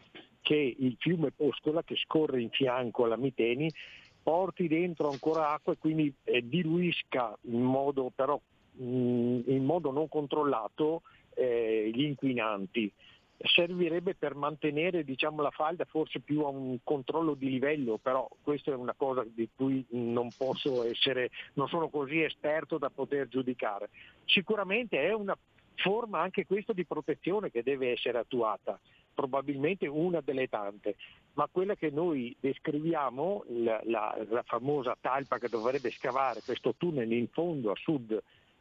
che 0.42 0.76
il 0.78 0.96
fiume 0.98 1.30
Poscola 1.30 1.82
che 1.82 1.96
scorre 1.96 2.42
in 2.42 2.50
fianco 2.50 3.04
alla 3.04 3.16
Miteni 3.16 3.70
porti 4.22 4.68
dentro 4.68 5.08
ancora 5.08 5.52
acqua 5.52 5.72
e 5.72 5.78
quindi 5.78 6.12
eh, 6.24 6.46
diluisca 6.46 7.36
in 7.42 7.62
modo 7.62 8.10
però 8.14 8.38
mh, 8.72 8.84
mm, 8.84 9.40
in 9.46 9.64
modo 9.64 9.90
non 9.92 10.08
controllato 10.08 11.02
eh, 11.34 11.90
gli 11.94 12.02
inquinanti 12.02 12.92
servirebbe 13.42 14.14
per 14.14 14.34
mantenere 14.34 15.04
diciamo, 15.04 15.42
la 15.42 15.50
falda 15.50 15.84
forse 15.84 16.20
più 16.20 16.42
a 16.42 16.48
un 16.48 16.78
controllo 16.84 17.34
di 17.34 17.48
livello, 17.48 17.98
però 17.98 18.28
questa 18.42 18.70
è 18.70 18.74
una 18.74 18.94
cosa 18.94 19.24
di 19.26 19.48
cui 19.54 19.84
non 19.90 20.28
posso 20.36 20.84
essere, 20.84 21.30
non 21.54 21.68
sono 21.68 21.88
così 21.88 22.22
esperto 22.22 22.78
da 22.78 22.90
poter 22.90 23.28
giudicare. 23.28 23.88
Sicuramente 24.26 25.00
è 25.00 25.12
una 25.12 25.36
forma 25.76 26.20
anche 26.20 26.44
questa 26.44 26.74
di 26.74 26.84
protezione 26.84 27.50
che 27.50 27.62
deve 27.62 27.92
essere 27.92 28.18
attuata, 28.18 28.78
probabilmente 29.14 29.86
una 29.86 30.20
delle 30.20 30.48
tante, 30.48 30.96
ma 31.34 31.48
quella 31.50 31.74
che 31.74 31.90
noi 31.90 32.36
descriviamo, 32.38 33.44
la, 33.48 33.80
la, 33.84 34.18
la 34.28 34.42
famosa 34.42 34.96
talpa 35.00 35.38
che 35.38 35.48
dovrebbe 35.48 35.90
scavare 35.90 36.42
questo 36.44 36.74
tunnel 36.76 37.10
in 37.10 37.28
fondo 37.28 37.70
a 37.70 37.76
sud 37.76 38.20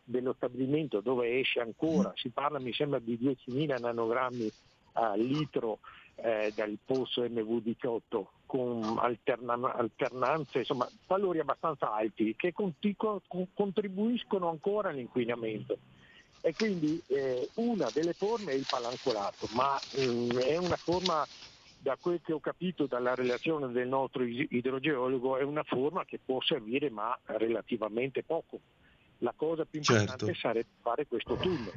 dello 0.09 0.33
stabilimento 0.33 1.01
dove 1.01 1.39
esce 1.39 1.59
ancora, 1.59 2.11
si 2.15 2.29
parla 2.29 2.59
mi 2.59 2.73
sembra 2.73 2.99
di 2.99 3.17
10.000 3.17 3.79
nanogrammi 3.79 4.51
al 4.93 5.19
litro 5.19 5.79
eh, 6.15 6.51
dal 6.53 6.77
pozzo 6.83 7.23
MV18 7.23 8.25
con 8.45 8.97
alterna- 8.99 9.73
alternanze, 9.73 10.59
insomma 10.59 10.89
valori 11.05 11.39
abbastanza 11.39 11.93
alti 11.93 12.35
che 12.35 12.51
contico- 12.51 13.21
contribuiscono 13.53 14.49
ancora 14.49 14.89
all'inquinamento. 14.89 15.77
E 16.41 16.55
quindi 16.55 17.01
eh, 17.07 17.49
una 17.55 17.89
delle 17.91 18.13
forme 18.13 18.53
è 18.53 18.55
il 18.55 18.65
palancolato, 18.67 19.47
ma 19.51 19.81
mh, 19.91 20.01
mm, 20.01 20.37
è 20.37 20.57
una 20.57 20.77
forma 20.77 21.27
da 21.81 21.97
quel 21.97 22.21
che 22.21 22.33
ho 22.33 22.39
capito 22.39 22.87
dalla 22.87 23.13
relazione 23.13 23.71
del 23.71 23.87
nostro 23.87 24.23
idrogeologo 24.23 25.37
è 25.37 25.43
una 25.43 25.63
forma 25.63 26.03
che 26.03 26.19
può 26.23 26.41
servire 26.41 26.89
ma 26.89 27.17
relativamente 27.25 28.23
poco. 28.23 28.59
La 29.19 29.33
cosa 29.35 29.65
più 29.65 29.79
importante 29.79 30.25
certo. 30.25 30.39
sarebbe 30.39 30.69
fare 30.81 31.05
questo 31.05 31.35
tunnel. 31.35 31.73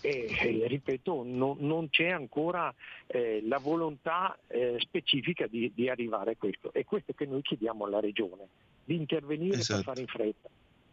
E, 0.00 0.36
e 0.38 0.66
ripeto, 0.66 1.22
no, 1.24 1.56
non 1.58 1.88
c'è 1.88 2.10
ancora 2.10 2.74
eh, 3.06 3.40
la 3.46 3.58
volontà 3.58 4.36
eh, 4.48 4.76
specifica 4.80 5.46
di, 5.46 5.70
di, 5.74 5.88
arrivare 5.88 6.32
a 6.32 6.36
questo. 6.36 6.72
È 6.72 6.84
questo 6.84 7.12
che 7.12 7.24
noi 7.24 7.42
chiediamo 7.42 7.84
alla 7.84 8.00
Regione, 8.00 8.48
di 8.84 8.96
intervenire 8.96 9.58
esatto. 9.58 9.76
per 9.76 9.84
fare 9.84 10.00
in 10.00 10.06
fretta 10.06 10.48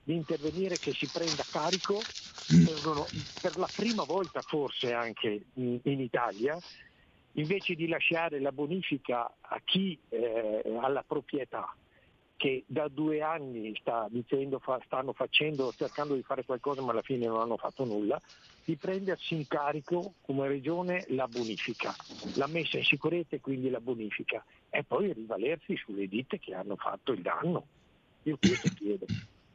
di 0.09 0.15
intervenire 0.15 0.75
che 0.77 0.91
si 0.91 1.07
prenda 1.11 1.43
carico 1.51 2.01
per 3.41 3.57
la 3.57 3.69
prima 3.75 4.03
volta 4.05 4.41
forse 4.41 4.91
anche 4.91 5.43
in, 5.53 5.79
in 5.83 5.99
Italia 5.99 6.57
invece 7.33 7.75
di 7.75 7.87
lasciare 7.87 8.39
la 8.39 8.51
bonifica 8.51 9.31
a 9.39 9.61
chi 9.63 9.97
eh, 10.09 10.63
ha 10.81 10.87
la 10.87 11.03
proprietà 11.05 11.75
che 12.39 12.63
da 12.67 12.87
due 12.87 13.21
anni 13.21 13.75
sta 13.81 14.07
dicendo, 14.09 14.59
fa, 14.59 14.79
stanno 14.85 15.11
facendo, 15.11 15.73
cercando 15.75 16.15
di 16.15 16.23
fare 16.23 16.45
qualcosa 16.45 16.81
ma 16.81 16.91
alla 16.91 17.01
fine 17.01 17.27
non 17.27 17.41
hanno 17.41 17.57
fatto 17.57 17.83
nulla, 17.83 18.17
di 18.63 18.77
prendersi 18.77 19.35
in 19.35 19.45
carico 19.45 20.13
come 20.21 20.47
regione 20.47 21.03
la 21.09 21.27
bonifica, 21.27 21.93
la 22.35 22.47
messa 22.47 22.77
in 22.77 22.85
sicurezza 22.85 23.35
e 23.35 23.41
quindi 23.41 23.69
la 23.69 23.81
bonifica 23.81 24.41
e 24.69 24.85
poi 24.85 25.11
rivalersi 25.11 25.75
sulle 25.75 26.07
ditte 26.07 26.39
che 26.39 26.53
hanno 26.53 26.77
fatto 26.77 27.11
il 27.11 27.21
danno. 27.21 27.65
Io 28.23 28.37
questo 28.37 28.69
chiedo. 28.73 29.05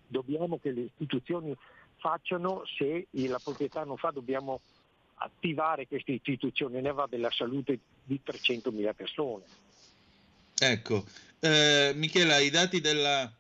Dobbiamo 0.07 0.59
che 0.59 0.71
le 0.71 0.83
istituzioni 0.83 1.57
facciano, 1.97 2.65
se 2.67 3.07
la 3.13 3.41
proprietà 3.43 3.85
non 3.85 3.97
fa 3.97 4.11
dobbiamo 4.11 4.61
attivare 5.15 5.87
queste 5.87 6.13
istituzioni, 6.13 6.83
ne 6.83 6.93
va 6.93 7.07
della 7.09 7.31
salute 7.31 7.79
di 8.05 8.21
300.000 8.23 8.95
persone. 8.95 9.45
Ecco, 10.57 11.05
eh, 11.41 11.93
Michela, 11.97 12.39
i 12.39 12.49
dati 12.49 12.81
della, 12.81 13.31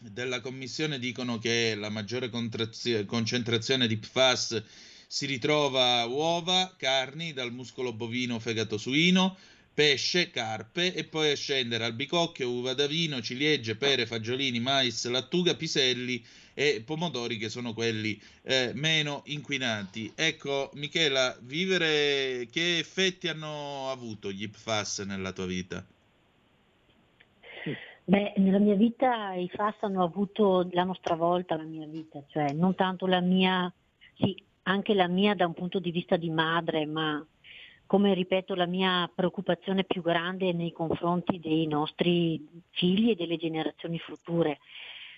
della 0.00 0.40
Commissione 0.40 0.98
dicono 0.98 1.38
che 1.38 1.74
la 1.74 1.90
maggiore 1.90 2.30
concentrazione 2.30 3.86
di 3.86 3.98
PFAS 3.98 4.62
si 5.06 5.26
ritrova 5.26 6.04
uova, 6.06 6.74
carni, 6.76 7.34
dal 7.34 7.52
muscolo 7.52 7.92
bovino, 7.92 8.38
fegato 8.38 8.78
suino, 8.78 9.36
pesce, 9.74 10.30
carpe 10.30 10.94
e 10.94 11.04
poi 11.04 11.30
a 11.32 11.36
scendere 11.36 11.84
albicocchio, 11.84 12.50
uva 12.50 12.72
da 12.72 12.86
vino, 12.86 13.20
ciliegie, 13.20 13.76
pere, 13.76 14.06
fagiolini, 14.06 14.58
mais, 14.58 15.06
lattuga, 15.06 15.54
piselli 15.54 16.24
e 16.54 16.82
pomodori 16.84 17.36
che 17.36 17.50
sono 17.50 17.74
quelli 17.74 18.20
eh, 18.42 18.72
meno 18.74 19.22
inquinati. 19.26 20.10
Ecco, 20.14 20.70
Michela, 20.74 21.38
vivere 21.42 22.48
che 22.50 22.78
effetti 22.78 23.28
hanno 23.28 23.90
avuto 23.90 24.32
gli 24.32 24.48
PFAS 24.48 25.00
nella 25.00 25.32
tua 25.32 25.46
vita? 25.46 25.86
Beh, 28.08 28.32
nella 28.36 28.58
mia 28.58 28.74
vita 28.74 29.34
i 29.34 29.50
FAS 29.50 29.82
hanno 29.82 30.02
avuto, 30.02 30.66
l'hanno 30.70 30.94
stravolta 30.94 31.58
la 31.58 31.64
mia 31.64 31.86
vita, 31.86 32.24
cioè 32.28 32.52
non 32.54 32.74
tanto 32.74 33.06
la 33.06 33.20
mia, 33.20 33.70
sì, 34.14 34.34
anche 34.62 34.94
la 34.94 35.08
mia 35.08 35.34
da 35.34 35.44
un 35.44 35.52
punto 35.52 35.78
di 35.78 35.90
vista 35.90 36.16
di 36.16 36.30
madre, 36.30 36.86
ma 36.86 37.22
come 37.84 38.14
ripeto 38.14 38.54
la 38.54 38.64
mia 38.64 39.12
preoccupazione 39.14 39.84
più 39.84 40.00
grande 40.00 40.54
nei 40.54 40.72
confronti 40.72 41.38
dei 41.38 41.66
nostri 41.66 42.42
figli 42.70 43.10
e 43.10 43.14
delle 43.14 43.36
generazioni 43.36 43.98
future. 43.98 44.58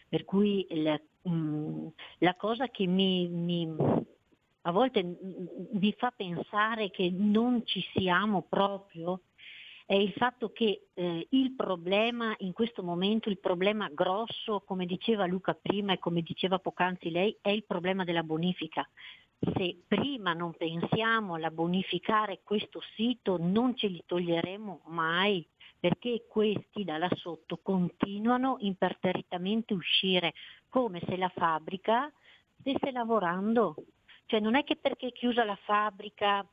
Per 0.08 0.24
cui 0.24 0.66
la, 0.70 1.00
mh, 1.22 1.30
mm, 1.30 1.86
la 2.18 2.34
cosa 2.34 2.70
che 2.70 2.88
mi, 2.88 3.28
mi, 3.28 3.72
a 4.62 4.72
volte 4.72 5.16
mi 5.74 5.94
fa 5.96 6.10
pensare 6.10 6.90
che 6.90 7.08
non 7.08 7.64
ci 7.64 7.84
siamo 7.94 8.42
proprio 8.48 9.20
è 9.90 9.96
il 9.96 10.12
fatto 10.12 10.52
che 10.52 10.86
eh, 10.94 11.26
il 11.30 11.50
problema 11.56 12.32
in 12.38 12.52
questo 12.52 12.84
momento, 12.84 13.28
il 13.28 13.40
problema 13.40 13.88
grosso, 13.88 14.60
come 14.60 14.86
diceva 14.86 15.26
Luca 15.26 15.52
prima 15.60 15.92
e 15.92 15.98
come 15.98 16.22
diceva 16.22 16.60
poc'anzi 16.60 17.10
lei, 17.10 17.36
è 17.40 17.48
il 17.48 17.64
problema 17.64 18.04
della 18.04 18.22
bonifica. 18.22 18.88
Se 19.40 19.80
prima 19.88 20.32
non 20.32 20.52
pensiamo 20.52 21.34
alla 21.34 21.50
bonificare 21.50 22.42
questo 22.44 22.80
sito 22.94 23.36
non 23.36 23.74
ce 23.74 23.88
li 23.88 24.00
toglieremo 24.06 24.82
mai 24.90 25.44
perché 25.80 26.24
questi 26.28 26.84
da 26.84 26.96
là 26.96 27.10
sotto 27.16 27.58
continuano 27.60 28.58
imperterritamente 28.60 29.74
a 29.74 29.76
uscire 29.76 30.34
come 30.68 31.02
se 31.04 31.16
la 31.16 31.32
fabbrica 31.34 32.08
stesse 32.60 32.92
lavorando. 32.92 33.74
Cioè 34.26 34.38
non 34.38 34.54
è 34.54 34.62
che 34.62 34.76
perché 34.76 35.08
è 35.08 35.12
chiusa 35.12 35.42
la 35.42 35.58
fabbrica 35.64 36.46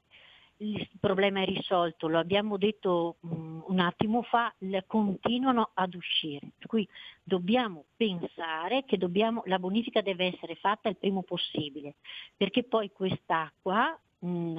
il 0.59 0.89
problema 0.99 1.41
è 1.41 1.45
risolto, 1.45 2.07
lo 2.07 2.17
abbiamo 2.17 2.57
detto 2.57 3.17
um, 3.21 3.63
un 3.67 3.79
attimo 3.79 4.23
fa, 4.23 4.53
continuano 4.87 5.69
ad 5.73 5.93
uscire. 5.93 6.51
Per 6.57 6.67
cui 6.67 6.87
dobbiamo 7.23 7.85
pensare 7.95 8.83
che 8.85 8.97
dobbiamo, 8.97 9.43
la 9.45 9.59
bonifica 9.59 10.01
deve 10.01 10.33
essere 10.33 10.55
fatta 10.55 10.89
il 10.89 10.97
primo 10.97 11.21
possibile, 11.21 11.95
perché 12.35 12.63
poi 12.63 12.91
quest'acqua 12.91 13.97
mh, 14.19 14.29
mm, 14.29 14.57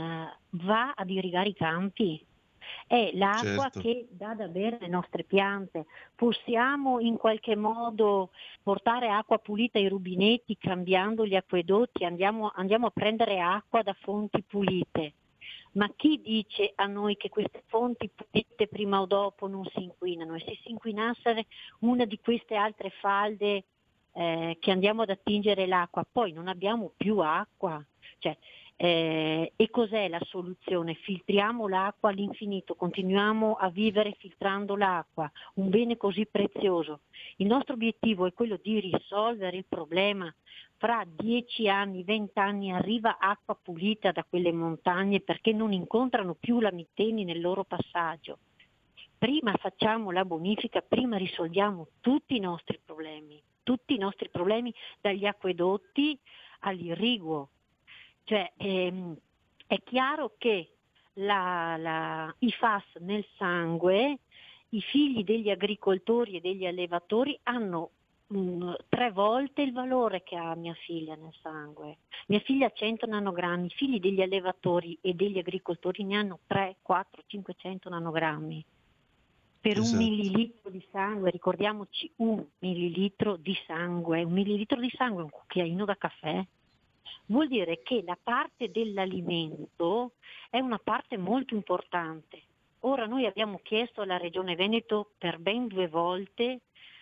va 0.51 0.93
ad 0.95 1.11
irrigare 1.11 1.49
i 1.49 1.55
campi. 1.55 2.25
È 2.87 3.13
l'acqua 3.15 3.71
certo. 3.71 3.81
che 3.81 4.07
dà 4.11 4.35
da 4.35 4.47
bere 4.47 4.77
alle 4.77 4.89
nostre 4.89 5.25
piante. 5.25 5.87
Possiamo 6.15 7.01
in 7.01 7.17
qualche 7.17 7.57
modo 7.57 8.31
portare 8.63 9.09
acqua 9.09 9.39
pulita 9.39 9.79
ai 9.79 9.89
rubinetti 9.89 10.57
cambiando 10.59 11.27
gli 11.27 11.35
acquedotti, 11.35 12.05
andiamo, 12.05 12.53
andiamo 12.55 12.87
a 12.87 12.91
prendere 12.91 13.41
acqua 13.41 13.83
da 13.83 13.95
fonti 13.95 14.43
pulite 14.43 15.15
ma 15.73 15.91
chi 15.97 16.21
dice 16.23 16.73
a 16.75 16.87
noi 16.87 17.17
che 17.17 17.29
queste 17.29 17.63
fonti 17.67 18.11
pulite 18.15 18.67
prima 18.69 19.01
o 19.01 19.07
dopo 19.07 19.47
non 19.47 19.65
si 19.67 19.83
inquinano? 19.83 20.35
E 20.35 20.41
se 20.41 20.59
si 20.63 20.71
inquinasse 20.71 21.47
una 21.81 22.05
di 22.05 22.19
queste 22.21 22.55
altre 22.55 22.91
falde 23.01 23.65
eh, 24.13 24.57
che 24.61 24.71
andiamo 24.71 25.03
ad 25.03 25.11
attingere 25.11 25.67
l'acqua, 25.67 26.07
poi 26.11 26.33
non 26.33 26.49
abbiamo 26.49 26.93
più 26.97 27.19
acqua. 27.19 27.85
Cioè, 28.19 28.37
eh, 28.81 29.53
e 29.57 29.71
cos'è 29.71 30.07
la 30.09 30.21
soluzione? 30.23 30.95
Filtriamo 30.95 31.67
l'acqua 31.67 32.11
all'infinito, 32.11 32.77
continuiamo 32.77 33.55
a 33.55 33.71
vivere 33.71 34.15
filtrando 34.19 34.77
l'acqua, 34.77 35.29
un 35.55 35.69
bene 35.69 35.97
così 35.97 36.27
prezioso. 36.27 37.01
Il 37.39 37.49
nostro 37.49 37.75
obiettivo 37.75 38.27
è 38.27 38.33
quello 38.33 38.57
di 38.63 38.79
risolvere 38.79 39.57
il 39.57 39.65
problema 39.69 40.33
fra 40.77 41.05
dieci 41.05 41.69
anni, 41.69 42.05
vent'anni 42.05 42.71
arriva 42.71 43.19
acqua 43.19 43.59
pulita 43.61 44.13
da 44.13 44.23
quelle 44.23 44.53
montagne 44.53 45.21
perché 45.21 45.53
non 45.53 45.73
incontrano 45.73 46.37
più 46.39 46.61
la 46.61 46.71
Mitteni 46.71 47.25
nel 47.25 47.41
loro 47.41 47.65
passaggio. 47.65 48.39
Prima 49.19 49.57
facciamo 49.57 50.13
la 50.13 50.25
bonifica, 50.25 50.81
prima 50.81 51.17
risolviamo 51.17 51.89
tutti 51.99 52.37
i 52.37 52.41
nostri 52.41 52.79
problemi, 52.85 53.43
tutti 53.65 53.95
i 53.95 53.99
nostri 53.99 54.29
problemi 54.29 54.73
dagli 55.01 55.27
acquedotti 55.27 56.17
all'irriguo. 56.61 57.49
Cioè, 58.29 58.53
ehm, 58.59 59.17
è 59.67 59.83
chiaro 59.85 60.35
che 60.37 60.75
la, 61.15 61.79
la, 61.79 62.35
i 62.41 62.51
FAS 62.53 62.85
nel 62.99 63.25
sangue, 63.39 64.19
i 64.69 64.83
figli 64.83 65.25
degli 65.25 65.49
agricoltori 65.49 66.37
e 66.37 66.41
degli 66.43 66.67
allevatori 66.67 67.39
hanno 67.45 67.91
mh, 68.27 68.75
tre 68.91 69.13
volte 69.13 69.63
il 69.63 69.73
valore 69.73 70.25
che 70.25 70.37
ha 70.37 70.55
mia 70.57 70.75
figlia 70.75 71.15
nel 71.15 71.33
sangue. 71.41 72.01
Mia 72.27 72.41
figlia 72.41 72.67
ha 72.67 72.71
100 72.71 73.07
nanogrammi, 73.07 73.69
i 73.69 73.75
figli 73.75 73.99
degli 73.99 74.21
allevatori 74.21 74.99
e 75.01 75.15
degli 75.15 75.39
agricoltori 75.39 76.05
ne 76.05 76.17
hanno 76.17 76.41
3, 76.47 76.77
4, 76.83 77.23
500 77.27 77.89
nanogrammi. 77.89 78.63
Per 79.59 79.79
esatto. 79.79 79.91
un 79.91 80.05
millilitro 80.05 80.69
di 80.69 80.87
sangue, 80.93 81.31
ricordiamoci 81.31 82.13
un 82.17 82.45
millilitro 82.59 83.37
di 83.37 83.57
sangue, 83.67 84.23
un 84.23 84.33
millilitro 84.33 84.79
di 84.79 84.91
sangue 84.95 85.23
è 85.23 85.25
un 85.25 85.31
cucchiaino 85.31 85.87
da 85.87 85.97
caffè, 85.97 86.47
vuol 87.29 87.49
dire 87.49 87.81
che 87.83 88.03
la 88.05 88.19
parte 88.21 88.71
dell'alimento 88.71 90.13
è 90.51 90.59
una 90.59 90.79
parte 90.79 91.17
molto 91.17 91.55
importante. 91.55 92.43
Ora 92.81 93.07
noi 93.07 93.27
abbiamo 93.27 93.61
chiesto 93.63 94.03
alla 94.03 94.19
Regione 94.19 94.55
Veneto 94.55 95.11
per 95.19 95.39
ben 95.39 95.67
due 95.67 95.89
volte 95.89 96.61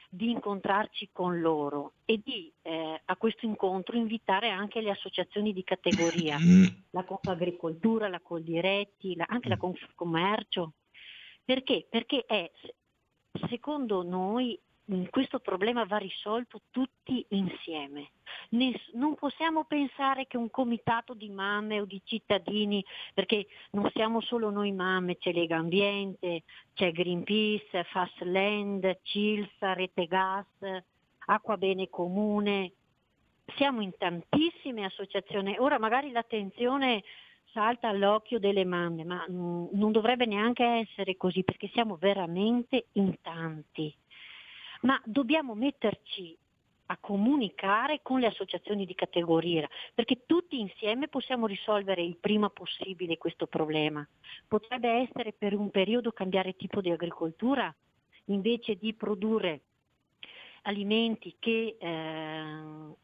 di 0.08 0.30
incontrarci 0.30 1.10
con 1.12 1.40
loro 1.40 1.94
e 2.04 2.20
di 2.24 2.50
eh, 2.62 3.00
a 3.04 3.16
questo 3.16 3.44
incontro 3.44 3.96
invitare 3.96 4.48
anche 4.48 4.80
le 4.80 4.90
associazioni 4.90 5.52
di 5.52 5.62
categoria, 5.62 6.38
la 6.90 7.04
Confagricoltura, 7.04 8.08
la 8.08 8.20
Coldiretti, 8.20 9.14
la, 9.14 9.26
anche 9.28 9.48
la 9.48 9.58
Confcommercio. 9.58 10.72
Perché? 11.44 11.86
Perché 11.88 12.24
è, 12.26 12.50
secondo 13.48 14.02
noi 14.02 14.58
questo 15.10 15.40
problema 15.40 15.84
va 15.84 15.96
risolto 15.96 16.60
tutti 16.70 17.24
insieme. 17.30 18.10
non 18.92 19.14
possiamo 19.16 19.64
pensare 19.64 20.26
che 20.26 20.36
un 20.36 20.50
comitato 20.50 21.14
di 21.14 21.28
mamme 21.28 21.80
o 21.80 21.84
di 21.84 22.00
cittadini, 22.04 22.84
perché 23.12 23.46
non 23.70 23.90
siamo 23.92 24.20
solo 24.20 24.50
noi 24.50 24.72
mamme, 24.72 25.16
c'è 25.16 25.32
Lega 25.32 25.56
Ambiente, 25.56 26.44
c'è 26.74 26.92
Greenpeace, 26.92 27.84
Fastland, 27.84 29.00
Cilsa, 29.02 29.72
Rete 29.72 30.06
Gas, 30.06 30.46
Acqua 31.26 31.56
Bene 31.56 31.88
Comune, 31.88 32.72
siamo 33.56 33.80
in 33.80 33.92
tantissime 33.96 34.84
associazioni. 34.84 35.56
Ora 35.58 35.78
magari 35.78 36.10
l'attenzione 36.10 37.02
salta 37.52 37.88
all'occhio 37.88 38.38
delle 38.38 38.64
mamme, 38.64 39.04
ma 39.04 39.24
mm, 39.28 39.66
non 39.72 39.92
dovrebbe 39.92 40.26
neanche 40.26 40.64
essere 40.64 41.16
così 41.16 41.42
perché 41.42 41.68
siamo 41.72 41.96
veramente 41.96 42.86
in 42.92 43.14
tanti. 43.22 43.94
Ma 44.82 45.00
dobbiamo 45.04 45.54
metterci 45.54 46.36
a 46.86 46.98
comunicare 46.98 48.00
con 48.02 48.20
le 48.20 48.26
associazioni 48.26 48.86
di 48.86 48.94
categoria, 48.94 49.68
perché 49.94 50.24
tutti 50.24 50.60
insieme 50.60 51.08
possiamo 51.08 51.46
risolvere 51.46 52.02
il 52.02 52.16
prima 52.16 52.48
possibile 52.48 53.18
questo 53.18 53.46
problema. 53.46 54.06
Potrebbe 54.46 54.88
essere 54.88 55.32
per 55.32 55.54
un 55.54 55.70
periodo 55.70 56.12
cambiare 56.12 56.54
tipo 56.54 56.80
di 56.80 56.90
agricoltura, 56.90 57.74
invece 58.26 58.76
di 58.76 58.94
produrre 58.94 59.62
alimenti 60.66 61.36
che 61.38 61.76
eh, 61.78 62.44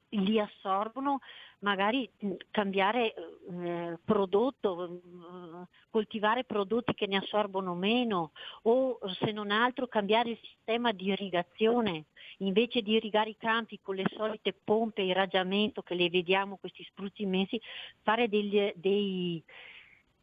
li 0.08 0.38
assorbono, 0.38 1.20
magari 1.60 2.10
cambiare 2.50 3.14
eh, 3.14 3.98
prodotto, 4.04 4.84
eh, 4.84 5.66
coltivare 5.90 6.44
prodotti 6.44 6.92
che 6.94 7.06
ne 7.06 7.16
assorbono 7.16 7.74
meno 7.74 8.32
o 8.62 8.98
se 9.20 9.30
non 9.30 9.50
altro 9.50 9.86
cambiare 9.86 10.30
il 10.30 10.38
sistema 10.42 10.92
di 10.92 11.06
irrigazione, 11.06 12.06
invece 12.38 12.82
di 12.82 12.92
irrigare 12.92 13.30
i 13.30 13.36
campi 13.36 13.78
con 13.80 13.94
le 13.94 14.04
solite 14.16 14.52
pompe 14.52 15.02
irraggiamento 15.02 15.82
che 15.82 15.94
le 15.94 16.10
vediamo, 16.10 16.56
questi 16.56 16.82
spruzzi 16.84 17.22
immensi, 17.22 17.60
fare 18.02 18.28
degli, 18.28 18.72
dei, 18.74 19.42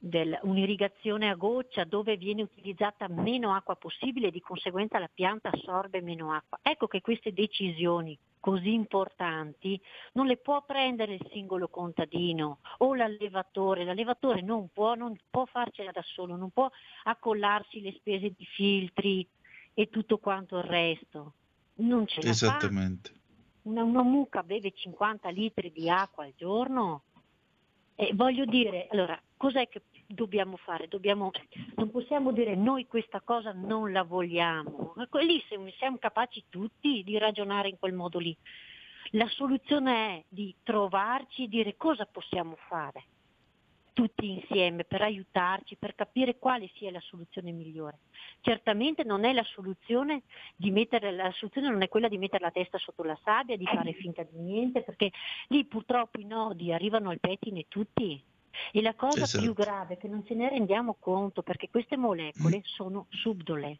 del, 0.01 0.39
un'irrigazione 0.43 1.29
a 1.29 1.35
goccia 1.35 1.83
dove 1.83 2.15
viene 2.15 2.41
utilizzata 2.41 3.09
meno 3.09 3.53
acqua 3.53 3.75
possibile 3.75 4.27
e 4.27 4.31
di 4.31 4.39
conseguenza 4.39 4.97
la 4.97 5.09
pianta 5.13 5.49
assorbe 5.51 6.01
meno 6.01 6.31
acqua. 6.31 6.59
Ecco 6.61 6.87
che 6.87 7.01
queste 7.01 7.33
decisioni 7.33 8.17
così 8.39 8.71
importanti 8.73 9.79
non 10.13 10.25
le 10.25 10.37
può 10.37 10.63
prendere 10.63 11.15
il 11.15 11.27
singolo 11.31 11.67
contadino 11.67 12.59
o 12.77 12.95
l'allevatore, 12.95 13.83
l'allevatore 13.83 14.41
non 14.41 14.69
può, 14.71 14.95
non 14.95 15.17
può 15.29 15.45
farcela 15.45 15.91
da 15.91 16.01
solo, 16.03 16.37
non 16.37 16.49
può 16.49 16.69
accollarsi 17.03 17.81
le 17.81 17.91
spese 17.91 18.33
di 18.35 18.45
filtri 18.45 19.27
e 19.73 19.89
tutto 19.89 20.17
quanto 20.17 20.57
il 20.57 20.63
resto. 20.63 21.33
Non 21.75 22.07
ce 22.07 22.21
la 22.21 22.29
Esattamente. 22.29 23.09
Fa. 23.09 23.17
Una, 23.63 23.83
una 23.83 24.03
mucca 24.03 24.43
beve 24.43 24.71
50 24.71 25.29
litri 25.29 25.71
di 25.71 25.89
acqua 25.89 26.23
al 26.23 26.33
giorno, 26.35 27.03
e 28.01 28.11
voglio 28.13 28.45
dire, 28.45 28.87
allora, 28.91 29.21
cos'è 29.35 29.67
che 29.67 29.81
dobbiamo 30.07 30.55
fare? 30.55 30.87
Dobbiamo, 30.87 31.31
non 31.75 31.91
possiamo 31.91 32.31
dire 32.31 32.55
noi 32.55 32.87
questa 32.87 33.19
cosa 33.19 33.51
non 33.51 33.91
la 33.91 34.03
vogliamo. 34.03 34.93
Lì 35.19 35.43
siamo 35.77 35.97
capaci 35.97 36.45
tutti 36.47 37.03
di 37.03 37.17
ragionare 37.17 37.67
in 37.67 37.77
quel 37.77 37.91
modo 37.91 38.17
lì. 38.17 38.33
La 39.11 39.27
soluzione 39.27 40.15
è 40.15 40.23
di 40.29 40.55
trovarci 40.63 41.43
e 41.43 41.47
dire 41.49 41.75
cosa 41.75 42.05
possiamo 42.05 42.55
fare 42.69 43.03
tutti 43.93 44.29
insieme 44.29 44.83
per 44.83 45.01
aiutarci, 45.01 45.75
per 45.75 45.95
capire 45.95 46.37
quale 46.37 46.69
sia 46.75 46.91
la 46.91 46.99
soluzione 47.01 47.51
migliore. 47.51 47.99
Certamente 48.41 49.03
non 49.03 49.23
è 49.23 49.33
la 49.33 49.43
soluzione 49.43 50.23
di 50.55 50.71
mettere, 50.71 51.11
la 51.11 51.31
soluzione 51.31 51.69
non 51.69 51.81
è 51.81 51.89
quella 51.89 52.07
di 52.07 52.17
mettere 52.17 52.43
la 52.43 52.51
testa 52.51 52.77
sotto 52.77 53.03
la 53.03 53.19
sabbia, 53.23 53.57
di 53.57 53.65
fare 53.65 53.93
finta 53.99 54.23
di 54.23 54.37
niente, 54.37 54.81
perché 54.81 55.11
lì 55.47 55.65
purtroppo 55.65 56.19
i 56.19 56.25
nodi 56.25 56.71
arrivano 56.73 57.09
al 57.09 57.19
pettine 57.19 57.65
tutti. 57.67 58.21
E 58.71 58.81
la 58.81 58.95
cosa 58.95 59.23
Esatto. 59.23 59.43
più 59.43 59.53
grave 59.53 59.93
è 59.93 59.97
che 59.97 60.07
non 60.07 60.25
ce 60.25 60.33
ne 60.33 60.49
rendiamo 60.49 60.97
conto 60.99 61.43
perché 61.43 61.69
queste 61.69 61.97
molecole 61.97 62.61
sono 62.63 63.05
subdole. 63.09 63.77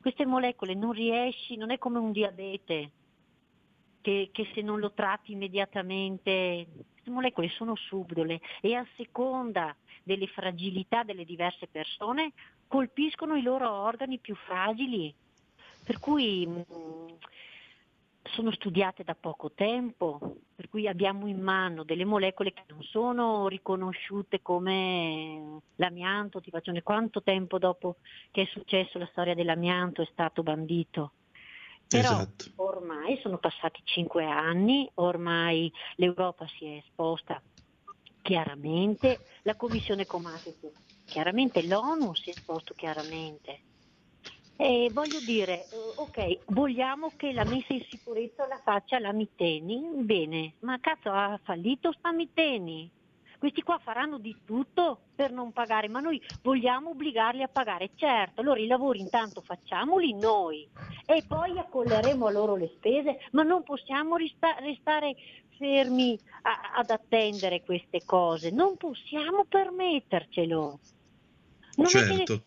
Queste 0.00 0.26
molecole 0.26 0.74
non 0.74 0.92
riesci, 0.92 1.56
non 1.56 1.70
è 1.70 1.78
come 1.78 1.98
un 1.98 2.12
diabete 2.12 2.90
che, 4.08 4.30
che 4.32 4.48
se 4.54 4.62
non 4.62 4.80
lo 4.80 4.92
tratti 4.92 5.32
immediatamente, 5.32 6.66
queste 6.92 7.10
molecole 7.10 7.50
sono 7.50 7.74
subdole 7.76 8.40
e 8.62 8.74
a 8.74 8.86
seconda 8.96 9.76
delle 10.02 10.26
fragilità 10.28 11.02
delle 11.02 11.26
diverse 11.26 11.66
persone 11.66 12.32
colpiscono 12.66 13.36
i 13.36 13.42
loro 13.42 13.70
organi 13.70 14.16
più 14.16 14.34
fragili. 14.34 15.14
Per 15.84 15.98
cui 15.98 16.46
mh, 16.46 16.64
sono 18.30 18.50
studiate 18.50 19.04
da 19.04 19.14
poco 19.14 19.52
tempo, 19.52 20.36
per 20.54 20.70
cui 20.70 20.88
abbiamo 20.88 21.26
in 21.26 21.42
mano 21.42 21.84
delle 21.84 22.06
molecole 22.06 22.54
che 22.54 22.64
non 22.68 22.82
sono 22.82 23.46
riconosciute 23.46 24.40
come 24.40 25.60
l'amianto, 25.76 26.40
ti 26.40 26.48
faccio 26.48 26.72
quanto 26.82 27.22
tempo 27.22 27.58
dopo 27.58 27.96
che 28.30 28.42
è 28.42 28.46
successo 28.46 28.98
la 28.98 29.08
storia 29.10 29.34
dell'amianto 29.34 30.00
è 30.00 30.08
stato 30.10 30.42
bandito. 30.42 31.12
Però 31.90 32.22
Esatto. 32.22 32.52
ormai 32.56 33.18
sono 33.22 33.38
passati 33.38 33.80
cinque 33.84 34.24
anni, 34.24 34.90
ormai 34.94 35.70
l'Europa 35.96 36.46
si 36.46 36.66
è 36.66 36.76
esposta 36.76 37.42
chiaramente, 38.20 39.20
la 39.42 39.56
Commissione 39.56 40.04
Comate 40.06 40.58
chiaramente, 41.08 41.62
l'ONU 41.62 42.14
si 42.14 42.30
è 42.30 42.32
esposto 42.34 42.74
chiaramente. 42.74 43.64
E 44.56 44.90
voglio 44.92 45.20
dire, 45.20 45.68
eh, 45.68 45.76
ok, 45.76 46.42
vogliamo 46.46 47.12
che 47.16 47.32
la 47.32 47.44
messa 47.44 47.72
in 47.72 47.82
sicurezza 47.88 48.46
la 48.46 48.60
faccia 48.62 48.98
la 48.98 49.12
Miteni? 49.12 49.88
Bene, 50.04 50.56
ma 50.60 50.78
cazzo 50.80 51.10
ha 51.10 51.40
fallito 51.42 51.92
sta 51.92 52.12
Miteni? 52.12 52.90
Questi 53.38 53.62
qua 53.62 53.78
faranno 53.78 54.18
di 54.18 54.36
tutto 54.44 55.02
per 55.14 55.30
non 55.30 55.52
pagare, 55.52 55.88
ma 55.88 56.00
noi 56.00 56.20
vogliamo 56.42 56.90
obbligarli 56.90 57.42
a 57.42 57.48
pagare. 57.48 57.90
Certo, 57.94 58.40
allora 58.40 58.58
i 58.58 58.66
lavori 58.66 58.98
intanto 58.98 59.40
facciamoli 59.42 60.12
noi 60.14 60.68
e 61.06 61.24
poi 61.26 61.56
accolleremo 61.58 62.26
a 62.26 62.30
loro 62.32 62.56
le 62.56 62.72
spese, 62.76 63.18
ma 63.32 63.44
non 63.44 63.62
possiamo 63.62 64.16
resta- 64.16 64.56
restare 64.58 65.14
fermi 65.56 66.18
a- 66.42 66.72
ad 66.76 66.90
attendere 66.90 67.62
queste 67.62 68.04
cose, 68.04 68.50
non 68.50 68.76
possiamo 68.76 69.44
permettercelo. 69.44 70.80
Non 71.76 71.86
è 71.86 71.90
che- 71.90 72.24
Certo. 72.26 72.42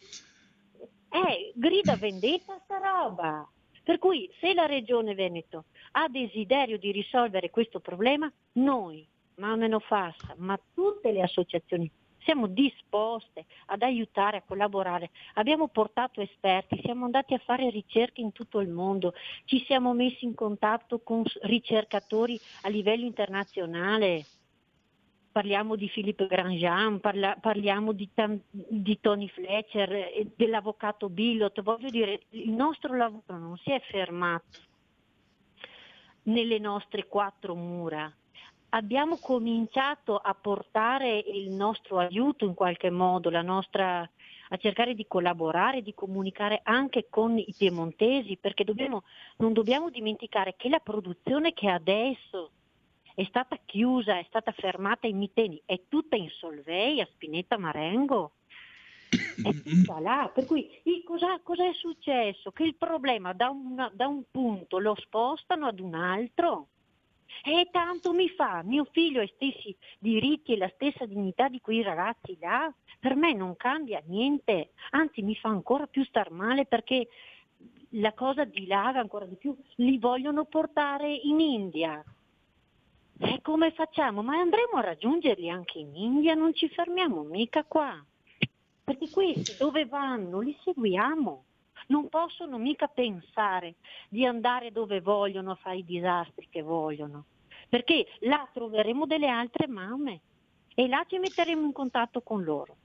eh, 1.09 1.51
grida 1.55 1.95
vendetta 1.95 2.59
sta 2.63 2.77
roba. 2.79 3.49
Per 3.83 3.97
cui 3.97 4.29
se 4.39 4.53
la 4.53 4.65
Regione 4.65 5.15
Veneto 5.15 5.65
ha 5.93 6.07
desiderio 6.07 6.77
di 6.77 6.91
risolvere 6.91 7.49
questo 7.49 7.79
problema, 7.79 8.31
noi, 8.53 9.07
Mameno 9.35 9.79
Fassa, 9.79 10.35
ma 10.37 10.59
tutte 10.73 11.11
le 11.11 11.21
associazioni 11.21 11.91
siamo 12.23 12.47
disposte 12.47 13.45
ad 13.67 13.81
aiutare, 13.81 14.37
a 14.37 14.43
collaborare. 14.43 15.11
Abbiamo 15.35 15.67
portato 15.67 16.21
esperti, 16.21 16.79
siamo 16.83 17.05
andati 17.05 17.33
a 17.33 17.39
fare 17.39 17.69
ricerche 17.69 18.21
in 18.21 18.31
tutto 18.31 18.59
il 18.59 18.69
mondo, 18.69 19.13
ci 19.45 19.63
siamo 19.65 19.93
messi 19.93 20.25
in 20.25 20.35
contatto 20.35 20.99
con 20.99 21.23
ricercatori 21.41 22.39
a 22.61 22.69
livello 22.69 23.05
internazionale. 23.05 24.25
Parliamo 25.31 25.77
di 25.77 25.89
Philippe 25.89 26.27
Grandjean, 26.27 26.99
parla- 26.99 27.37
parliamo 27.39 27.93
di, 27.93 28.09
di 28.49 28.99
Tony 28.99 29.29
Fletcher, 29.29 29.91
eh, 29.93 30.27
dell'avvocato 30.35 31.07
Billot. 31.07 31.61
Voglio 31.61 31.89
dire, 31.89 32.23
il 32.31 32.51
nostro 32.51 32.95
lavoro 32.97 33.37
non 33.37 33.57
si 33.57 33.71
è 33.71 33.79
fermato 33.79 34.59
nelle 36.23 36.59
nostre 36.59 37.07
quattro 37.07 37.55
mura. 37.55 38.13
Abbiamo 38.73 39.17
cominciato 39.17 40.15
a 40.15 40.33
portare 40.33 41.17
il 41.17 41.49
nostro 41.49 41.97
aiuto 41.97 42.45
in 42.45 42.53
qualche 42.53 42.89
modo, 42.89 43.29
nostra, 43.41 43.99
a 44.49 44.57
cercare 44.57 44.93
di 44.95 45.05
collaborare, 45.07 45.81
di 45.81 45.93
comunicare 45.93 46.61
anche 46.63 47.07
con 47.09 47.37
i 47.37 47.53
piemontesi, 47.57 48.37
perché 48.37 48.63
dobbiamo- 48.63 49.03
non 49.37 49.51
dobbiamo 49.51 49.89
dimenticare 49.89 50.55
che 50.55 50.69
la 50.69 50.79
produzione 50.79 51.51
che 51.51 51.69
adesso 51.69 52.51
è 53.13 53.25
stata 53.25 53.59
chiusa, 53.65 54.17
è 54.17 54.23
stata 54.29 54.53
fermata 54.53 55.05
in 55.05 55.17
Miteni, 55.17 55.61
è 55.65 55.81
tutta 55.89 56.15
in 56.15 56.29
Solvei, 56.29 57.01
a 57.01 57.07
Spinetta 57.11 57.57
Marengo. 57.57 58.31
È 59.09 59.51
tutta 59.63 59.99
là, 59.99 60.31
per 60.33 60.45
cui 60.45 60.69
cosa, 61.03 61.41
cosa 61.43 61.67
è 61.67 61.73
successo? 61.73 62.51
Che 62.51 62.63
il 62.63 62.75
problema 62.75 63.33
da, 63.33 63.49
una- 63.49 63.91
da 63.93 64.07
un 64.07 64.23
punto 64.31 64.79
lo 64.79 64.95
spostano 64.95 65.65
ad 65.65 65.81
un 65.81 65.93
altro 65.93 66.67
e 67.43 67.67
tanto 67.71 68.13
mi 68.13 68.29
fa, 68.29 68.61
mio 68.63 68.85
figlio 68.91 69.21
ha 69.21 69.23
gli 69.23 69.31
stessi 69.35 69.75
diritti 69.99 70.53
e 70.53 70.57
la 70.57 70.71
stessa 70.75 71.05
dignità 71.05 71.47
di 71.47 71.59
quei 71.59 71.81
ragazzi 71.81 72.37
là, 72.39 72.71
per 72.99 73.15
me 73.15 73.33
non 73.33 73.55
cambia 73.55 74.01
niente, 74.05 74.71
anzi 74.91 75.21
mi 75.21 75.35
fa 75.35 75.49
ancora 75.49 75.87
più 75.87 76.03
star 76.05 76.31
male 76.31 76.65
perché 76.65 77.07
la 77.95 78.13
cosa 78.13 78.43
dilaga 78.45 78.99
ancora 78.99 79.25
di 79.25 79.35
più, 79.35 79.55
li 79.75 79.97
vogliono 79.97 80.45
portare 80.45 81.11
in 81.11 81.39
India. 81.39 82.03
E 83.23 83.39
come 83.41 83.71
facciamo? 83.71 84.23
Ma 84.23 84.37
andremo 84.37 84.77
a 84.77 84.81
raggiungerli 84.81 85.49
anche 85.49 85.79
in 85.79 85.95
India, 85.95 86.33
non 86.33 86.53
ci 86.53 86.69
fermiamo 86.69 87.21
mica 87.23 87.63
qua. 87.63 88.03
Perché 88.83 89.09
questi 89.09 89.55
dove 89.57 89.85
vanno 89.85 90.39
li 90.39 90.57
seguiamo. 90.63 91.43
Non 91.91 92.07
possono 92.07 92.57
mica 92.57 92.87
pensare 92.87 93.75
di 94.07 94.25
andare 94.25 94.71
dove 94.71 95.01
vogliono 95.01 95.51
a 95.51 95.55
fare 95.55 95.79
i 95.79 95.85
disastri 95.85 96.47
che 96.49 96.61
vogliono. 96.61 97.25
Perché 97.67 98.07
là 98.21 98.47
troveremo 98.53 99.05
delle 99.05 99.27
altre 99.27 99.67
mamme 99.67 100.21
e 100.73 100.87
là 100.87 101.05
ci 101.07 101.17
metteremo 101.17 101.65
in 101.65 101.73
contatto 101.73 102.21
con 102.21 102.43
loro. 102.43 102.77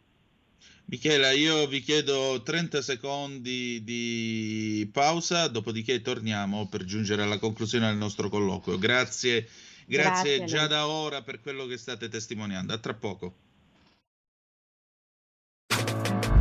Michela, 0.87 1.31
io 1.31 1.69
vi 1.69 1.81
chiedo 1.81 2.43
30 2.43 2.83
secondi 2.83 3.83
di 3.85 4.89
pausa, 4.93 5.47
dopodiché 5.47 6.03
torniamo 6.03 6.67
per 6.69 6.85
giungere 6.85 7.23
alla 7.23 7.39
conclusione 7.39 7.87
del 7.87 7.97
nostro 7.97 8.29
colloquio. 8.29 8.77
Grazie, 8.77 9.49
grazie, 9.87 10.39
Grazie 10.39 10.45
già 10.45 10.67
da 10.67 10.89
ora 10.89 11.23
per 11.23 11.41
quello 11.41 11.67
che 11.67 11.77
state 11.77 12.09
testimoniando. 12.09 12.73
A 12.73 12.79
tra 12.79 12.95
poco. 12.95 13.46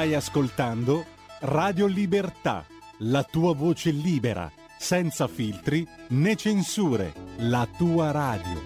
Stai 0.00 0.14
ascoltando 0.14 1.04
Radio 1.40 1.84
Libertà, 1.84 2.66
la 3.00 3.22
tua 3.22 3.54
voce 3.54 3.90
libera, 3.90 4.50
senza 4.78 5.28
filtri 5.28 5.86
né 6.08 6.36
censure, 6.36 7.12
la 7.40 7.68
tua 7.76 8.10
radio. 8.10 8.64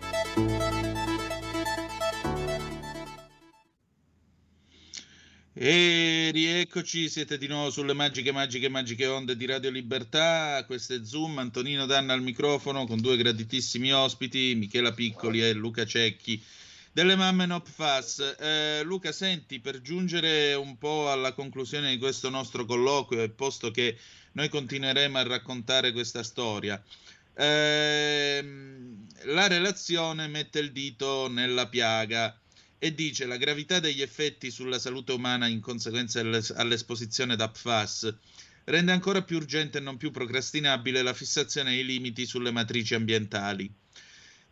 E 5.53 6.31
rieccoci, 6.33 7.09
siete 7.09 7.37
di 7.37 7.49
nuovo 7.49 7.71
sulle 7.71 7.95
magiche, 7.95 8.31
magiche, 8.31 8.69
magiche 8.69 9.07
onde 9.09 9.37
di 9.37 9.47
Radio 9.47 9.71
Libertà. 9.71 10.63
Questo 10.65 10.95
è 10.95 11.01
Zoom, 11.03 11.39
Antonino 11.39 11.85
Danna 11.87 12.13
al 12.13 12.23
microfono 12.23 12.87
con 12.87 13.01
due 13.01 13.17
graditissimi 13.17 13.93
ospiti, 13.93 14.55
Michela 14.55 14.93
Piccoli 14.93 15.43
e 15.43 15.53
Luca 15.53 15.85
Cecchi 15.85 16.41
delle 16.95 17.17
mamme 17.17 17.45
Nop 17.45 17.69
Fast. 17.69 18.37
Eh, 18.39 18.83
Luca, 18.85 19.11
senti, 19.11 19.59
per 19.59 19.81
giungere 19.81 20.55
un 20.55 20.79
po' 20.79 21.11
alla 21.11 21.33
conclusione 21.33 21.91
di 21.91 21.99
questo 21.99 22.31
nostro 22.31 22.65
colloquio, 22.65 23.21
e 23.21 23.31
posto 23.31 23.73
che 23.73 23.99
noi 24.33 24.49
continueremo 24.49 25.19
a 25.19 25.25
raccontare 25.25 25.91
questa 25.91 26.23
storia, 26.23 26.81
ehm, 27.35 29.07
la 29.25 29.49
relazione 29.49 30.29
mette 30.29 30.61
il 30.61 30.71
dito 30.71 31.29
nella 31.29 31.69
piaga 31.69 32.39
e 32.79 32.95
dice 32.95 33.27
la 33.27 33.39
gravità 33.39 33.81
degli 33.81 34.01
effetti 34.01 34.53
sulla 34.53 34.79
salute 34.79 35.13
umana 35.13 35.49
in 35.49 35.61
conseguenza 35.61 36.21
all'esposizione 36.21 37.35
da 37.35 37.49
PFAS 37.49 38.15
rende 38.67 38.93
ancora 38.93 39.23
più 39.23 39.37
urgente 39.37 39.79
e 39.79 39.81
non 39.81 39.97
più 39.97 40.13
procrastinabile 40.13 41.03
la 41.03 41.13
fissazione 41.13 41.73
dei 41.73 41.85
limiti 41.85 42.25
sulle 42.25 42.53
matrici 42.53 42.95
ambientali. 42.95 43.83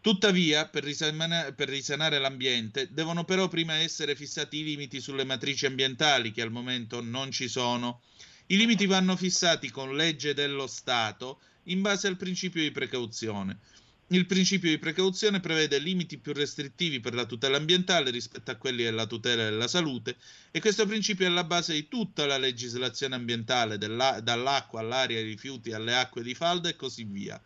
Tuttavia, 0.02 0.66
per, 0.66 0.82
risanare, 0.82 1.52
per 1.52 1.68
risanare 1.68 2.18
l'ambiente, 2.18 2.88
devono 2.90 3.24
però 3.24 3.46
prima 3.46 3.74
essere 3.74 4.16
fissati 4.16 4.58
i 4.58 4.64
limiti 4.64 5.00
sulle 5.00 5.22
matrici 5.22 5.64
ambientali, 5.64 6.32
che 6.32 6.42
al 6.42 6.50
momento 6.50 7.00
non 7.00 7.30
ci 7.30 7.46
sono. 7.46 8.02
I 8.46 8.56
limiti 8.56 8.86
vanno 8.86 9.14
fissati 9.14 9.70
con 9.70 9.94
legge 9.94 10.34
dello 10.34 10.66
Stato 10.66 11.38
in 11.66 11.82
base 11.82 12.08
al 12.08 12.16
principio 12.16 12.60
di 12.60 12.72
precauzione. 12.72 13.60
Il 14.08 14.26
principio 14.26 14.70
di 14.70 14.78
precauzione 14.78 15.38
prevede 15.38 15.78
limiti 15.78 16.18
più 16.18 16.32
restrittivi 16.32 16.98
per 16.98 17.14
la 17.14 17.24
tutela 17.24 17.56
ambientale 17.56 18.10
rispetto 18.10 18.50
a 18.50 18.56
quelli 18.56 18.82
della 18.82 19.06
tutela 19.06 19.44
della 19.44 19.68
salute 19.68 20.16
e 20.50 20.58
questo 20.58 20.84
principio 20.84 21.26
è 21.26 21.28
alla 21.28 21.44
base 21.44 21.74
di 21.74 21.86
tutta 21.86 22.26
la 22.26 22.38
legislazione 22.38 23.14
ambientale, 23.14 23.78
dall'acqua 23.78 24.80
all'aria 24.80 25.18
ai 25.18 25.24
rifiuti 25.24 25.70
alle 25.72 25.94
acque 25.94 26.24
di 26.24 26.34
falda 26.34 26.68
e 26.68 26.74
così 26.74 27.04
via. 27.04 27.40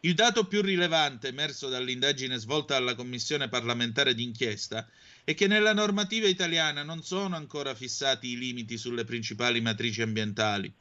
Il 0.00 0.14
dato 0.14 0.46
più 0.46 0.60
rilevante 0.60 1.28
emerso 1.28 1.68
dall'indagine 1.68 2.36
svolta 2.36 2.74
dalla 2.74 2.94
Commissione 2.94 3.48
parlamentare 3.48 4.14
d'inchiesta 4.14 4.86
è 5.24 5.34
che 5.34 5.46
nella 5.46 5.72
normativa 5.72 6.28
italiana 6.28 6.82
non 6.82 7.02
sono 7.02 7.36
ancora 7.36 7.74
fissati 7.74 8.28
i 8.28 8.38
limiti 8.38 8.76
sulle 8.76 9.04
principali 9.04 9.60
matrici 9.60 10.02
ambientali. 10.02 10.72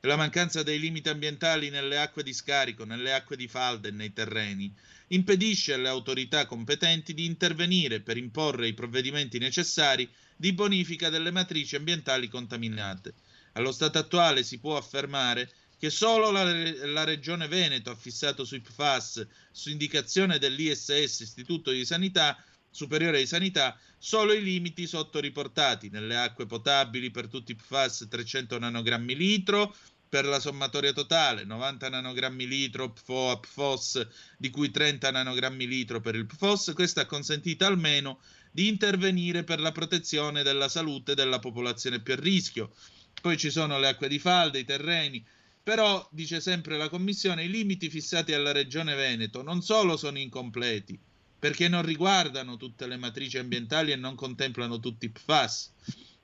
La 0.00 0.16
mancanza 0.16 0.62
dei 0.62 0.78
limiti 0.78 1.08
ambientali 1.08 1.70
nelle 1.70 1.98
acque 1.98 2.22
di 2.22 2.34
scarico, 2.34 2.84
nelle 2.84 3.14
acque 3.14 3.36
di 3.36 3.48
falda 3.48 3.88
e 3.88 3.92
nei 3.92 4.12
terreni 4.12 4.70
impedisce 5.08 5.74
alle 5.74 5.88
autorità 5.88 6.46
competenti 6.46 7.14
di 7.14 7.24
intervenire 7.24 8.00
per 8.00 8.16
imporre 8.16 8.66
i 8.66 8.74
provvedimenti 8.74 9.38
necessari 9.38 10.10
di 10.36 10.52
bonifica 10.52 11.08
delle 11.08 11.30
matrici 11.30 11.76
ambientali 11.76 12.28
contaminate. 12.28 13.14
Allo 13.52 13.70
stato 13.70 13.98
attuale 13.98 14.42
si 14.42 14.58
può 14.58 14.76
affermare 14.76 15.50
che 15.84 15.90
solo 15.90 16.30
la, 16.30 16.44
la 16.86 17.04
Regione 17.04 17.46
Veneto 17.46 17.90
ha 17.90 17.94
fissato 17.94 18.46
sui 18.46 18.62
PFAS, 18.62 19.26
su 19.52 19.68
indicazione 19.68 20.38
dell'ISS, 20.38 20.88
Istituto 21.20 21.72
di 21.72 21.84
Sanità 21.84 22.42
Superiore 22.70 23.18
di 23.18 23.26
Sanità, 23.26 23.78
solo 23.98 24.32
i 24.32 24.42
limiti 24.42 24.86
sottoriportati 24.86 25.90
nelle 25.90 26.16
acque 26.16 26.46
potabili 26.46 27.10
per 27.10 27.28
tutti 27.28 27.52
i 27.52 27.54
PFAS 27.54 28.06
300 28.08 28.58
nanogrammi 28.58 29.14
litro, 29.14 29.76
per 30.08 30.24
la 30.24 30.40
sommatoria 30.40 30.94
totale 30.94 31.44
90 31.44 31.88
nanogrammi 31.90 32.46
litro 32.46 32.90
PFOA 32.90 33.38
PFOS, 33.40 34.06
di 34.38 34.48
cui 34.48 34.70
30 34.70 35.10
nanogrammi 35.10 35.66
litro 35.66 36.00
per 36.00 36.14
il 36.14 36.24
PFOS, 36.24 36.72
questo 36.72 37.00
ha 37.00 37.04
consentito 37.04 37.66
almeno 37.66 38.20
di 38.50 38.68
intervenire 38.68 39.44
per 39.44 39.60
la 39.60 39.70
protezione 39.70 40.42
della 40.42 40.68
salute 40.70 41.14
della 41.14 41.40
popolazione 41.40 42.00
più 42.00 42.14
a 42.14 42.16
rischio. 42.16 42.72
Poi 43.20 43.36
ci 43.36 43.50
sono 43.50 43.78
le 43.78 43.88
acque 43.88 44.08
di 44.08 44.18
falda, 44.18 44.58
i 44.58 44.64
terreni, 44.64 45.24
però, 45.64 46.06
dice 46.12 46.42
sempre 46.42 46.76
la 46.76 46.90
Commissione, 46.90 47.44
i 47.44 47.48
limiti 47.48 47.88
fissati 47.88 48.34
alla 48.34 48.52
Regione 48.52 48.94
Veneto 48.94 49.42
non 49.42 49.62
solo 49.62 49.96
sono 49.96 50.18
incompleti, 50.18 50.98
perché 51.38 51.68
non 51.68 51.80
riguardano 51.80 52.58
tutte 52.58 52.86
le 52.86 52.98
matrici 52.98 53.38
ambientali 53.38 53.90
e 53.90 53.96
non 53.96 54.14
contemplano 54.14 54.78
tutti 54.78 55.06
i 55.06 55.10
PFAS, 55.10 55.72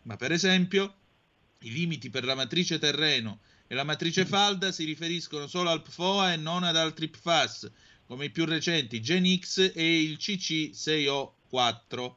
ma 0.02 0.16
per 0.16 0.32
esempio 0.32 0.94
i 1.60 1.72
limiti 1.72 2.10
per 2.10 2.24
la 2.24 2.34
matrice 2.34 2.78
terreno 2.78 3.40
e 3.66 3.74
la 3.74 3.84
matrice 3.84 4.26
falda 4.26 4.72
si 4.72 4.84
riferiscono 4.84 5.46
solo 5.46 5.70
al 5.70 5.82
PFOA 5.82 6.34
e 6.34 6.36
non 6.36 6.62
ad 6.62 6.76
altri 6.76 7.08
PFAS, 7.08 7.70
come 8.04 8.26
i 8.26 8.30
più 8.30 8.44
recenti 8.44 9.00
GenX 9.00 9.72
e 9.74 10.02
il 10.02 10.18
CC6O4. 10.20 12.14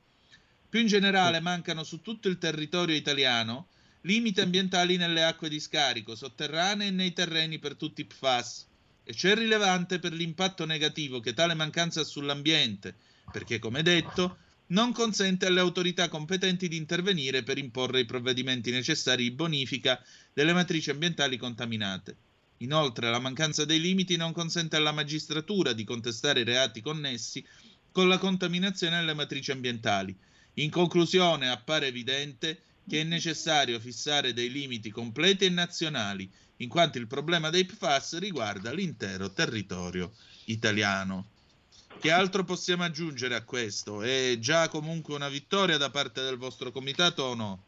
Più 0.68 0.80
in 0.82 0.88
generale 0.88 1.40
mancano 1.40 1.86
su 1.86 2.02
tutto 2.02 2.28
il 2.28 2.38
territorio 2.38 2.96
italiano 2.96 3.68
limiti 4.04 4.42
ambientali 4.42 4.98
nelle 4.98 5.24
acque 5.24 5.50
di 5.50 5.60
scarico, 5.60 6.16
sotterranee 6.16 6.88
e 6.88 6.92
nei 6.92 7.14
terreni 7.14 7.60
per 7.60 7.76
tutti 7.76 8.02
i 8.02 8.06
PFAS. 8.06 8.68
E 9.04 9.14
ciò 9.14 9.30
è 9.30 9.36
rilevante 9.36 10.00
per 10.00 10.14
l'impatto 10.14 10.66
negativo 10.66 11.20
che 11.20 11.34
tale 11.34 11.54
mancanza 11.54 12.02
ha 12.02 12.06
sull'ambiente, 12.06 12.96
perché, 13.32 13.60
come 13.60 13.82
detto, 13.82 14.38
non 14.68 14.94
consente 14.94 15.46
alle 15.46 15.60
autorità 15.60 16.08
competenti 16.08 16.68
di 16.68 16.78
intervenire 16.78 17.44
per 17.44 17.58
imporre 17.58 18.00
i 18.00 18.06
provvedimenti 18.06 18.72
necessari 18.72 19.24
di 19.24 19.32
bonifica 19.32 20.02
delle 20.34 20.54
matrici 20.54 20.90
ambientali 20.90 21.38
contaminate. 21.38 22.16
Inoltre, 22.58 23.10
la 23.10 23.20
mancanza 23.20 23.66
dei 23.66 23.80
limiti 23.82 24.16
non 24.16 24.32
consente 24.32 24.78
alla 24.78 24.94
magistratura 24.94 25.74
di 25.74 25.84
contestare 25.84 26.42
i 26.42 26.46
reati 26.46 26.82
connessi 26.82 27.46
con 27.92 28.08
la 28.08 28.18
contaminazione 28.18 29.00
delle 29.00 29.14
matrici 29.14 29.52
ambientali. 29.52 30.16
In 30.56 30.70
conclusione, 30.70 31.50
appare 31.50 31.88
evidente 31.88 32.62
che 32.88 33.02
è 33.02 33.04
necessario 33.04 33.80
fissare 33.80 34.34
dei 34.34 34.52
limiti 34.52 34.90
completi 34.92 35.46
e 35.46 35.50
nazionali, 35.50 36.30
in 36.58 36.70
quanto 36.70 36.98
il 36.98 37.08
problema 37.08 37.50
dei 37.50 37.66
PFAS 37.66 38.20
riguarda 38.20 38.72
l'intero 38.72 39.32
territorio 39.32 40.12
italiano. 40.46 41.28
Che 42.00 42.12
altro 42.12 42.44
possiamo 42.44 42.84
aggiungere 42.84 43.36
a 43.36 43.44
questo? 43.44 44.02
È 44.02 44.38
già 44.40 44.68
comunque 44.68 45.16
una 45.16 45.30
vittoria 45.30 45.78
da 45.78 45.90
parte 45.90 46.22
del 46.22 46.38
vostro 46.38 46.72
comitato 46.72 47.24
o 47.24 47.36
no? 47.36 47.64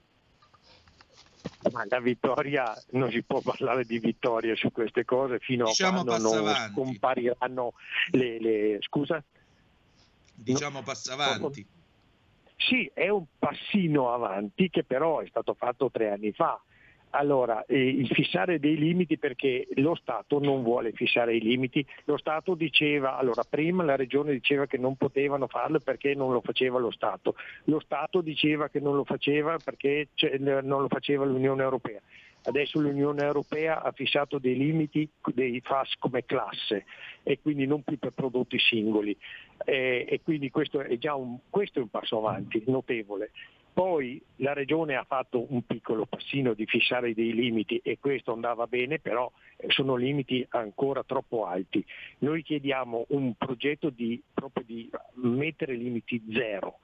Ma 1.72 1.86
la 1.88 2.00
vittoria, 2.00 2.76
non 2.92 3.12
si 3.12 3.22
può 3.24 3.40
parlare 3.40 3.86
di 3.86 4.00
vittoria 4.00 4.56
su 4.56 4.72
queste 4.72 5.06
cose 5.06 5.40
fino 5.40 5.66
Diciamo 5.66 6.02
a 6.02 6.04
quando 6.04 6.30
non 6.30 6.38
avanti. 6.40 6.74
scompariranno 6.74 7.74
le, 8.12 8.40
le- 8.40 8.78
Scusa? 8.82 9.24
Diciamo 10.34 10.84
passa 10.84 11.14
avanti. 11.14 11.66
Sì, 12.58 12.90
è 12.94 13.10
un 13.10 13.26
passino 13.38 14.14
avanti 14.14 14.70
che 14.70 14.84
però 14.84 15.20
è 15.20 15.28
stato 15.28 15.54
fatto 15.54 15.92
tre 15.92 16.12
anni 16.12 16.32
fa. 16.32 16.60
Allora, 17.12 17.64
eh, 17.66 17.88
il 17.88 18.08
fissare 18.08 18.60
dei 18.60 18.76
limiti 18.76 19.18
perché 19.18 19.68
lo 19.76 19.96
Stato 19.96 20.40
non 20.40 20.64
vuole 20.64 20.92
fissare 20.92 21.36
i 21.36 21.40
limiti, 21.40 21.86
lo 22.06 22.18
Stato 22.18 22.56
diceva, 22.56 23.18
allora 23.18 23.44
prima 23.50 23.84
la 23.84 23.96
Regione 23.96 24.34
diceva 24.34 24.66
che 24.66 24.78
non 24.78 24.98
potevano 24.98 25.48
farlo 25.48 25.80
perché 25.80 26.14
non 26.14 26.34
lo 26.34 26.42
faceva 26.42 26.78
lo 26.78 26.92
Stato, 26.92 27.36
lo 27.66 27.80
Stato 27.80 28.20
diceva 28.20 28.68
che 28.68 28.82
non 28.82 28.96
lo 28.96 29.06
faceva 29.06 29.58
perché 29.64 30.10
non 30.40 30.82
lo 30.82 30.88
faceva 30.90 31.24
l'Unione 31.24 31.64
Europea. 31.64 32.02
Adesso 32.46 32.80
l'Unione 32.80 33.24
Europea 33.24 33.82
ha 33.82 33.92
fissato 33.92 34.38
dei 34.38 34.56
limiti 34.56 35.10
dei 35.34 35.62
FAS 35.62 35.96
come 35.98 36.26
classe 36.26 36.86
e 37.24 37.40
quindi 37.42 37.66
non 37.66 37.84
più 37.84 37.98
per 37.98 38.12
prodotti 38.12 38.60
singoli. 38.60 39.18
Eh, 39.66 40.06
e 40.08 40.22
quindi 40.22 40.50
questo 40.52 40.82
è 40.82 40.98
già 40.98 41.16
un, 41.16 41.38
questo 41.50 41.80
è 41.80 41.82
un 41.82 41.90
passo 41.90 42.18
avanti 42.18 42.64
notevole. 42.68 43.32
Poi 43.76 44.22
la 44.38 44.54
Regione 44.54 44.96
ha 44.96 45.04
fatto 45.04 45.52
un 45.52 45.66
piccolo 45.66 46.06
passino 46.06 46.54
di 46.54 46.66
fissare 46.66 47.14
dei 47.14 47.34
limiti 47.34 47.82
e 47.84 47.98
questo 48.00 48.32
andava 48.32 48.68
bene, 48.68 49.00
però 49.00 49.30
sono 49.68 49.96
limiti 49.96 50.46
ancora 50.52 51.04
troppo 51.04 51.46
alti. 51.46 51.86
Noi 52.20 52.42
chiediamo 52.42 53.08
un 53.10 53.34
progetto 53.36 53.90
di, 53.90 54.24
proprio 54.34 54.64
di 54.66 54.90
mettere 55.16 55.74
limiti 55.74 56.24
zero, 56.32 56.80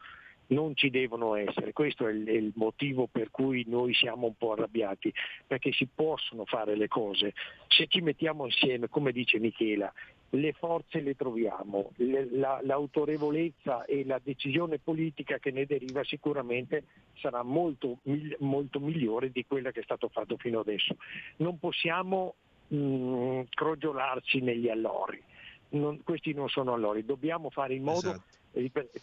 non 0.52 0.76
ci 0.76 0.89
devono 0.89 1.36
essere. 1.36 1.74
Questo 1.74 2.08
è 2.08 2.12
il, 2.12 2.26
è 2.26 2.32
il, 2.32 2.52
motivo 2.56 3.08
per 3.08 3.32
cui 3.32 3.66
noi 3.68 3.93
siamo 3.93 4.28
un 4.28 4.36
po' 4.36 4.54
arrabbiati, 4.54 5.14
perché 5.45 5.72
si 5.72 5.88
possono 5.93 6.45
fare 6.45 6.76
le 6.76 6.88
cose. 6.88 7.34
Se 7.68 7.88
ci 7.88 8.02
mettiamo 8.02 8.45
insieme, 8.45 8.88
come 8.88 9.12
dice 9.12 9.39
Michela, 9.39 9.91
le 10.32 10.54
forze 10.54 11.02
le 11.02 11.16
troviamo, 11.16 11.91
le, 11.97 12.28
la, 12.32 12.60
l'autorevolezza 12.64 13.86
e 13.86 14.06
la 14.06 14.20
decisione 14.24 14.80
politica 14.80 15.39
che 15.39 15.52
ne 15.52 15.66
deriva 15.66 16.04
sicuramente 16.04 16.84
sarà 17.16 17.43
molto, 17.43 17.99
molto 18.39 18.80
migliore 18.80 19.32
di 19.32 19.45
quella 19.45 19.72
che 19.72 19.82
è 19.82 19.84
stato 19.84 20.10
fatto 20.10 20.38
fino 20.38 20.60
adesso. 20.60 20.95
Non 21.38 21.60
possiamo 21.60 22.36
mh, 22.68 23.41
crogiolarci 23.49 24.41
negli 24.41 24.70
allori. 24.70 25.22
Non, 25.70 26.02
questi 26.04 26.34
non 26.34 26.49
sono 26.49 26.74
allori, 26.74 27.06
dobbiamo 27.06 27.49
fare 27.49 27.74
in 27.76 27.84
modo 27.84 28.10
esatto 28.10 28.39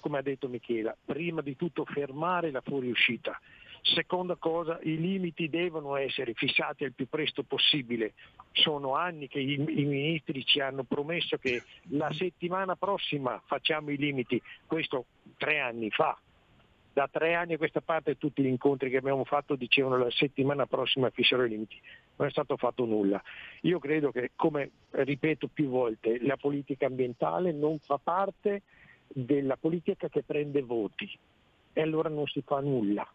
come 0.00 0.18
ha 0.18 0.22
detto 0.22 0.48
Michela, 0.48 0.96
prima 1.04 1.40
di 1.40 1.56
tutto 1.56 1.84
fermare 1.84 2.50
la 2.50 2.60
fuoriuscita. 2.60 3.38
Seconda 3.82 4.36
cosa, 4.36 4.78
i 4.82 4.98
limiti 4.98 5.48
devono 5.48 5.96
essere 5.96 6.34
fissati 6.34 6.84
il 6.84 6.92
più 6.92 7.08
presto 7.08 7.42
possibile. 7.42 8.12
Sono 8.52 8.94
anni 8.94 9.28
che 9.28 9.38
i, 9.38 9.54
i, 9.54 9.84
ministri 9.84 10.44
ci 10.44 10.60
hanno 10.60 10.82
promesso 10.82 11.36
che 11.36 11.62
la 11.90 12.12
settimana 12.12 12.76
prossima 12.76 13.40
facciamo 13.46 13.90
i 13.90 13.96
limiti, 13.96 14.40
questo 14.66 15.06
tre 15.36 15.60
anni 15.60 15.90
fa. 15.90 16.18
Da 16.92 17.08
tre 17.08 17.34
anni 17.34 17.54
a 17.54 17.58
questa 17.58 17.80
parte 17.80 18.18
tutti 18.18 18.42
gli 18.42 18.46
incontri 18.46 18.90
che 18.90 18.96
abbiamo 18.96 19.24
fatto 19.24 19.54
dicevano 19.54 19.96
la 19.96 20.10
settimana 20.10 20.66
prossima 20.66 21.10
fisserò 21.10 21.44
i 21.44 21.48
limiti. 21.48 21.80
Non 22.16 22.26
è 22.26 22.30
stato 22.30 22.56
fatto 22.56 22.84
nulla. 22.84 23.22
Io 23.62 23.78
credo 23.78 24.10
che, 24.10 24.32
come 24.34 24.70
ripeto 24.90 25.46
più 25.46 25.68
volte, 25.68 26.18
la 26.22 26.36
politica 26.36 26.86
ambientale 26.86 27.52
non 27.52 27.78
fa 27.78 27.98
parte 27.98 28.62
della 29.08 29.56
politica 29.56 30.08
che 30.08 30.22
prende 30.22 30.62
voti 30.62 31.10
e 31.72 31.80
allora 31.80 32.08
non 32.08 32.26
si 32.26 32.42
fa 32.42 32.60
nulla, 32.60 33.06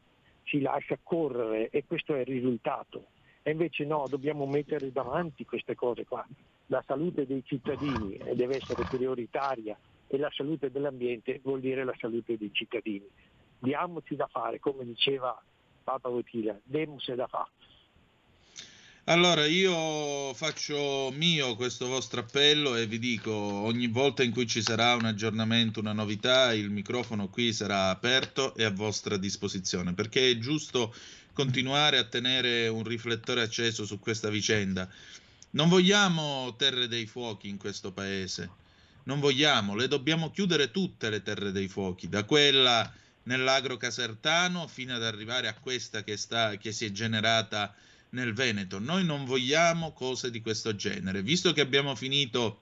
si 0.43 0.61
lascia 0.61 0.97
correre 1.01 1.69
e 1.69 1.85
questo 1.85 2.15
è 2.15 2.19
il 2.19 2.25
risultato. 2.25 3.07
E 3.41 3.51
invece 3.51 3.85
no, 3.85 4.05
dobbiamo 4.07 4.45
mettere 4.45 4.91
davanti 4.91 5.45
queste 5.45 5.75
cose 5.75 6.05
qua. 6.05 6.25
La 6.67 6.81
salute 6.85 7.25
dei 7.25 7.43
cittadini 7.45 8.17
deve 8.35 8.55
essere 8.55 8.83
prioritaria 8.89 9.77
e 10.07 10.17
la 10.17 10.29
salute 10.31 10.71
dell'ambiente 10.71 11.41
vuol 11.43 11.59
dire 11.59 11.83
la 11.83 11.95
salute 11.97 12.37
dei 12.37 12.51
cittadini. 12.53 13.07
Diamoci 13.59 14.15
da 14.15 14.27
fare, 14.27 14.59
come 14.59 14.85
diceva 14.85 15.41
Papa 15.83 16.09
Voitila, 16.09 16.57
demus 16.63 17.11
da 17.13 17.27
fare. 17.27 17.49
Allora, 19.07 19.45
io 19.45 20.33
faccio 20.33 21.11
mio 21.13 21.57
questo 21.57 21.87
vostro 21.87 22.21
appello 22.21 22.77
e 22.77 22.87
vi 22.87 22.99
dico, 22.99 23.33
ogni 23.33 23.87
volta 23.87 24.23
in 24.23 24.31
cui 24.31 24.47
ci 24.47 24.61
sarà 24.61 24.95
un 24.95 25.03
aggiornamento, 25.03 25.81
una 25.81 25.91
novità, 25.91 26.53
il 26.53 26.69
microfono 26.69 27.27
qui 27.27 27.51
sarà 27.51 27.89
aperto 27.89 28.55
e 28.55 28.63
a 28.63 28.69
vostra 28.69 29.17
disposizione, 29.17 29.93
perché 29.93 30.29
è 30.29 30.37
giusto 30.37 30.95
continuare 31.33 31.97
a 31.97 32.05
tenere 32.05 32.69
un 32.69 32.85
riflettore 32.85 33.41
acceso 33.41 33.85
su 33.85 33.99
questa 33.99 34.29
vicenda. 34.29 34.89
Non 35.49 35.67
vogliamo 35.67 36.55
terre 36.57 36.87
dei 36.87 37.05
fuochi 37.05 37.49
in 37.49 37.57
questo 37.57 37.91
paese, 37.91 38.49
non 39.03 39.19
vogliamo, 39.19 39.75
le 39.75 39.89
dobbiamo 39.89 40.31
chiudere 40.31 40.71
tutte 40.71 41.09
le 41.09 41.21
terre 41.21 41.51
dei 41.51 41.67
fuochi, 41.67 42.07
da 42.07 42.23
quella 42.23 42.89
nell'agro 43.23 43.75
casertano 43.75 44.65
fino 44.69 44.95
ad 44.95 45.03
arrivare 45.03 45.49
a 45.49 45.55
questa 45.55 46.05
che, 46.05 46.15
sta, 46.15 46.55
che 46.55 46.71
si 46.71 46.85
è 46.85 46.91
generata 46.91 47.75
nel 48.14 48.34
Veneto. 48.34 48.80
Noi 48.80 49.03
non 49.05 49.26
vogliamo 49.26 49.91
cose 49.91 50.32
di 50.32 50.41
questo 50.41 50.76
genere. 50.76 51.22
Visto 51.22 51.53
che 51.53 51.61
abbiamo 51.61 51.95
finito 51.95 52.61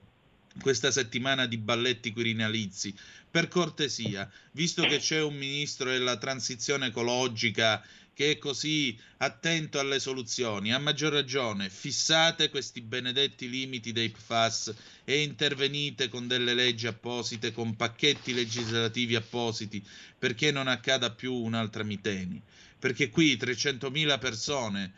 questa 0.60 0.90
settimana 0.90 1.46
di 1.46 1.56
balletti 1.56 2.12
quirinalizi, 2.12 2.94
per 3.30 3.48
cortesia, 3.48 4.30
visto 4.52 4.82
che 4.82 4.98
c'è 4.98 5.22
un 5.22 5.34
ministro 5.34 5.90
della 5.90 6.18
transizione 6.18 6.86
ecologica 6.86 7.82
che 8.14 8.32
è 8.32 8.38
così 8.38 8.98
attento 9.18 9.78
alle 9.78 9.98
soluzioni, 9.98 10.70
a 10.70 10.78
maggior 10.78 11.12
ragione 11.12 11.70
fissate 11.70 12.50
questi 12.50 12.82
benedetti 12.82 13.48
limiti 13.48 13.92
dei 13.92 14.10
PFAS 14.10 14.74
e 15.04 15.22
intervenite 15.22 16.08
con 16.08 16.26
delle 16.26 16.52
leggi 16.52 16.86
apposite, 16.86 17.52
con 17.52 17.74
pacchetti 17.74 18.34
legislativi 18.34 19.14
appositi, 19.14 19.82
perché 20.18 20.50
non 20.50 20.68
accada 20.68 21.10
più 21.10 21.32
un'altra 21.32 21.84
Miteni. 21.84 22.40
Perché 22.78 23.08
qui 23.08 23.38
300.000 23.40 24.18
persone 24.18 24.92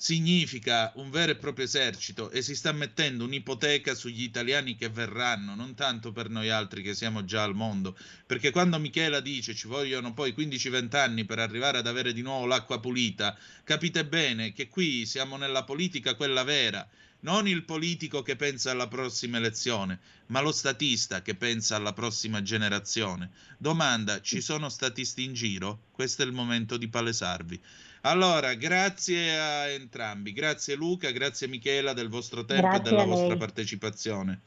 significa 0.00 0.92
un 0.94 1.10
vero 1.10 1.32
e 1.32 1.34
proprio 1.34 1.64
esercito 1.64 2.30
e 2.30 2.40
si 2.40 2.54
sta 2.54 2.70
mettendo 2.70 3.24
un'ipoteca 3.24 3.96
sugli 3.96 4.22
italiani 4.22 4.76
che 4.76 4.88
verranno, 4.88 5.56
non 5.56 5.74
tanto 5.74 6.12
per 6.12 6.30
noi 6.30 6.50
altri 6.50 6.82
che 6.82 6.94
siamo 6.94 7.24
già 7.24 7.42
al 7.42 7.56
mondo, 7.56 7.98
perché 8.24 8.52
quando 8.52 8.78
Michela 8.78 9.18
dice 9.18 9.56
ci 9.56 9.66
vogliono 9.66 10.14
poi 10.14 10.32
15-20 10.38 10.96
anni 10.96 11.24
per 11.24 11.40
arrivare 11.40 11.78
ad 11.78 11.88
avere 11.88 12.12
di 12.12 12.22
nuovo 12.22 12.46
l'acqua 12.46 12.78
pulita, 12.78 13.36
capite 13.64 14.06
bene 14.06 14.52
che 14.52 14.68
qui 14.68 15.04
siamo 15.04 15.36
nella 15.36 15.64
politica 15.64 16.14
quella 16.14 16.44
vera, 16.44 16.88
non 17.22 17.48
il 17.48 17.64
politico 17.64 18.22
che 18.22 18.36
pensa 18.36 18.70
alla 18.70 18.86
prossima 18.86 19.38
elezione, 19.38 19.98
ma 20.26 20.40
lo 20.40 20.52
statista 20.52 21.22
che 21.22 21.34
pensa 21.34 21.74
alla 21.74 21.92
prossima 21.92 22.40
generazione. 22.40 23.30
Domanda, 23.58 24.20
ci 24.20 24.40
sono 24.40 24.68
statisti 24.68 25.24
in 25.24 25.34
giro? 25.34 25.86
Questo 25.90 26.22
è 26.22 26.24
il 26.24 26.30
momento 26.30 26.76
di 26.76 26.86
palesarvi. 26.86 27.60
Allora, 28.08 28.54
grazie 28.54 29.38
a 29.38 29.68
entrambi, 29.68 30.32
grazie 30.32 30.74
Luca, 30.76 31.10
grazie 31.10 31.46
Michela 31.46 31.92
del 31.92 32.08
vostro 32.08 32.46
tempo 32.46 32.66
grazie 32.66 32.80
e 32.80 32.90
della 32.90 33.04
vostra 33.04 33.36
partecipazione. 33.36 34.40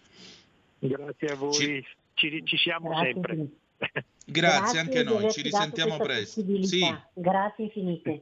Grazie 0.80 1.28
a 1.28 1.36
voi, 1.36 1.54
ci, 1.54 1.86
ci, 2.16 2.42
ci 2.44 2.58
siamo 2.58 2.90
grazie. 2.90 3.14
sempre. 3.14 3.48
Grazie, 4.24 4.60
grazie, 4.60 4.80
anche 4.80 5.04
noi, 5.04 5.32
ci 5.32 5.42
risentiamo 5.42 5.98
presto. 5.98 6.44
Sì. 6.62 6.82
Grazie 7.14 7.66
infinite. 7.66 8.22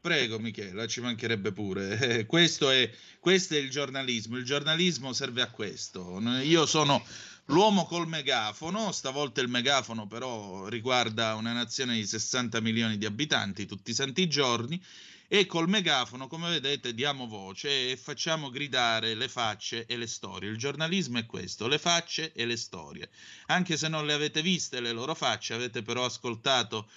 Prego 0.00 0.38
Michela, 0.38 0.86
ci 0.86 1.00
mancherebbe 1.00 1.52
pure. 1.52 2.24
questo, 2.28 2.70
è, 2.70 2.88
questo 3.18 3.54
è 3.54 3.58
il 3.58 3.70
giornalismo, 3.70 4.36
il 4.36 4.44
giornalismo 4.44 5.12
serve 5.12 5.42
a 5.42 5.50
questo. 5.50 6.20
Io 6.42 6.64
sono 6.66 7.02
L'uomo 7.50 7.84
col 7.84 8.06
megafono, 8.06 8.92
stavolta 8.92 9.40
il 9.40 9.48
megafono 9.48 10.06
però 10.06 10.68
riguarda 10.68 11.34
una 11.34 11.52
nazione 11.52 11.96
di 11.96 12.06
60 12.06 12.60
milioni 12.60 12.96
di 12.96 13.06
abitanti 13.06 13.66
tutti 13.66 13.90
i 13.90 13.94
santi 13.94 14.28
giorni 14.28 14.80
e 15.26 15.46
col 15.46 15.68
megafono, 15.68 16.28
come 16.28 16.48
vedete, 16.48 16.94
diamo 16.94 17.26
voce 17.26 17.90
e 17.90 17.96
facciamo 17.96 18.50
gridare 18.50 19.14
le 19.16 19.28
facce 19.28 19.84
e 19.86 19.96
le 19.96 20.06
storie. 20.06 20.48
Il 20.48 20.58
giornalismo 20.58 21.18
è 21.18 21.26
questo, 21.26 21.66
le 21.66 21.78
facce 21.78 22.32
e 22.34 22.46
le 22.46 22.56
storie. 22.56 23.10
Anche 23.46 23.76
se 23.76 23.88
non 23.88 24.06
le 24.06 24.12
avete 24.12 24.42
viste 24.42 24.80
le 24.80 24.92
loro 24.92 25.16
facce, 25.16 25.54
avete 25.54 25.82
però 25.82 26.04
ascoltato 26.04 26.88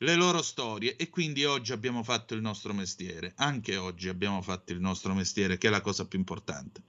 le 0.00 0.14
loro 0.14 0.42
storie 0.42 0.96
e 0.96 1.08
quindi 1.08 1.44
oggi 1.44 1.72
abbiamo 1.72 2.02
fatto 2.02 2.34
il 2.34 2.42
nostro 2.42 2.74
mestiere, 2.74 3.32
anche 3.36 3.76
oggi 3.76 4.08
abbiamo 4.08 4.42
fatto 4.42 4.72
il 4.72 4.80
nostro 4.80 5.14
mestiere 5.14 5.56
che 5.56 5.68
è 5.68 5.70
la 5.70 5.80
cosa 5.80 6.06
più 6.06 6.18
importante. 6.18 6.82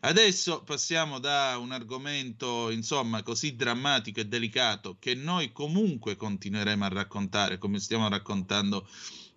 Adesso 0.00 0.62
passiamo 0.64 1.20
da 1.20 1.56
un 1.58 1.70
argomento 1.70 2.70
insomma 2.70 3.22
così 3.22 3.54
drammatico 3.54 4.20
e 4.20 4.26
delicato 4.26 4.96
che 4.98 5.14
noi 5.14 5.52
comunque 5.52 6.16
continueremo 6.16 6.84
a 6.84 6.88
raccontare 6.88 7.58
come 7.58 7.78
stiamo 7.78 8.08
raccontando 8.08 8.88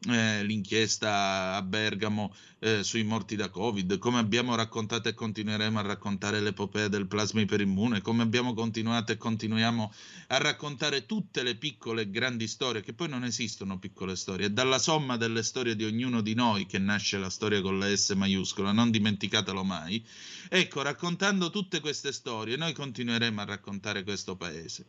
eh, 0.09 0.43
l'inchiesta 0.43 1.55
a 1.55 1.61
Bergamo 1.61 2.33
eh, 2.59 2.83
sui 2.83 3.03
morti 3.03 3.35
da 3.35 3.49
Covid, 3.49 3.99
come 3.99 4.17
abbiamo 4.17 4.55
raccontato 4.55 5.09
e 5.09 5.13
continueremo 5.13 5.77
a 5.77 5.83
raccontare 5.83 6.39
l'epopea 6.39 6.87
del 6.87 7.05
plasma 7.05 7.41
iperimmune, 7.41 8.01
come 8.01 8.23
abbiamo 8.23 8.53
continuato 8.53 9.11
e 9.11 9.17
continuiamo 9.17 9.93
a 10.27 10.37
raccontare 10.37 11.05
tutte 11.05 11.43
le 11.43 11.55
piccole 11.55 12.03
e 12.03 12.09
grandi 12.09 12.47
storie, 12.47 12.81
che 12.81 12.93
poi 12.93 13.09
non 13.09 13.23
esistono 13.23 13.77
piccole 13.77 14.15
storie, 14.15 14.47
è 14.47 14.49
dalla 14.49 14.79
somma 14.79 15.17
delle 15.17 15.43
storie 15.43 15.75
di 15.75 15.83
ognuno 15.83 16.21
di 16.21 16.33
noi 16.33 16.65
che 16.65 16.79
nasce 16.79 17.17
la 17.19 17.29
storia 17.29 17.61
con 17.61 17.77
la 17.77 17.95
S 17.95 18.11
maiuscola, 18.11 18.71
non 18.71 18.89
dimenticatelo 18.89 19.63
mai. 19.63 20.03
Ecco, 20.49 20.81
raccontando 20.81 21.51
tutte 21.51 21.79
queste 21.79 22.11
storie, 22.11 22.57
noi 22.57 22.73
continueremo 22.73 23.41
a 23.41 23.45
raccontare 23.45 24.03
questo 24.03 24.35
paese. 24.35 24.85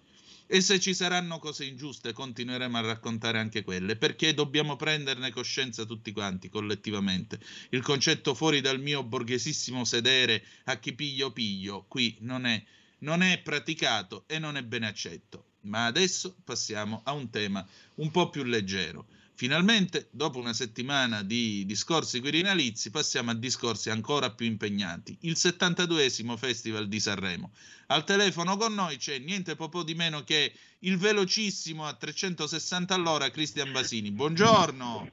E 0.55 0.61
se 0.61 0.79
ci 0.79 0.93
saranno 0.93 1.39
cose 1.39 1.65
ingiuste, 1.65 2.13
continueremo 2.13 2.77
a 2.77 2.83
raccontare 2.83 3.39
anche 3.39 3.65
quelle, 3.65 3.97
perché 3.97 4.35
dobbiamo 4.35 4.77
prenderne 4.77 5.31
coscienza 5.31 5.87
tutti 5.87 6.13
quanti, 6.13 6.51
collettivamente. 6.51 7.41
Il 7.71 7.81
concetto 7.81 8.35
fuori 8.35 8.61
dal 8.61 8.79
mio 8.79 9.03
borghesissimo 9.03 9.83
sedere 9.87 10.45
a 10.65 10.77
chi 10.77 10.93
piglio 10.93 11.33
piglio, 11.33 11.87
qui 11.89 12.19
non 12.21 12.45
è, 12.45 12.63
non 12.99 13.23
è 13.23 13.39
praticato 13.39 14.25
e 14.27 14.39
non 14.39 14.59
è 14.59 14.63
bene 14.63 14.89
accetto. 14.89 15.53
Ma 15.63 15.87
adesso 15.87 16.37
passiamo 16.45 17.01
a 17.05 17.13
un 17.13 17.31
tema 17.31 17.67
un 17.95 18.11
po' 18.11 18.29
più 18.29 18.43
leggero. 18.45 19.07
Finalmente, 19.43 20.07
dopo 20.13 20.39
una 20.39 20.53
settimana 20.53 21.25
di 21.25 21.65
discorsi 21.67 22.21
quirinalizi, 22.21 22.93
passiamo 22.93 23.33
a 23.33 23.35
discorsi 23.35 23.91
ancora 23.91 24.31
più 24.31 24.47
impegnati. 24.47 25.19
Il 25.23 25.33
72esimo 25.33 26.37
Festival 26.37 26.87
di 26.87 27.01
Sanremo. 27.01 27.51
Al 27.89 28.05
telefono 28.05 28.57
con 28.57 28.73
noi 28.73 28.99
c'è 28.99 29.19
niente 29.19 29.57
po' 29.57 29.83
di 29.83 29.95
meno 29.95 30.23
che 30.23 30.53
il 30.83 30.97
velocissimo 30.97 31.85
a 31.85 31.93
360 31.93 32.95
all'ora 32.95 33.31
Cristian 33.31 33.73
Basini. 33.73 34.13
Buongiorno. 34.13 35.11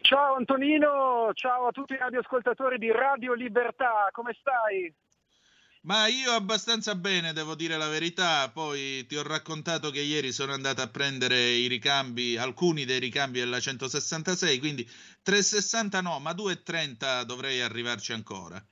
Ciao 0.00 0.34
Antonino, 0.34 1.30
ciao 1.34 1.68
a 1.68 1.70
tutti 1.70 1.92
i 1.92 1.98
radioascoltatori 1.98 2.78
di 2.78 2.90
Radio 2.90 3.32
Libertà, 3.32 4.08
come 4.10 4.36
stai? 4.40 4.92
Ma 5.86 6.06
io 6.08 6.32
abbastanza 6.32 6.94
bene, 6.96 7.32
devo 7.32 7.54
dire 7.54 7.76
la 7.76 7.88
verità. 7.88 8.50
Poi 8.50 9.06
ti 9.06 9.16
ho 9.16 9.22
raccontato 9.22 9.90
che 9.90 10.00
ieri 10.00 10.32
sono 10.32 10.52
andato 10.52 10.82
a 10.82 10.88
prendere 10.88 11.52
i 11.52 11.66
ricambi, 11.68 12.36
alcuni 12.36 12.84
dei 12.84 12.98
ricambi 12.98 13.38
della 13.38 13.60
166, 13.60 14.58
quindi 14.58 14.84
360 15.22 16.00
no, 16.00 16.18
ma 16.18 16.32
230 16.32 17.24
dovrei 17.24 17.60
arrivarci 17.60 18.12
ancora. 18.12 18.62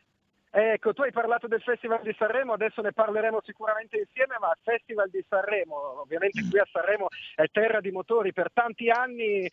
Ecco, 0.56 0.92
tu 0.92 1.02
hai 1.02 1.10
parlato 1.10 1.48
del 1.48 1.60
Festival 1.62 2.00
di 2.02 2.14
Sanremo, 2.16 2.52
adesso 2.52 2.80
ne 2.80 2.92
parleremo 2.92 3.42
sicuramente 3.44 3.98
insieme, 3.98 4.36
ma 4.38 4.50
il 4.50 4.60
Festival 4.62 5.10
di 5.10 5.24
Sanremo, 5.28 6.00
ovviamente 6.00 6.46
qui 6.48 6.60
a 6.60 6.68
Sanremo 6.70 7.08
è 7.34 7.46
terra 7.50 7.80
di 7.80 7.90
motori, 7.90 8.32
per 8.32 8.52
tanti 8.52 8.88
anni 8.88 9.46
eh, 9.46 9.50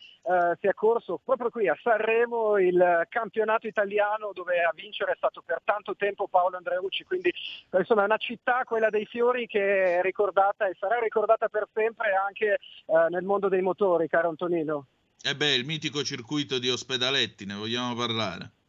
si 0.60 0.68
è 0.68 0.74
corso 0.74 1.20
proprio 1.24 1.50
qui 1.50 1.66
a 1.66 1.76
Sanremo 1.82 2.56
il 2.56 3.04
campionato 3.08 3.66
italiano 3.66 4.30
dove 4.32 4.62
a 4.62 4.70
vincere 4.76 5.10
è 5.10 5.16
stato 5.16 5.42
per 5.44 5.58
tanto 5.64 5.96
tempo 5.96 6.28
Paolo 6.28 6.58
Andreucci, 6.58 7.02
quindi 7.02 7.34
insomma 7.76 8.02
è 8.02 8.04
una 8.04 8.16
città, 8.16 8.62
quella 8.64 8.88
dei 8.88 9.06
fiori, 9.06 9.48
che 9.48 9.98
è 9.98 10.02
ricordata 10.02 10.68
e 10.68 10.76
sarà 10.78 11.00
ricordata 11.00 11.48
per 11.48 11.66
sempre 11.74 12.12
anche 12.14 12.60
eh, 12.86 13.08
nel 13.08 13.24
mondo 13.24 13.48
dei 13.48 13.60
motori, 13.60 14.06
caro 14.06 14.28
Antonino. 14.28 14.86
E 15.20 15.30
eh 15.30 15.34
beh, 15.34 15.54
il 15.54 15.64
mitico 15.64 16.04
circuito 16.04 16.60
di 16.60 16.70
Ospedaletti, 16.70 17.44
ne 17.44 17.54
vogliamo 17.54 17.96
parlare? 17.96 18.61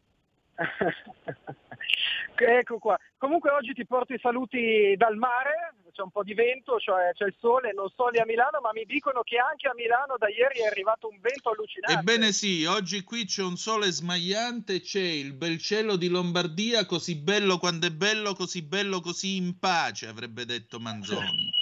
Ecco 2.36 2.78
qua. 2.80 3.00
Comunque 3.18 3.52
oggi 3.52 3.74
ti 3.74 3.86
porto 3.86 4.14
i 4.14 4.20
saluti 4.20 4.96
dal 4.98 5.16
mare, 5.16 5.76
c'è 5.92 6.02
un 6.02 6.10
po' 6.10 6.24
di 6.24 6.34
vento, 6.34 6.80
cioè 6.80 7.12
c'è 7.14 7.26
il 7.26 7.36
sole, 7.40 7.72
non 7.74 7.90
so 7.96 8.08
lì 8.08 8.20
a 8.20 8.26
Milano, 8.26 8.60
ma 8.62 8.72
mi 8.74 8.84
dicono 8.86 9.22
che 9.22 9.38
anche 9.38 9.68
a 9.68 9.74
Milano 9.76 10.18
da 10.18 10.28
ieri 10.28 10.60
è 10.62 10.66
arrivato 10.66 11.08
un 11.08 11.20
vento 11.22 11.52
allucinante. 11.52 12.00
Ebbene 12.00 12.32
sì, 12.32 12.66
oggi 12.66 13.04
qui 13.04 13.26
c'è 13.26 13.44
un 13.44 13.56
sole 13.56 13.92
smagliante, 13.92 14.82
c'è 14.82 15.00
il 15.00 15.34
bel 15.34 15.60
cielo 15.60 15.96
di 15.96 16.10
Lombardia, 16.10 16.86
così 16.86 17.16
bello 17.16 17.60
quando 17.60 17.88
è 17.88 17.92
bello, 17.92 18.34
così 18.34 18.64
bello 18.64 19.00
così 19.00 19.38
in 19.38 19.60
pace, 19.60 20.08
avrebbe 20.08 20.46
detto 20.46 20.80
Manzoni. 20.80 21.52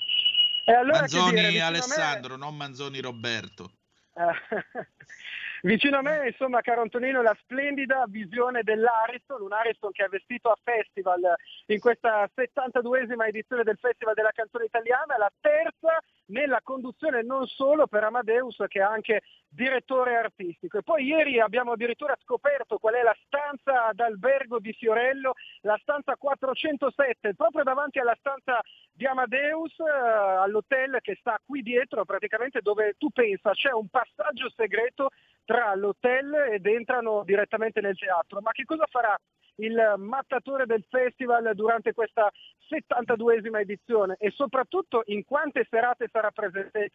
Allora 0.66 1.00
Manzoni 1.00 1.42
dire, 1.42 1.62
Alessandro, 1.62 2.36
me... 2.36 2.46
non 2.46 2.56
Manzoni 2.56 3.02
Roberto. 3.02 3.72
Vicino 5.64 5.98
a 5.98 6.02
me, 6.02 6.30
insomma, 6.30 6.62
caro 6.62 6.82
Antonino, 6.82 7.22
la 7.22 7.38
splendida 7.40 8.06
visione 8.08 8.64
dell'Ariston, 8.64 9.44
un 9.44 9.54
Ariston 9.54 9.92
che 9.92 10.06
è 10.06 10.08
vestito 10.08 10.50
a 10.50 10.58
festival 10.64 11.22
in 11.68 11.80
questa 11.80 12.28
72esima 12.34 13.28
edizione 13.28 13.62
del 13.62 13.78
Festival 13.78 14.16
della 14.16 14.32
canzone 14.34 14.66
italiana, 14.66 15.18
la 15.20 15.32
terza 15.40 16.02
nella 16.32 16.62
conduzione 16.64 17.22
non 17.22 17.46
solo 17.46 17.86
per 17.86 18.04
Amadeus 18.04 18.56
che 18.68 18.80
è 18.80 18.84
anche 18.84 19.22
direttore 19.48 20.16
artistico. 20.16 20.80
E 20.80 20.84
poi 20.84 21.06
ieri 21.06 21.40
abbiamo 21.40 21.74
addirittura 21.74 22.18
scoperto 22.24 22.78
qual 22.78 22.96
è 22.96 23.04
la 23.04 23.16
stanza 23.26 23.92
d'albergo 23.94 24.60
di 24.60 24.74
Fiorello, 24.74 25.34
la 25.62 25.78
stanza 25.82 26.16
407, 26.16 27.36
proprio 27.36 27.64
davanti 27.64 28.00
alla 28.00 28.16
stanza 28.18 28.62
di 28.92 29.06
Amadeus, 29.06 29.78
eh, 29.80 29.84
all'hotel 29.84 30.98
che 31.02 31.18
sta 31.20 31.40
qui 31.46 31.62
dietro, 31.62 32.06
praticamente 32.06 32.62
dove 32.62 32.96
tu 32.98 33.10
pensa 33.10 33.52
c'è 33.52 33.72
un 33.72 33.90
passaggio 33.90 34.50
segreto 34.56 35.10
tra 35.52 35.76
l'hotel 35.76 36.34
ed 36.54 36.66
entrano 36.66 37.24
direttamente 37.26 37.82
nel 37.82 37.98
teatro. 37.98 38.40
Ma 38.40 38.52
che 38.52 38.64
cosa 38.64 38.86
farà 38.90 39.20
il 39.56 39.96
mattatore 39.98 40.66
del 40.66 40.86
festival 40.90 41.52
durante 41.56 41.92
questa 41.92 42.32
72esima 42.70 43.60
edizione 43.60 44.16
e 44.18 44.32
soprattutto 44.32 45.02
in 45.08 45.26
quante 45.26 45.68
serate 45.70 46.08
sarà 46.10 46.32
presente. 46.32 46.92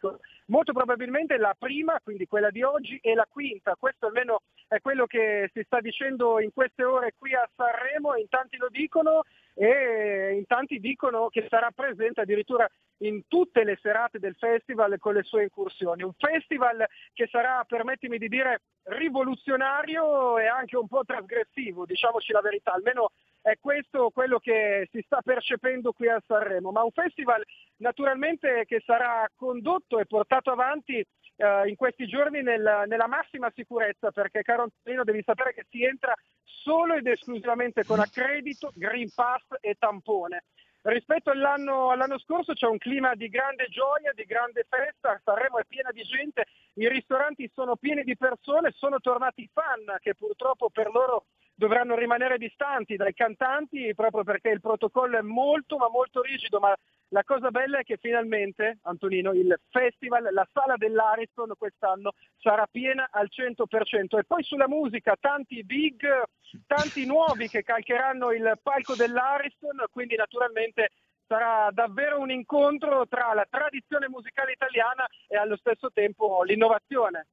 Molto 0.47 0.73
probabilmente 0.73 1.37
la 1.37 1.55
prima, 1.57 1.99
quindi 2.03 2.25
quella 2.25 2.49
di 2.49 2.63
oggi, 2.63 2.97
e 2.97 3.13
la 3.13 3.27
quinta. 3.29 3.75
Questo 3.77 4.07
almeno 4.07 4.41
è 4.67 4.81
quello 4.81 5.05
che 5.05 5.49
si 5.53 5.63
sta 5.63 5.79
dicendo 5.79 6.39
in 6.39 6.51
queste 6.53 6.83
ore 6.83 7.13
qui 7.17 7.33
a 7.33 7.49
Sanremo, 7.55 8.15
in 8.15 8.27
tanti 8.27 8.57
lo 8.57 8.67
dicono 8.69 9.21
e 9.53 10.35
in 10.35 10.45
tanti 10.45 10.79
dicono 10.79 11.29
che 11.29 11.47
sarà 11.49 11.71
presente 11.73 12.21
addirittura 12.21 12.67
in 13.01 13.27
tutte 13.27 13.63
le 13.63 13.77
serate 13.81 14.19
del 14.19 14.35
festival 14.35 14.97
con 14.99 15.13
le 15.13 15.23
sue 15.23 15.43
incursioni. 15.43 16.03
Un 16.03 16.13
festival 16.17 16.85
che 17.13 17.27
sarà, 17.27 17.63
permettimi 17.65 18.17
di 18.17 18.27
dire, 18.27 18.61
rivoluzionario 18.83 20.37
e 20.37 20.47
anche 20.47 20.75
un 20.77 20.87
po' 20.87 21.03
trasgressivo, 21.05 21.85
diciamoci 21.85 22.31
la 22.31 22.41
verità, 22.41 22.73
almeno 22.73 23.11
è 23.41 23.57
questo 23.61 24.09
quello 24.09 24.39
che 24.39 24.89
si 24.91 25.01
sta 25.05 25.21
percependo 25.21 25.93
qui 25.93 26.09
a 26.09 26.21
Sanremo, 26.25 26.71
ma 26.71 26.83
un 26.83 26.91
festival 26.91 27.41
naturalmente 27.77 28.65
che 28.65 28.81
sarà 28.85 29.29
condotto 29.35 29.99
e 29.99 30.05
portato 30.05 30.51
avanti 30.51 31.05
eh, 31.37 31.69
in 31.69 31.75
questi 31.75 32.05
giorni 32.07 32.41
nel, 32.41 32.83
nella 32.87 33.07
massima 33.07 33.51
sicurezza, 33.55 34.11
perché 34.11 34.41
caro 34.41 34.63
Antonino 34.63 35.03
devi 35.03 35.23
sapere 35.23 35.53
che 35.53 35.65
si 35.69 35.83
entra 35.83 36.13
solo 36.43 36.95
ed 36.95 37.07
esclusivamente 37.07 37.85
con 37.85 37.99
accredito, 37.99 38.71
Green 38.75 39.09
Pass 39.13 39.43
e 39.61 39.75
tampone. 39.79 40.43
Rispetto 40.81 41.31
all'anno, 41.31 41.91
all'anno, 41.91 42.17
scorso 42.19 42.53
c'è 42.53 42.65
un 42.65 42.77
clima 42.77 43.13
di 43.13 43.27
grande 43.27 43.67
gioia, 43.69 44.13
di 44.13 44.23
grande 44.23 44.65
festa, 44.69 45.19
Sanremo 45.23 45.57
è 45.57 45.65
piena 45.67 45.91
di 45.91 46.01
gente, 46.03 46.45
i 46.75 46.87
ristoranti 46.87 47.49
sono 47.53 47.75
pieni 47.75 48.03
di 48.03 48.15
persone, 48.15 48.71
sono 48.75 48.99
tornati 48.99 49.41
i 49.41 49.49
fan 49.51 49.97
che 49.99 50.15
purtroppo 50.15 50.69
per 50.69 50.89
loro 50.91 51.25
dovranno 51.55 51.95
rimanere 51.95 52.37
distanti 52.37 52.95
dai 52.95 53.13
cantanti 53.13 53.93
proprio 53.95 54.23
perché 54.23 54.49
il 54.49 54.61
protocollo 54.61 55.17
è 55.17 55.21
molto 55.21 55.77
ma 55.77 55.89
molto 55.89 56.21
rigido, 56.21 56.59
ma 56.59 56.73
la 57.09 57.23
cosa 57.23 57.51
bella 57.51 57.79
è 57.79 57.83
che 57.83 57.97
finalmente, 57.97 58.79
Antonino, 58.83 59.31
il 59.31 59.57
festival, 59.69 60.27
la 60.31 60.47
sala 60.51 60.75
dell'Ariston 60.75 61.53
quest'anno 61.57 62.13
sarà 62.37 62.67
piena 62.69 63.07
al 63.11 63.29
100%. 63.29 64.17
E 64.17 64.23
poi 64.25 64.43
sulla 64.43 64.67
musica, 64.67 65.15
tanti 65.19 65.63
big, 65.63 66.05
tanti 66.65 67.05
nuovi 67.05 67.47
che 67.47 67.63
calcheranno 67.63 68.31
il 68.31 68.59
palco 68.61 68.95
dell'Ariston, 68.95 69.85
quindi 69.91 70.15
naturalmente 70.15 70.91
sarà 71.27 71.69
davvero 71.71 72.19
un 72.19 72.31
incontro 72.31 73.07
tra 73.07 73.33
la 73.33 73.47
tradizione 73.49 74.09
musicale 74.09 74.53
italiana 74.53 75.07
e 75.27 75.37
allo 75.37 75.57
stesso 75.57 75.91
tempo 75.93 76.43
l'innovazione. 76.43 77.27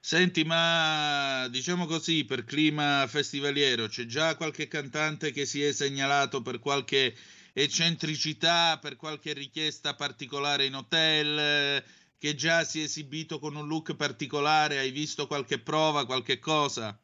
Senti, 0.00 0.44
ma 0.44 1.46
diciamo 1.50 1.86
così, 1.86 2.24
per 2.24 2.44
clima 2.44 3.06
festivaliero, 3.06 3.86
c'è 3.86 4.06
già 4.06 4.34
qualche 4.34 4.66
cantante 4.66 5.30
che 5.30 5.44
si 5.44 5.62
è 5.62 5.72
segnalato 5.72 6.42
per 6.42 6.58
qualche 6.58 7.14
eccentricità, 7.52 8.78
per 8.80 8.96
qualche 8.96 9.32
richiesta 9.32 9.94
particolare 9.94 10.66
in 10.66 10.74
hotel, 10.74 11.82
che 12.18 12.34
già 12.34 12.64
si 12.64 12.80
è 12.80 12.84
esibito 12.84 13.38
con 13.38 13.56
un 13.56 13.66
look 13.66 13.96
particolare, 13.96 14.78
hai 14.78 14.90
visto 14.90 15.26
qualche 15.26 15.58
prova, 15.58 16.06
qualche 16.06 16.38
cosa? 16.38 16.98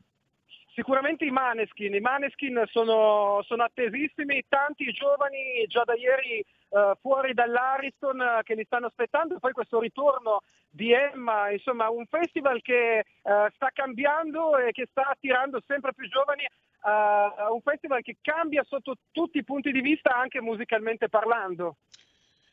Sicuramente 0.74 1.24
i 1.24 1.30
Maneskin, 1.30 1.94
i 1.94 2.00
Maneskin 2.00 2.62
sono, 2.70 3.42
sono 3.46 3.62
attesissimi, 3.62 4.44
tanti 4.46 4.92
giovani 4.92 5.64
già 5.68 5.82
da 5.84 5.94
ieri 5.94 6.44
uh, 6.68 6.92
fuori 7.00 7.34
dall'Ariston 7.34 8.20
uh, 8.20 8.42
che 8.42 8.54
li 8.54 8.64
stanno 8.64 8.86
aspettando, 8.86 9.38
poi 9.38 9.52
questo 9.52 9.80
ritorno 9.80 10.42
di 10.68 10.92
Emma, 10.92 11.50
insomma 11.50 11.88
un 11.88 12.06
festival 12.06 12.60
che 12.62 13.04
uh, 13.22 13.30
sta 13.54 13.70
cambiando 13.72 14.56
e 14.58 14.72
che 14.72 14.86
sta 14.90 15.08
attirando 15.08 15.62
sempre 15.66 15.94
più 15.94 16.08
giovani 16.08 16.46
uh, 16.82 17.52
un 17.52 17.60
festival 17.62 18.02
che 18.02 18.16
cambia 18.20 18.64
sotto 18.64 18.96
tutti 19.12 19.38
i 19.38 19.44
punti 19.44 19.72
di 19.72 19.80
vista, 19.80 20.16
anche 20.16 20.40
musicalmente 20.40 21.08
parlando. 21.08 21.76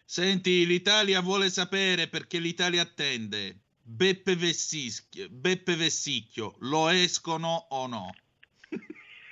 Senti, 0.05 0.65
l'Italia 0.65 1.21
vuole 1.21 1.49
sapere 1.49 2.07
perché 2.07 2.39
l'Italia 2.39 2.81
attende. 2.81 3.57
Beppe 3.85 4.35
Vessicchio, 4.35 5.27
Beppe 5.29 5.75
Vessicchio 5.75 6.55
lo 6.59 6.87
escono 6.87 7.65
o 7.69 7.87
no? 7.87 8.13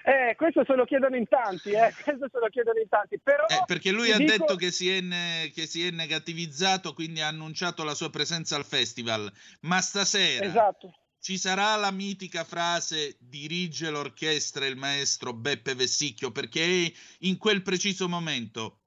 Eh, 0.03 0.35
questo 0.35 0.63
se 0.65 0.73
lo 0.75 0.85
chiedono 0.85 1.15
in 1.15 1.27
tanti, 1.27 1.71
eh. 1.71 1.93
questo 2.03 2.27
se 2.31 2.39
lo 2.39 2.47
chiedono 2.49 2.79
in 2.79 2.89
tanti. 2.89 3.19
Però 3.19 3.45
eh, 3.45 3.63
perché 3.65 3.91
lui 3.91 4.11
ha 4.11 4.17
dico... 4.17 4.31
detto 4.31 4.55
che 4.55 4.71
si, 4.71 4.99
ne- 5.01 5.51
che 5.53 5.67
si, 5.67 5.85
è 5.85 5.91
negativizzato, 5.91 6.93
quindi 6.93 7.21
ha 7.21 7.27
annunciato 7.27 7.83
la 7.83 7.93
sua 7.93 8.09
presenza 8.09 8.55
al 8.55 8.65
festival. 8.65 9.31
Ma 9.61 9.79
stasera 9.81 10.45
esatto 10.45 10.95
ci 11.21 11.37
sarà 11.37 11.75
la 11.75 11.91
mitica 11.91 12.43
frase 12.43 13.15
dirige 13.19 13.91
l'orchestra 13.91 14.65
il 14.65 14.75
maestro 14.75 15.33
Beppe 15.33 15.75
Vessicchio 15.75 16.31
perché 16.31 16.61
è 16.61 16.91
in 17.19 17.37
quel 17.37 17.61
preciso 17.61 18.09
momento 18.09 18.79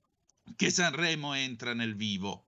che 0.57 0.71
Sanremo 0.71 1.35
entra 1.35 1.75
nel 1.75 1.95
vivo. 1.95 2.47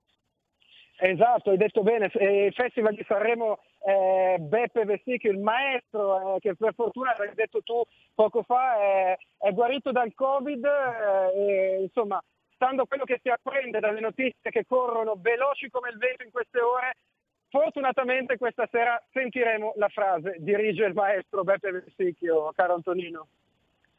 Esatto, 0.98 1.50
hai 1.50 1.56
detto 1.56 1.82
bene, 1.82 2.10
il 2.14 2.52
Festival 2.54 2.94
di 2.94 3.04
Sanremo 3.06 3.60
eh, 3.86 4.36
Beppe 4.40 4.84
Vessicchio, 4.84 5.30
il 5.30 5.38
maestro 5.38 6.34
eh, 6.34 6.40
che 6.40 6.56
per 6.56 6.74
fortuna, 6.74 7.14
hai 7.16 7.34
detto 7.34 7.62
tu 7.62 7.80
poco 8.14 8.42
fa, 8.42 8.76
è, 8.80 9.16
è 9.38 9.52
guarito 9.52 9.92
dal 9.92 10.12
Covid 10.12 10.64
eh, 10.64 11.78
e 11.78 11.82
insomma, 11.82 12.20
stando 12.54 12.82
a 12.82 12.86
quello 12.86 13.04
che 13.04 13.20
si 13.22 13.28
apprende 13.28 13.78
dalle 13.78 14.00
notizie 14.00 14.50
che 14.50 14.64
corrono 14.66 15.16
veloci 15.20 15.70
come 15.70 15.90
il 15.90 15.98
vento 15.98 16.24
in 16.24 16.32
queste 16.32 16.60
ore, 16.60 16.96
Fortunatamente 17.48 18.36
questa 18.36 18.68
sera 18.70 19.00
sentiremo 19.12 19.74
la 19.76 19.88
frase, 19.88 20.36
dirige 20.40 20.84
il 20.84 20.94
maestro 20.94 21.44
Beppe 21.44 21.70
Vessicchio, 21.70 22.52
caro 22.54 22.74
Antonino. 22.74 23.28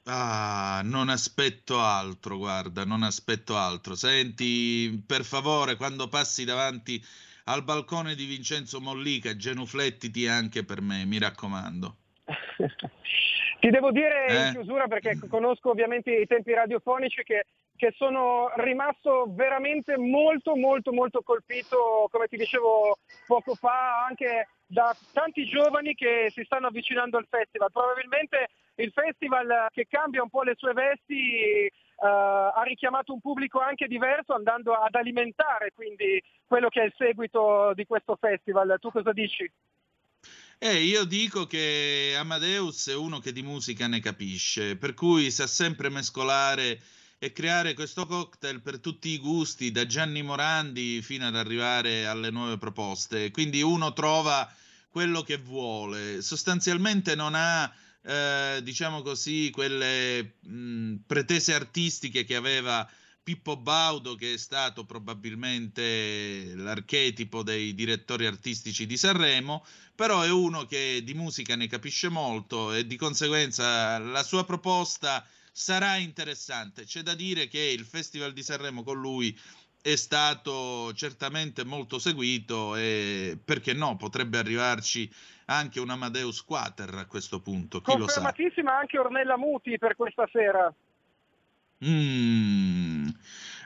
Ah, 0.03 0.81
non 0.83 1.09
aspetto 1.09 1.79
altro, 1.79 2.37
guarda, 2.37 2.83
non 2.83 3.03
aspetto 3.03 3.55
altro. 3.55 3.95
Senti, 3.95 5.01
per 5.07 5.23
favore, 5.23 5.75
quando 5.75 6.07
passi 6.07 6.43
davanti 6.43 7.01
al 7.47 7.63
balcone 7.63 8.15
di 8.15 8.25
Vincenzo 8.25 8.79
Mollica, 8.79 9.35
genuflettiti 9.35 10.27
anche 10.27 10.63
per 10.63 10.81
me, 10.81 11.05
mi 11.05 11.19
raccomando. 11.19 11.95
Ti 13.59 13.69
devo 13.69 13.91
dire 13.91 14.27
eh? 14.27 14.47
in 14.47 14.51
chiusura, 14.51 14.87
perché 14.87 15.17
conosco 15.27 15.71
ovviamente 15.71 16.11
i 16.13 16.27
tempi 16.27 16.53
radiofonici, 16.53 17.23
che, 17.23 17.45
che, 17.75 17.93
sono 17.97 18.51
rimasto 18.57 19.25
veramente 19.29 19.97
molto, 19.97 20.55
molto, 20.55 20.93
molto 20.93 21.21
colpito, 21.23 22.07
come 22.11 22.27
ti 22.27 22.37
dicevo 22.37 22.99
poco 23.25 23.55
fa, 23.55 24.05
anche 24.05 24.49
da 24.67 24.95
tanti 25.11 25.45
giovani 25.45 25.95
che 25.95 26.31
si 26.33 26.43
stanno 26.43 26.67
avvicinando 26.67 27.17
al 27.17 27.25
festival. 27.27 27.71
Probabilmente 27.71 28.49
il 28.75 28.91
festival 28.91 29.67
che 29.71 29.87
cambia 29.89 30.21
un 30.21 30.29
po' 30.29 30.43
le 30.43 30.53
sue 30.55 30.73
vesti 30.73 31.71
ha 31.99 32.61
richiamato 32.63 33.11
un 33.11 33.19
pubblico 33.19 33.59
anche 33.59 33.87
diverso 33.87 34.33
andando 34.33 34.73
ad 34.73 34.93
alimentare 34.93 35.71
quindi 35.73 36.21
quello 36.45 36.69
che 36.69 36.81
è 36.81 36.85
il 36.85 36.93
seguito 36.95 37.73
di 37.73 37.85
questo 37.85 38.17
festival. 38.19 38.77
Tu 38.79 38.91
cosa 38.91 39.11
dici? 39.11 39.51
Eh, 40.59 40.81
io 40.83 41.03
dico 41.03 41.45
che 41.45 42.15
Amadeus 42.17 42.89
è 42.89 42.95
uno 42.95 43.19
che 43.19 43.31
di 43.31 43.43
musica 43.43 43.87
ne 43.87 43.99
capisce, 43.99 44.75
per 44.75 44.95
cui 44.95 45.29
sa 45.29 45.45
sempre 45.45 45.89
mescolare 45.89 46.81
e 47.19 47.31
creare 47.31 47.73
questo 47.73 48.05
cocktail 48.05 48.61
per 48.61 48.79
tutti 48.79 49.09
i 49.09 49.19
gusti, 49.19 49.71
da 49.71 49.85
Gianni 49.85 50.23
Morandi 50.23 51.01
fino 51.01 51.27
ad 51.27 51.35
arrivare 51.35 52.07
alle 52.07 52.31
nuove 52.31 52.57
proposte. 52.57 53.29
Quindi 53.29 53.61
uno 53.61 53.93
trova 53.93 54.51
quello 54.89 55.21
che 55.21 55.37
vuole. 55.37 56.21
Sostanzialmente 56.21 57.13
non 57.13 57.33
ha, 57.35 57.71
eh, 58.07 58.61
diciamo 58.63 59.01
così, 59.01 59.49
quelle 59.51 60.35
mh, 60.39 60.95
pretese 61.05 61.53
artistiche 61.53 62.23
che 62.23 62.35
aveva 62.35 62.89
Pippo 63.21 63.57
Baudo, 63.57 64.15
che 64.15 64.35
è 64.35 64.37
stato 64.37 64.85
probabilmente 64.85 66.53
l'archetipo 66.55 67.43
dei 67.43 67.75
direttori 67.75 68.25
artistici 68.25 68.85
di 68.85 68.95
Sanremo, 68.95 69.65
però 69.93 70.21
è 70.21 70.31
uno 70.31 70.65
che 70.65 71.01
di 71.03 71.13
musica 71.13 71.57
ne 71.57 71.67
capisce 71.67 72.07
molto 72.07 72.71
e 72.71 72.87
di 72.87 72.95
conseguenza 72.95 73.97
la 73.97 74.23
sua 74.23 74.45
proposta 74.45 75.27
sarà 75.51 75.97
interessante. 75.97 76.85
C'è 76.85 77.01
da 77.01 77.13
dire 77.13 77.49
che 77.49 77.59
il 77.59 77.83
Festival 77.83 78.31
di 78.31 78.43
Sanremo 78.43 78.83
con 78.83 78.97
lui 78.97 79.37
è 79.91 79.95
stato 79.95 80.91
certamente 80.93 81.63
molto 81.63 81.97
seguito 81.97 82.75
e 82.75 83.37
perché 83.43 83.71
no, 83.71 83.95
potrebbe 83.95 84.37
arrivarci 84.37 85.09
anche 85.45 85.79
un 85.79 85.89
Amadeus 85.89 86.43
Quater 86.43 86.93
a 86.95 87.05
questo 87.05 87.39
punto. 87.39 87.79
Chi 87.79 87.97
lo 87.97 88.05
sa. 88.05 88.19
Confermatissima 88.19 88.77
anche 88.77 88.99
Ornella 88.99 89.37
Muti 89.37 89.77
per 89.77 89.95
questa 89.95 90.27
sera. 90.29 90.73
Mm, 91.85 93.07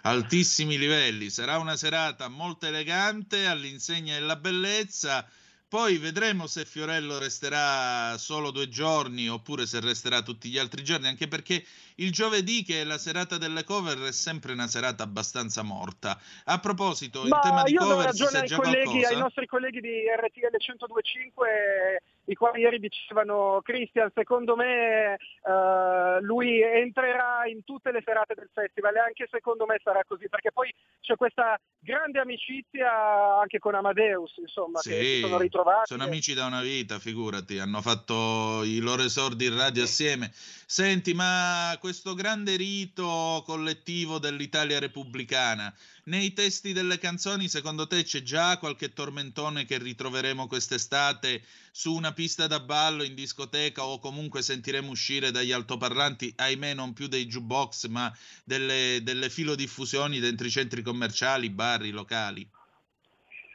altissimi 0.03 0.77
livelli. 0.77 1.31
Sarà 1.31 1.57
una 1.57 1.75
serata 1.75 2.27
molto 2.27 2.67
elegante 2.67 3.47
all'insegna 3.47 4.13
della 4.13 4.35
bellezza. 4.35 5.27
Poi 5.71 5.99
vedremo 5.99 6.47
se 6.47 6.65
Fiorello 6.65 7.17
resterà 7.17 8.17
solo 8.17 8.51
due 8.51 8.67
giorni 8.67 9.29
oppure 9.29 9.65
se 9.65 9.79
resterà 9.79 10.21
tutti 10.21 10.49
gli 10.49 10.57
altri 10.57 10.83
giorni, 10.83 11.07
anche 11.07 11.29
perché 11.29 11.63
il 11.95 12.11
giovedì, 12.11 12.61
che 12.61 12.81
è 12.81 12.83
la 12.83 12.97
serata 12.97 13.37
delle 13.37 13.63
cover, 13.63 13.97
è 13.99 14.11
sempre 14.11 14.51
una 14.51 14.67
serata 14.67 15.03
abbastanza 15.03 15.61
morta. 15.61 16.19
A 16.43 16.59
proposito, 16.59 17.23
Ma 17.23 17.37
in 17.37 17.41
tema 17.41 17.63
di 17.63 17.73
cover, 17.73 18.03
ragione 18.03 18.39
ai, 18.39 18.49
colleghi, 18.49 18.83
qualcosa? 18.83 19.13
ai 19.13 19.17
nostri 19.17 19.45
colleghi 19.47 19.79
di 19.79 20.01
RTL 20.13 20.57
1025 20.59 22.03
i 22.31 22.35
quali 22.35 22.61
ieri 22.61 22.79
dicevano 22.79 23.59
Cristian, 23.63 24.09
secondo 24.13 24.55
me 24.55 25.17
uh, 25.43 26.23
lui 26.23 26.61
entrerà 26.61 27.45
in 27.47 27.63
tutte 27.63 27.91
le 27.91 28.01
serate 28.03 28.33
del 28.35 28.49
festival 28.53 28.95
e 28.95 28.99
anche 28.99 29.27
secondo 29.29 29.65
me 29.65 29.79
sarà 29.83 30.01
così, 30.07 30.29
perché 30.29 30.51
poi 30.51 30.73
c'è 31.01 31.15
questa 31.15 31.59
grande 31.79 32.19
amicizia 32.19 33.39
anche 33.39 33.59
con 33.59 33.75
Amadeus, 33.75 34.37
insomma, 34.37 34.79
sì, 34.79 34.89
che 34.89 35.03
si 35.03 35.19
sono 35.21 35.37
ritrovati. 35.37 35.87
Sono 35.87 36.03
amici 36.03 36.33
da 36.33 36.45
una 36.45 36.61
vita, 36.61 36.99
figurati, 36.99 37.59
hanno 37.59 37.81
fatto 37.81 38.63
i 38.63 38.79
loro 38.79 39.03
esordi 39.03 39.45
in 39.45 39.57
radio 39.57 39.83
assieme. 39.83 40.31
Senti, 40.33 41.13
ma 41.13 41.75
questo 41.79 42.13
grande 42.13 42.55
rito 42.55 43.43
collettivo 43.45 44.19
dell'Italia 44.19 44.79
repubblicana, 44.79 45.73
nei 46.05 46.33
testi 46.33 46.73
delle 46.73 46.97
canzoni, 46.97 47.47
secondo 47.47 47.85
te 47.87 48.03
c'è 48.03 48.21
già 48.21 48.57
qualche 48.57 48.93
tormentone 48.93 49.65
che 49.65 49.77
ritroveremo 49.77 50.47
quest'estate 50.47 51.41
su 51.71 51.93
una 51.93 52.13
pista 52.13 52.47
da 52.47 52.59
ballo 52.59 53.03
in 53.03 53.13
discoteca 53.13 53.83
o 53.83 53.99
comunque 53.99 54.41
sentiremo 54.41 54.89
uscire 54.89 55.31
dagli 55.31 55.51
altoparlanti, 55.51 56.33
ahimè 56.35 56.73
non 56.73 56.93
più 56.93 57.07
dei 57.07 57.25
jukebox, 57.25 57.87
ma 57.87 58.11
delle, 58.43 58.99
delle 59.03 59.29
filodiffusioni 59.29 60.19
dentro 60.19 60.47
i 60.47 60.51
centri 60.51 60.81
commerciali, 60.81 61.49
bar, 61.49 61.85
i 61.85 61.91
locali? 61.91 62.49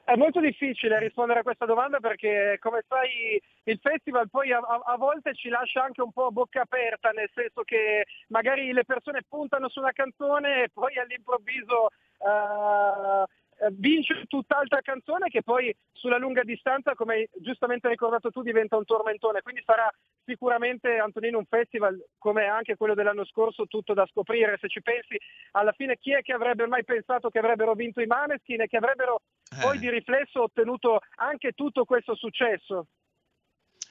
È 0.06 0.14
molto 0.14 0.38
difficile 0.38 1.00
rispondere 1.00 1.40
a 1.40 1.42
questa 1.42 1.66
domanda 1.66 1.98
perché, 1.98 2.58
come 2.60 2.84
sai, 2.86 3.42
il 3.64 3.80
festival 3.82 4.30
poi 4.30 4.52
a, 4.52 4.60
a, 4.60 4.96
volte 4.96 5.34
ci 5.34 5.48
lascia 5.48 5.82
anche 5.82 6.00
un 6.00 6.12
po' 6.12 6.26
a 6.26 6.30
bocca 6.30 6.60
aperta, 6.60 7.10
nel 7.10 7.28
senso 7.34 7.62
che 7.64 8.06
magari 8.28 8.72
le 8.72 8.84
persone 8.84 9.24
puntano 9.28 9.68
su 9.68 9.80
una 9.80 9.90
canzone 9.90 10.62
e 10.62 10.68
poi 10.72 10.96
all'improvviso 10.96 11.88
uh, 12.18 13.24
vince 13.72 14.24
tutt'altra 14.26 14.80
canzone 14.80 15.28
che 15.28 15.42
poi 15.42 15.74
sulla 15.92 16.18
lunga 16.18 16.42
distanza, 16.42 16.94
come 16.94 17.14
hai 17.14 17.28
giustamente 17.40 17.88
ricordato 17.88 18.30
tu, 18.30 18.42
diventa 18.42 18.76
un 18.76 18.84
tormentone. 18.84 19.42
Quindi 19.42 19.62
sarà 19.64 19.90
sicuramente 20.24 20.98
Antonino 20.98 21.38
un 21.38 21.46
festival 21.46 21.98
come 22.18 22.44
anche 22.46 22.76
quello 22.76 22.94
dell'anno 22.94 23.24
scorso, 23.24 23.66
tutto 23.66 23.94
da 23.94 24.06
scoprire. 24.10 24.58
Se 24.60 24.68
ci 24.68 24.82
pensi, 24.82 25.18
alla 25.52 25.72
fine 25.72 25.98
chi 25.98 26.12
è 26.12 26.22
che 26.22 26.32
avrebbe 26.32 26.66
mai 26.66 26.84
pensato 26.84 27.30
che 27.30 27.38
avrebbero 27.38 27.74
vinto 27.74 28.00
i 28.00 28.06
Maneskin 28.06 28.60
e 28.60 28.66
che 28.66 28.76
avrebbero 28.76 29.22
eh. 29.50 29.60
poi 29.60 29.78
di 29.78 29.90
riflesso 29.90 30.42
ottenuto 30.42 31.00
anche 31.16 31.52
tutto 31.52 31.84
questo 31.84 32.14
successo? 32.14 32.86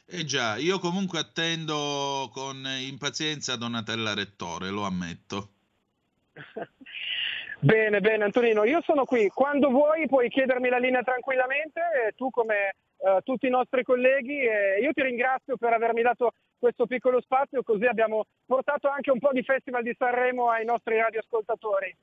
Eh 0.07 0.23
già, 0.23 0.57
io 0.57 0.77
comunque 0.77 1.17
attendo 1.17 2.29
con 2.31 2.63
impazienza 2.79 3.55
Donatella 3.55 4.13
Rettore, 4.13 4.69
lo 4.69 4.83
ammetto. 4.83 5.49
Bene, 7.59 7.99
bene 7.99 8.25
Antonino, 8.25 8.63
io 8.63 8.81
sono 8.81 9.05
qui. 9.05 9.27
Quando 9.29 9.69
vuoi 9.69 10.07
puoi 10.07 10.29
chiedermi 10.29 10.69
la 10.69 10.77
linea 10.77 11.01
tranquillamente, 11.01 12.13
tu 12.15 12.29
come 12.29 12.75
eh, 12.97 13.21
tutti 13.23 13.47
i 13.47 13.49
nostri 13.49 13.83
colleghi. 13.83 14.39
E 14.39 14.79
io 14.81 14.91
ti 14.93 15.01
ringrazio 15.01 15.57
per 15.57 15.73
avermi 15.73 16.01
dato 16.01 16.33
questo 16.57 16.85
piccolo 16.85 17.21
spazio, 17.21 17.63
così 17.63 17.85
abbiamo 17.85 18.25
portato 18.45 18.89
anche 18.89 19.11
un 19.11 19.19
po' 19.19 19.31
di 19.31 19.43
Festival 19.43 19.83
di 19.83 19.95
Sanremo 19.97 20.49
ai 20.49 20.65
nostri 20.65 20.97
radioascoltatori. 20.97 21.95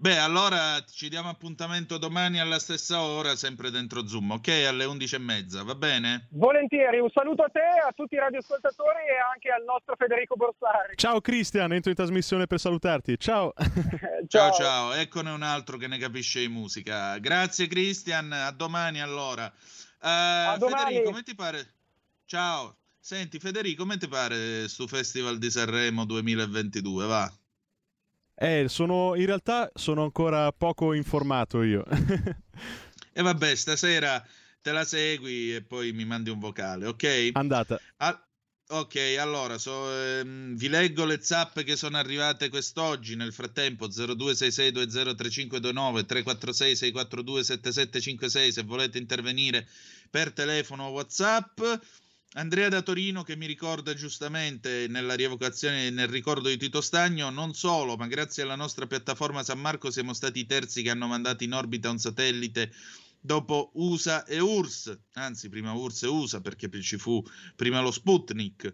Beh, 0.00 0.16
allora 0.16 0.80
ci 0.84 1.08
diamo 1.08 1.28
appuntamento 1.28 1.98
domani 1.98 2.38
alla 2.38 2.60
stessa 2.60 3.00
ora, 3.00 3.34
sempre 3.34 3.72
dentro 3.72 4.06
Zoom, 4.06 4.30
ok? 4.30 4.46
Alle 4.68 4.84
11.30, 4.84 5.64
va 5.64 5.74
bene? 5.74 6.28
Volentieri, 6.30 7.00
un 7.00 7.10
saluto 7.10 7.42
a 7.42 7.48
te, 7.48 7.66
a 7.84 7.90
tutti 7.92 8.14
i 8.14 8.18
radioascoltatori 8.18 8.98
e 8.98 9.18
anche 9.32 9.50
al 9.50 9.64
nostro 9.64 9.96
Federico 9.96 10.36
Borsari. 10.36 10.94
Ciao 10.94 11.20
Cristian, 11.20 11.72
entro 11.72 11.90
in 11.90 11.96
trasmissione 11.96 12.46
per 12.46 12.60
salutarti. 12.60 13.18
Ciao. 13.18 13.52
ciao, 14.28 14.52
ciao, 14.52 14.92
eccone 14.92 15.30
un 15.30 15.42
altro 15.42 15.76
che 15.76 15.88
ne 15.88 15.98
capisce 15.98 16.38
di 16.38 16.48
musica. 16.48 17.18
Grazie 17.18 17.66
Cristian, 17.66 18.30
a 18.30 18.52
domani 18.52 19.00
allora. 19.00 19.46
Uh, 19.46 20.54
a 20.54 20.56
domani. 20.60 20.84
Federico, 20.84 21.10
come 21.10 21.22
ti 21.24 21.34
pare? 21.34 21.66
Ciao. 22.24 22.76
Senti 23.00 23.40
Federico, 23.40 23.82
come 23.82 23.96
ti 23.96 24.06
pare 24.06 24.68
sto 24.68 24.86
Festival 24.86 25.38
di 25.38 25.50
Sanremo 25.50 26.04
2022? 26.04 27.06
Va. 27.06 27.32
Eh, 28.40 28.66
sono, 28.68 29.16
in 29.16 29.26
realtà 29.26 29.68
sono 29.74 30.04
ancora 30.04 30.52
poco 30.52 30.92
informato 30.92 31.64
io. 31.64 31.84
e 33.12 33.20
vabbè, 33.20 33.52
stasera 33.56 34.24
te 34.62 34.70
la 34.70 34.84
segui 34.84 35.56
e 35.56 35.62
poi 35.62 35.90
mi 35.92 36.04
mandi 36.04 36.30
un 36.30 36.38
vocale, 36.38 36.86
ok? 36.86 37.30
Andata. 37.32 37.80
Ah, 37.96 38.24
ok, 38.68 39.16
allora 39.18 39.58
so, 39.58 39.92
ehm, 39.92 40.54
vi 40.54 40.68
leggo 40.68 41.04
le 41.04 41.20
zap 41.20 41.64
che 41.64 41.74
sono 41.74 41.96
arrivate 41.96 42.48
quest'oggi. 42.48 43.16
Nel 43.16 43.32
frattempo 43.32 43.88
0266203529 43.88 46.06
346 46.06 46.76
642 46.76 47.42
7756 47.42 48.52
se 48.52 48.62
volete 48.62 48.98
intervenire 48.98 49.66
per 50.08 50.32
telefono 50.32 50.84
o 50.84 50.90
WhatsApp. 50.90 51.60
Andrea 52.38 52.68
da 52.68 52.82
Torino 52.82 53.24
che 53.24 53.34
mi 53.34 53.46
ricorda 53.46 53.94
giustamente 53.94 54.86
nella 54.88 55.14
rievocazione 55.14 55.90
nel 55.90 56.06
ricordo 56.06 56.48
di 56.48 56.56
Tito 56.56 56.80
Stagno, 56.80 57.30
non 57.30 57.52
solo, 57.52 57.96
ma 57.96 58.06
grazie 58.06 58.44
alla 58.44 58.54
nostra 58.54 58.86
piattaforma 58.86 59.42
San 59.42 59.58
Marco 59.58 59.90
siamo 59.90 60.12
stati 60.12 60.38
i 60.38 60.46
terzi 60.46 60.82
che 60.82 60.90
hanno 60.90 61.08
mandato 61.08 61.42
in 61.42 61.52
orbita 61.52 61.90
un 61.90 61.98
satellite 61.98 62.70
dopo 63.18 63.72
USA 63.74 64.24
e 64.24 64.38
URSS, 64.38 64.98
anzi 65.14 65.48
prima 65.48 65.72
URSS 65.72 66.02
e 66.04 66.06
USA 66.06 66.40
perché 66.40 66.70
ci 66.80 66.96
fu 66.96 67.20
prima 67.56 67.80
lo 67.80 67.90
Sputnik. 67.90 68.72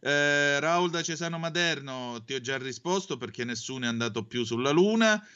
Eh, 0.00 0.60
Raul 0.60 0.90
da 0.90 1.02
Cesano 1.02 1.38
Maderno 1.38 2.22
ti 2.26 2.34
ho 2.34 2.40
già 2.42 2.58
risposto 2.58 3.16
perché 3.16 3.42
nessuno 3.42 3.86
è 3.86 3.88
andato 3.88 4.26
più 4.26 4.44
sulla 4.44 4.70
Luna. 4.70 5.26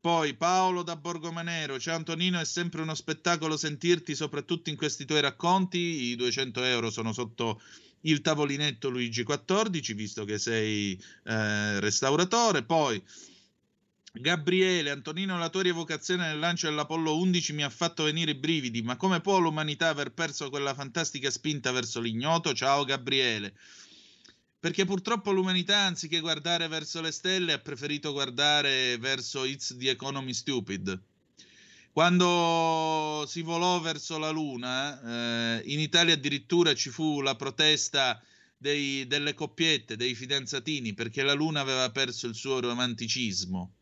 Poi 0.00 0.34
Paolo 0.34 0.84
da 0.84 0.94
Borgomanero, 0.94 1.80
ciao 1.80 1.96
Antonino, 1.96 2.38
è 2.38 2.44
sempre 2.44 2.82
uno 2.82 2.94
spettacolo 2.94 3.56
sentirti, 3.56 4.14
soprattutto 4.14 4.70
in 4.70 4.76
questi 4.76 5.04
tuoi 5.04 5.20
racconti. 5.20 5.78
I 5.78 6.14
200 6.16 6.62
euro 6.62 6.88
sono 6.90 7.12
sotto 7.12 7.60
il 8.02 8.20
tavolinetto 8.20 8.90
Luigi 8.90 9.24
XIV, 9.24 9.94
visto 9.94 10.24
che 10.24 10.38
sei 10.38 10.92
eh, 11.24 11.80
restauratore. 11.80 12.62
Poi 12.62 13.02
Gabriele, 14.12 14.90
Antonino, 14.90 15.36
la 15.36 15.50
tua 15.50 15.62
rievocazione 15.62 16.28
nel 16.28 16.38
lancio 16.38 16.68
dell'Apollo 16.68 17.18
11 17.18 17.52
mi 17.54 17.64
ha 17.64 17.68
fatto 17.68 18.04
venire 18.04 18.30
i 18.30 18.36
brividi, 18.36 18.82
ma 18.82 18.96
come 18.96 19.20
può 19.20 19.38
l'umanità 19.38 19.88
aver 19.88 20.12
perso 20.12 20.48
quella 20.48 20.74
fantastica 20.74 21.28
spinta 21.28 21.72
verso 21.72 22.00
l'ignoto? 22.00 22.54
Ciao 22.54 22.84
Gabriele. 22.84 23.52
Perché 24.60 24.84
purtroppo 24.84 25.30
l'umanità, 25.30 25.78
anziché 25.82 26.18
guardare 26.18 26.66
verso 26.66 27.00
le 27.00 27.12
stelle, 27.12 27.52
ha 27.52 27.58
preferito 27.58 28.12
guardare 28.12 28.98
verso 28.98 29.44
It's 29.44 29.76
the 29.76 29.90
Economy 29.90 30.34
Stupid. 30.34 31.00
Quando 31.92 33.24
si 33.28 33.42
volò 33.42 33.80
verso 33.80 34.18
la 34.18 34.30
Luna, 34.30 35.60
eh, 35.60 35.62
in 35.66 35.78
Italia 35.78 36.14
addirittura 36.14 36.74
ci 36.74 36.90
fu 36.90 37.20
la 37.20 37.36
protesta 37.36 38.20
dei, 38.56 39.06
delle 39.06 39.32
coppiette, 39.32 39.96
dei 39.96 40.16
fidanzatini, 40.16 40.92
perché 40.92 41.22
la 41.22 41.34
Luna 41.34 41.60
aveva 41.60 41.90
perso 41.90 42.26
il 42.26 42.34
suo 42.34 42.58
romanticismo. 42.58 43.74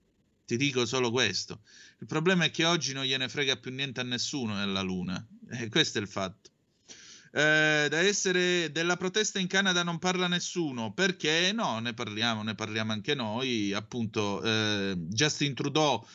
Ti 0.44 0.58
dico 0.58 0.84
solo 0.84 1.10
questo. 1.10 1.62
Il 2.00 2.06
problema 2.06 2.44
è 2.44 2.50
che 2.50 2.66
oggi 2.66 2.92
non 2.92 3.04
gliene 3.04 3.30
frega 3.30 3.56
più 3.56 3.72
niente 3.72 4.00
a 4.00 4.04
nessuno 4.04 4.56
della 4.56 4.82
Luna. 4.82 5.26
E 5.50 5.68
questo 5.68 5.98
è 5.98 6.02
il 6.02 6.08
fatto. 6.08 6.50
Eh, 7.32 7.86
da 7.90 7.98
essere 7.98 8.70
della 8.72 8.96
protesta 8.96 9.38
in 9.38 9.46
Canada 9.46 9.82
non 9.82 9.98
parla 9.98 10.26
nessuno 10.28 10.92
perché 10.92 11.52
no, 11.52 11.78
ne 11.80 11.92
parliamo, 11.92 12.42
ne 12.42 12.54
parliamo 12.54 12.92
anche 12.92 13.14
noi. 13.14 13.72
Appunto, 13.72 14.42
eh, 14.42 14.94
Justin 14.96 15.54
Trudeau 15.54 16.06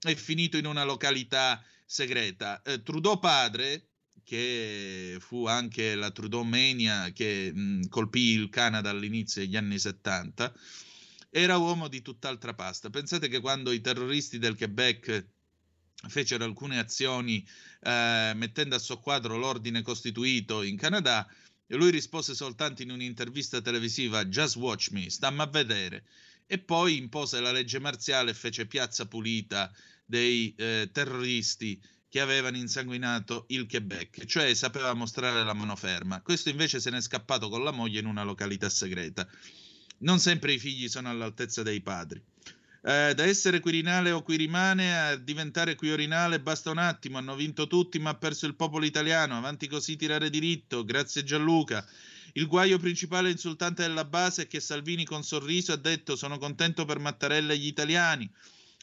è 0.00 0.14
finito 0.14 0.56
in 0.56 0.66
una 0.66 0.84
località 0.84 1.62
segreta. 1.84 2.62
Eh, 2.62 2.82
Trudeau 2.82 3.18
padre, 3.18 3.88
che 4.24 5.16
fu 5.18 5.46
anche 5.46 5.94
la 5.96 6.10
Trudeau 6.10 6.44
Mania 6.44 7.10
che 7.12 7.52
mh, 7.52 7.88
colpì 7.88 8.30
il 8.32 8.48
Canada 8.48 8.90
all'inizio 8.90 9.42
degli 9.42 9.56
anni 9.56 9.78
70, 9.78 10.54
era 11.30 11.56
uomo 11.56 11.88
di 11.88 12.00
tutt'altra 12.02 12.54
pasta. 12.54 12.90
Pensate 12.90 13.28
che 13.28 13.40
quando 13.40 13.72
i 13.72 13.80
terroristi 13.80 14.38
del 14.38 14.56
Quebec 14.56 15.26
fecero 16.08 16.44
alcune 16.44 16.78
azioni 16.78 17.46
eh, 17.82 18.32
mettendo 18.34 18.74
a 18.74 18.78
soqquadro 18.78 19.36
l'ordine 19.36 19.82
costituito 19.82 20.62
in 20.62 20.76
Canada, 20.76 21.26
e 21.66 21.76
lui 21.76 21.90
rispose 21.90 22.34
soltanto 22.34 22.82
in 22.82 22.90
un'intervista 22.90 23.60
televisiva 23.60 24.24
Just 24.26 24.56
watch 24.56 24.90
me, 24.90 25.08
stammi 25.08 25.40
a 25.40 25.46
vedere. 25.46 26.04
E 26.46 26.58
poi 26.58 26.96
impose 26.96 27.38
la 27.40 27.52
legge 27.52 27.78
marziale 27.78 28.32
e 28.32 28.34
fece 28.34 28.66
piazza 28.66 29.06
pulita 29.06 29.72
dei 30.04 30.52
eh, 30.56 30.90
terroristi 30.92 31.80
che 32.08 32.20
avevano 32.20 32.56
insanguinato 32.56 33.44
il 33.50 33.68
Quebec, 33.68 34.24
cioè 34.24 34.52
sapeva 34.54 34.92
mostrare 34.94 35.44
la 35.44 35.52
mano 35.52 35.76
ferma. 35.76 36.20
Questo 36.22 36.48
invece 36.48 36.80
se 36.80 36.90
n'è 36.90 37.00
scappato 37.00 37.48
con 37.48 37.62
la 37.62 37.70
moglie 37.70 38.00
in 38.00 38.06
una 38.06 38.24
località 38.24 38.68
segreta. 38.68 39.28
Non 39.98 40.18
sempre 40.18 40.52
i 40.52 40.58
figli 40.58 40.88
sono 40.88 41.08
all'altezza 41.08 41.62
dei 41.62 41.80
padri. 41.82 42.20
Eh, 42.82 43.12
da 43.14 43.24
essere 43.24 43.60
Quirinale 43.60 44.10
o 44.10 44.22
Quirimane 44.22 44.98
a 44.98 45.16
diventare 45.16 45.74
Quiorinale 45.74 46.40
basta 46.40 46.70
un 46.70 46.78
attimo, 46.78 47.18
hanno 47.18 47.34
vinto 47.34 47.66
tutti 47.66 47.98
ma 47.98 48.10
ha 48.10 48.14
perso 48.14 48.46
il 48.46 48.56
popolo 48.56 48.86
italiano, 48.86 49.36
avanti 49.36 49.68
così 49.68 49.96
tirare 49.96 50.30
diritto, 50.30 50.82
grazie 50.84 51.22
Gianluca. 51.22 51.86
Il 52.32 52.46
guaio 52.46 52.78
principale 52.78 53.30
insultante 53.30 53.82
della 53.82 54.06
base 54.06 54.42
è 54.42 54.46
che 54.46 54.60
Salvini 54.60 55.04
con 55.04 55.22
sorriso 55.22 55.72
ha 55.72 55.76
detto 55.76 56.16
sono 56.16 56.38
contento 56.38 56.86
per 56.86 56.98
Mattarella 57.00 57.52
e 57.52 57.58
gli 57.58 57.66
italiani. 57.66 58.30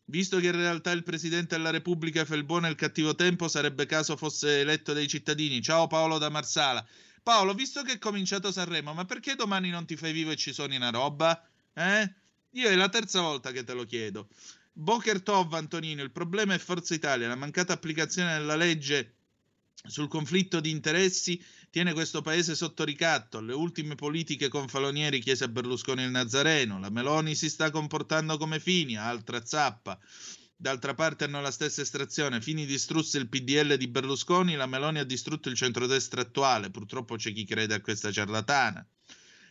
Visto 0.10 0.40
che 0.40 0.46
in 0.46 0.56
realtà 0.56 0.92
il 0.92 1.04
Presidente 1.04 1.56
della 1.56 1.72
Repubblica 1.72 2.24
fa 2.24 2.36
il 2.36 2.44
buono 2.44 2.68
e 2.68 2.70
il 2.70 2.76
cattivo 2.76 3.16
tempo, 3.16 3.48
sarebbe 3.48 3.86
caso 3.88 4.16
fosse 4.16 4.60
eletto 4.60 4.94
dai 4.94 5.08
cittadini. 5.08 5.62
Ciao 5.62 5.88
Paolo 5.88 6.18
da 6.18 6.30
Marsala. 6.30 6.86
Paolo, 7.24 7.54
visto 7.54 7.82
che 7.82 7.94
è 7.94 7.98
cominciato 7.98 8.52
Sanremo, 8.52 8.94
ma 8.94 9.06
perché 9.06 9.36
domani 9.36 9.70
non 9.70 9.86
ti 9.86 9.98
fai 9.98 10.14
vivo 10.14 10.32
e 10.32 10.36
ci 10.36 10.54
suoni 10.54 10.76
una 10.76 10.92
roba? 10.92 11.42
Eh? 11.74 12.14
Io 12.58 12.70
è 12.70 12.76
la 12.76 12.90
terza 12.90 13.22
volta 13.22 13.52
che 13.52 13.64
te 13.64 13.74
lo 13.74 13.86
chiedo. 13.86 14.30
Boker 14.74 15.22
Tov, 15.22 15.54
Antonino, 15.54 16.02
il 16.02 16.10
problema 16.10 16.56
è 16.56 16.58
Forza 16.58 16.96
Italia, 16.96 17.28
la 17.28 17.36
mancata 17.36 17.74
applicazione 17.74 18.36
della 18.36 18.56
legge 18.56 19.14
sul 19.86 20.08
conflitto 20.08 20.60
di 20.60 20.72
interessi 20.72 21.40
tiene 21.70 21.94
questo 21.94 22.24
paese 22.24 22.56
sotto 22.56 22.84
ricatto. 22.84 23.42
Le 23.42 23.54
ultime 23.54 23.94
politiche 23.94 24.48
con 24.48 24.68
Falonieri 24.68 25.20
chiese 25.20 25.44
a 25.44 25.50
Berlusconi 25.50 26.02
il 26.02 26.10
Nazareno. 26.10 26.80
La 26.80 26.90
Meloni 26.90 27.36
si 27.36 27.48
sta 27.48 27.70
comportando 27.70 28.38
come 28.38 28.60
Fini, 28.60 28.98
altra 28.98 29.46
zappa. 29.46 30.00
D'altra 30.56 30.96
parte 30.96 31.26
hanno 31.26 31.42
la 31.42 31.52
stessa 31.52 31.82
estrazione. 31.82 32.42
Fini 32.42 32.66
distrusse 32.66 33.20
il 33.20 33.30
PDL 33.30 33.78
di 33.78 33.88
Berlusconi, 33.88 34.56
la 34.56 34.66
Meloni 34.66 34.98
ha 34.98 35.04
distrutto 35.04 35.50
il 35.50 35.56
centrodestra 35.56 36.22
attuale. 36.22 36.72
Purtroppo 36.72 37.18
c'è 37.18 37.32
chi 37.32 37.46
crede 37.46 37.76
a 37.76 37.82
questa 37.82 38.12
ciarlatana. 38.12 38.84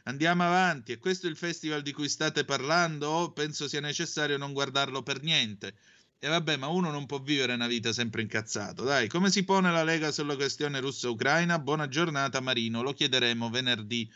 Andiamo 0.08 0.44
avanti, 0.44 0.92
e 0.92 0.98
questo 0.98 1.26
è 1.26 1.30
il 1.30 1.36
festival 1.36 1.82
di 1.82 1.90
cui 1.90 2.08
state 2.08 2.44
parlando? 2.44 3.32
Penso 3.34 3.66
sia 3.66 3.80
necessario 3.80 4.36
non 4.36 4.52
guardarlo 4.52 5.02
per 5.02 5.20
niente. 5.20 5.74
E 6.20 6.28
vabbè, 6.28 6.56
ma 6.56 6.68
uno 6.68 6.92
non 6.92 7.06
può 7.06 7.20
vivere 7.20 7.54
una 7.54 7.66
vita 7.66 7.92
sempre 7.92 8.22
incazzato. 8.22 8.84
Dai, 8.84 9.08
come 9.08 9.32
si 9.32 9.42
pone 9.42 9.72
la 9.72 9.82
Lega 9.82 10.12
sulla 10.12 10.36
questione 10.36 10.78
russa-ucraina? 10.78 11.58
Buona 11.58 11.88
giornata 11.88 12.38
Marino, 12.38 12.82
lo 12.82 12.92
chiederemo 12.92 13.50
venerdì 13.50 14.08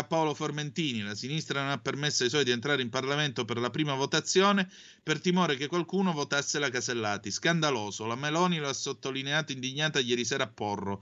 a 0.00 0.04
Paolo 0.04 0.34
Formentini. 0.34 1.02
La 1.02 1.14
sinistra 1.14 1.60
non 1.60 1.70
ha 1.70 1.78
permesso 1.78 2.22
ai 2.22 2.30
suoi 2.30 2.44
di 2.44 2.50
entrare 2.50 2.82
in 2.82 2.88
Parlamento 2.88 3.44
per 3.44 3.58
la 3.58 3.70
prima 3.70 3.94
votazione 3.94 4.68
per 5.02 5.20
timore 5.20 5.56
che 5.56 5.66
qualcuno 5.66 6.12
votasse 6.12 6.58
la 6.58 6.70
Casellati. 6.70 7.30
Scandaloso, 7.30 8.06
la 8.06 8.14
Meloni 8.14 8.58
lo 8.58 8.68
ha 8.68 8.72
sottolineato 8.72 9.52
indignata 9.52 9.98
ieri 10.00 10.24
sera 10.24 10.44
a 10.44 10.50
Porro. 10.52 11.00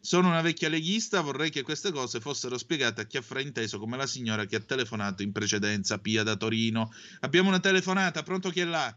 Sono 0.00 0.28
una 0.28 0.40
vecchia 0.40 0.68
leghista, 0.68 1.20
vorrei 1.20 1.50
che 1.50 1.62
queste 1.62 1.90
cose 1.90 2.20
fossero 2.20 2.56
spiegate 2.56 3.00
a 3.00 3.04
chi 3.04 3.16
ha 3.16 3.22
frainteso 3.22 3.78
come 3.78 3.96
la 3.96 4.06
signora 4.06 4.44
che 4.44 4.56
ha 4.56 4.60
telefonato 4.60 5.22
in 5.22 5.32
precedenza, 5.32 5.98
Pia 5.98 6.22
da 6.22 6.36
Torino. 6.36 6.92
Abbiamo 7.20 7.48
una 7.48 7.60
telefonata, 7.60 8.22
pronto 8.22 8.50
chi 8.50 8.60
è 8.60 8.64
là? 8.64 8.96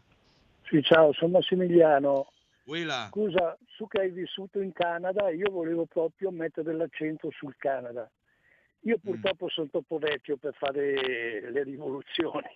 Sì, 0.68 0.80
ciao, 0.82 1.12
sono 1.12 1.32
Massimiliano. 1.32 2.32
Uela. 2.64 3.08
Scusa, 3.10 3.58
su 3.76 3.88
che 3.88 4.02
hai 4.02 4.10
vissuto 4.12 4.60
in 4.60 4.72
Canada, 4.72 5.30
io 5.30 5.50
volevo 5.50 5.84
proprio 5.86 6.30
mettere 6.30 6.72
l'accento 6.74 7.30
sul 7.32 7.56
Canada. 7.58 8.08
Io 8.84 8.98
purtroppo 8.98 9.46
mm. 9.46 9.48
sono 9.48 9.68
troppo 9.68 9.98
vecchio 9.98 10.36
per 10.36 10.54
fare 10.54 11.50
le 11.50 11.62
rivoluzioni 11.62 12.50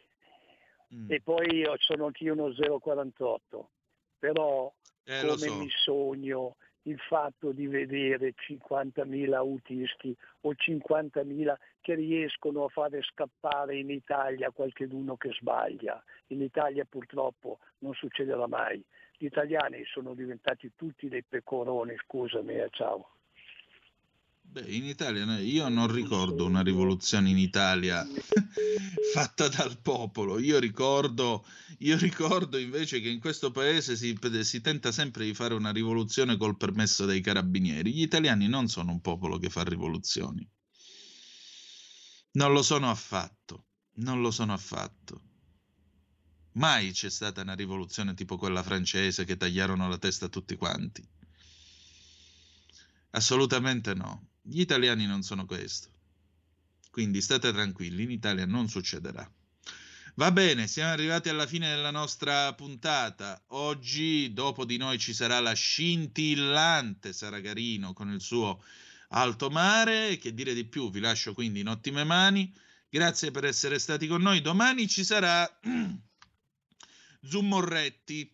mm. 0.95 1.11
e 1.11 1.21
poi 1.21 1.65
sono 1.79 2.07
anch'io 2.07 2.33
uno 2.33 2.53
048, 2.53 3.71
però 4.19 4.73
eh, 5.05 5.21
come 5.21 5.37
so. 5.37 5.55
mi 5.55 5.69
sogno 5.71 6.57
il 6.87 6.99
fatto 7.01 7.53
di 7.53 7.67
vedere 7.67 8.35
50.000 8.35 9.33
autisti 9.35 10.17
o 10.43 10.53
50.000 10.53 11.55
che 11.81 11.95
riescono 11.95 12.65
a 12.65 12.69
fare 12.69 13.03
scappare 13.03 13.77
in 13.77 13.91
Italia 13.91 14.51
qualcuno 14.51 15.17
che 15.17 15.31
sbaglia. 15.33 16.03
In 16.29 16.43
Italia 16.43 16.85
purtroppo 16.85 17.59
non 17.79 17.93
succederà 17.95 18.47
mai. 18.47 18.85
Gli 19.17 19.27
italiani 19.27 19.85
sono 19.85 20.15
diventati 20.15 20.73
tutti 20.77 21.09
dei 21.09 21.25
pecoroni, 21.25 21.97
scusami, 21.97 22.55
eh, 22.55 22.69
ciao. 22.71 23.16
Beh, 24.51 24.65
in 24.69 24.85
Italia 24.85 25.39
io 25.39 25.69
non 25.69 25.93
ricordo 25.93 26.47
una 26.47 26.63
rivoluzione 26.63 27.31
in 27.31 27.39
Italia 27.39 28.07
fatta 29.13 29.49
dal 29.49 29.79
popolo. 29.81 30.39
Io 30.39 30.59
ricordo, 30.59 31.47
io 31.79 31.97
ricordo 31.99 32.57
invece 32.57 33.01
che 33.01 33.09
in 33.09 33.21
questo 33.21 33.51
paese 33.51 33.97
si, 33.97 34.19
si, 34.43 34.61
tenta 34.61 34.93
sempre 34.93 35.25
di 35.25 35.35
fare 35.35 35.55
una 35.55 35.73
rivoluzione 35.73 36.37
col 36.37 36.57
permesso 36.57 37.05
dei 37.05 37.21
carabinieri. 37.21 37.93
Gli 37.93 38.03
italiani 38.03 38.49
non 38.49 38.69
sono 38.69 38.93
un 38.93 39.01
popolo 39.01 39.39
che 39.39 39.51
fa 39.51 39.63
rivoluzioni. 39.63 40.49
Non 42.33 42.53
lo 42.53 42.63
sono 42.63 42.91
affatto. 42.91 43.67
Non 43.97 44.21
lo 44.21 44.31
sono 44.31 44.53
affatto. 44.53 45.23
Mai 46.53 46.93
c'è 46.93 47.11
stata 47.11 47.43
una 47.43 47.55
rivoluzione 47.55 48.15
tipo 48.15 48.37
quella 48.39 48.63
francese 48.63 49.25
che 49.25 49.37
tagliarono 49.37 49.89
la 49.89 49.99
testa 49.99 50.27
a 50.27 50.31
tutti 50.31 50.57
quanti. 50.57 51.07
Assolutamente 53.11 53.95
no. 53.95 54.29
Gli 54.49 54.61
italiani 54.61 55.07
non 55.07 55.23
sono 55.23 55.45
questo. 55.45 55.89
Quindi 56.91 57.21
state 57.21 57.53
tranquilli, 57.53 58.05
in 58.05 58.11
Italia 58.13 58.47
non 58.47 58.69
succederà. 58.69 59.29
Va 60.15 60.31
bene, 60.31 60.67
siamo 60.67 60.93
arrivati 60.93 61.29
alla 61.29 61.47
fine 61.47 61.69
della 61.69 61.91
nostra 61.91 62.55
puntata. 62.55 63.43
Oggi, 63.49 64.33
dopo 64.33 64.65
di 64.65 64.77
noi, 64.77 64.99
ci 64.99 65.13
sarà 65.13 65.41
la 65.41 65.53
scintillante 65.53 67.13
Saragarino 67.13 67.93
con 67.93 68.11
il 68.13 68.21
suo 68.21 68.63
Alto 69.09 69.51
Mare. 69.51 70.17
Che 70.17 70.33
dire 70.33 70.55
di 70.55 70.65
più, 70.65 70.91
vi 70.91 71.01
lascio 71.01 71.35
quindi 71.35 71.61
in 71.61 71.69
ottime 71.69 72.05
mani. 72.05 72.55
Grazie 72.89 73.33
per 73.33 73.45
essere 73.45 73.79
stati 73.79 74.07
con 74.07 74.23
noi. 74.23 74.41
Domani 74.41 74.89
ci 74.89 75.05
sarà 75.05 75.45
Zoom 77.21 77.49
Morretti 77.49 78.33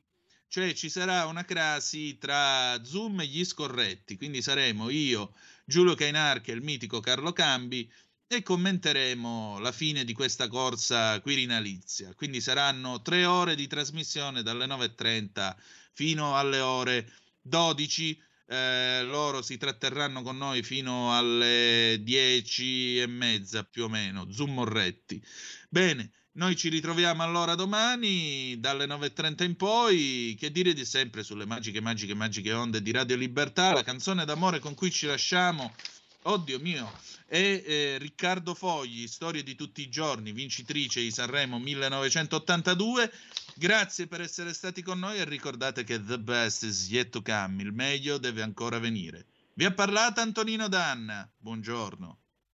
cioè 0.53 0.75
ci 0.75 0.91
sarà 0.91 1.25
una 1.25 1.47
crasi 1.47 2.19
tra 2.19 2.79
Zoom 2.85 3.21
e 3.21 3.27
gli 3.27 3.43
scorretti, 3.43 4.19
quindi 4.19 4.43
saremo 4.43 4.91
io, 4.91 5.33
Giulio 5.65 5.95
Cainarchi 5.95 6.51
e 6.51 6.55
il 6.55 6.63
mitico 6.63 7.01
Carlo 7.01 7.33
Cambi 7.33 7.91
e 8.27 8.43
commenteremo 8.43 9.59
la 9.59 9.73
fine 9.73 10.05
di 10.05 10.13
questa 10.15 10.49
corsa 10.49 11.21
quirinalizia. 11.21 12.15
Quindi 12.15 12.41
saranno 12.41 13.03
tre 13.03 13.25
ore 13.27 13.55
di 13.55 13.67
trasmissione 13.67 14.43
dalle 14.43 14.67
9.30 14.67 15.55
fino 15.93 16.37
alle 16.37 16.61
ore 16.61 17.13
12. 17.41 18.23
Eh, 18.47 19.03
loro 19.05 19.43
si 19.43 19.57
tratterranno 19.57 20.23
con 20.23 20.37
noi 20.37 20.63
fino 20.63 21.17
alle 21.17 21.99
10 22.03 23.01
e 23.01 23.07
mezza 23.07 23.65
più 23.65 23.85
o 23.85 23.89
meno, 23.89 24.31
Zoom 24.31 24.55
Morretti. 24.55 25.23
Bene, 25.69 26.11
noi 26.35 26.57
ci 26.57 26.71
ritroviamo 26.71 27.23
allora 27.23 27.55
domani 27.55 28.59
dalle 28.59 28.87
9.30 28.87 29.45
in 29.45 29.55
poi. 29.55 30.35
Che 30.39 30.51
dire 30.51 30.73
di 30.73 30.85
sempre 30.87 31.23
sulle 31.23 31.45
magiche, 31.45 31.83
magiche, 31.83 32.15
magiche 32.15 32.53
onde 32.53 32.81
di 32.81 32.91
Radio 32.91 33.17
Libertà, 33.17 33.73
la 33.73 33.83
canzone 33.83 34.25
d'amore 34.25 34.59
con 34.59 34.75
cui 34.75 34.91
ci 34.91 35.07
lasciamo. 35.07 35.75
Oddio 36.25 36.59
mio, 36.61 36.91
è 37.27 37.63
eh, 37.67 37.99
Riccardo 37.99 38.55
Fogli, 38.55 39.07
Storie 39.09 39.43
di 39.43 39.55
tutti 39.57 39.83
i 39.83 39.91
giorni, 39.91 40.33
vincitrice 40.33 41.01
di 41.01 41.11
Sanremo 41.11 41.59
1982. 41.59 43.13
Grazie 43.57 44.07
per 44.07 44.23
essere 44.23 44.55
stati 44.55 44.81
con 44.83 45.01
noi 45.01 45.19
e 45.19 45.25
ricordate 45.25 45.85
che 45.85 46.03
the 46.03 46.19
best 46.19 46.63
is 46.63 46.89
yet 46.89 47.11
to 47.11 47.21
come, 47.21 47.63
il 47.63 47.73
meglio 47.73 48.17
deve 48.17 48.41
ancora 48.41 48.79
venire. 48.79 49.27
Vi 49.55 49.67
ha 49.67 49.73
parlato 49.73 50.21
Antonino 50.21 50.69
Danna. 50.69 51.31
Buongiorno. 51.37 52.22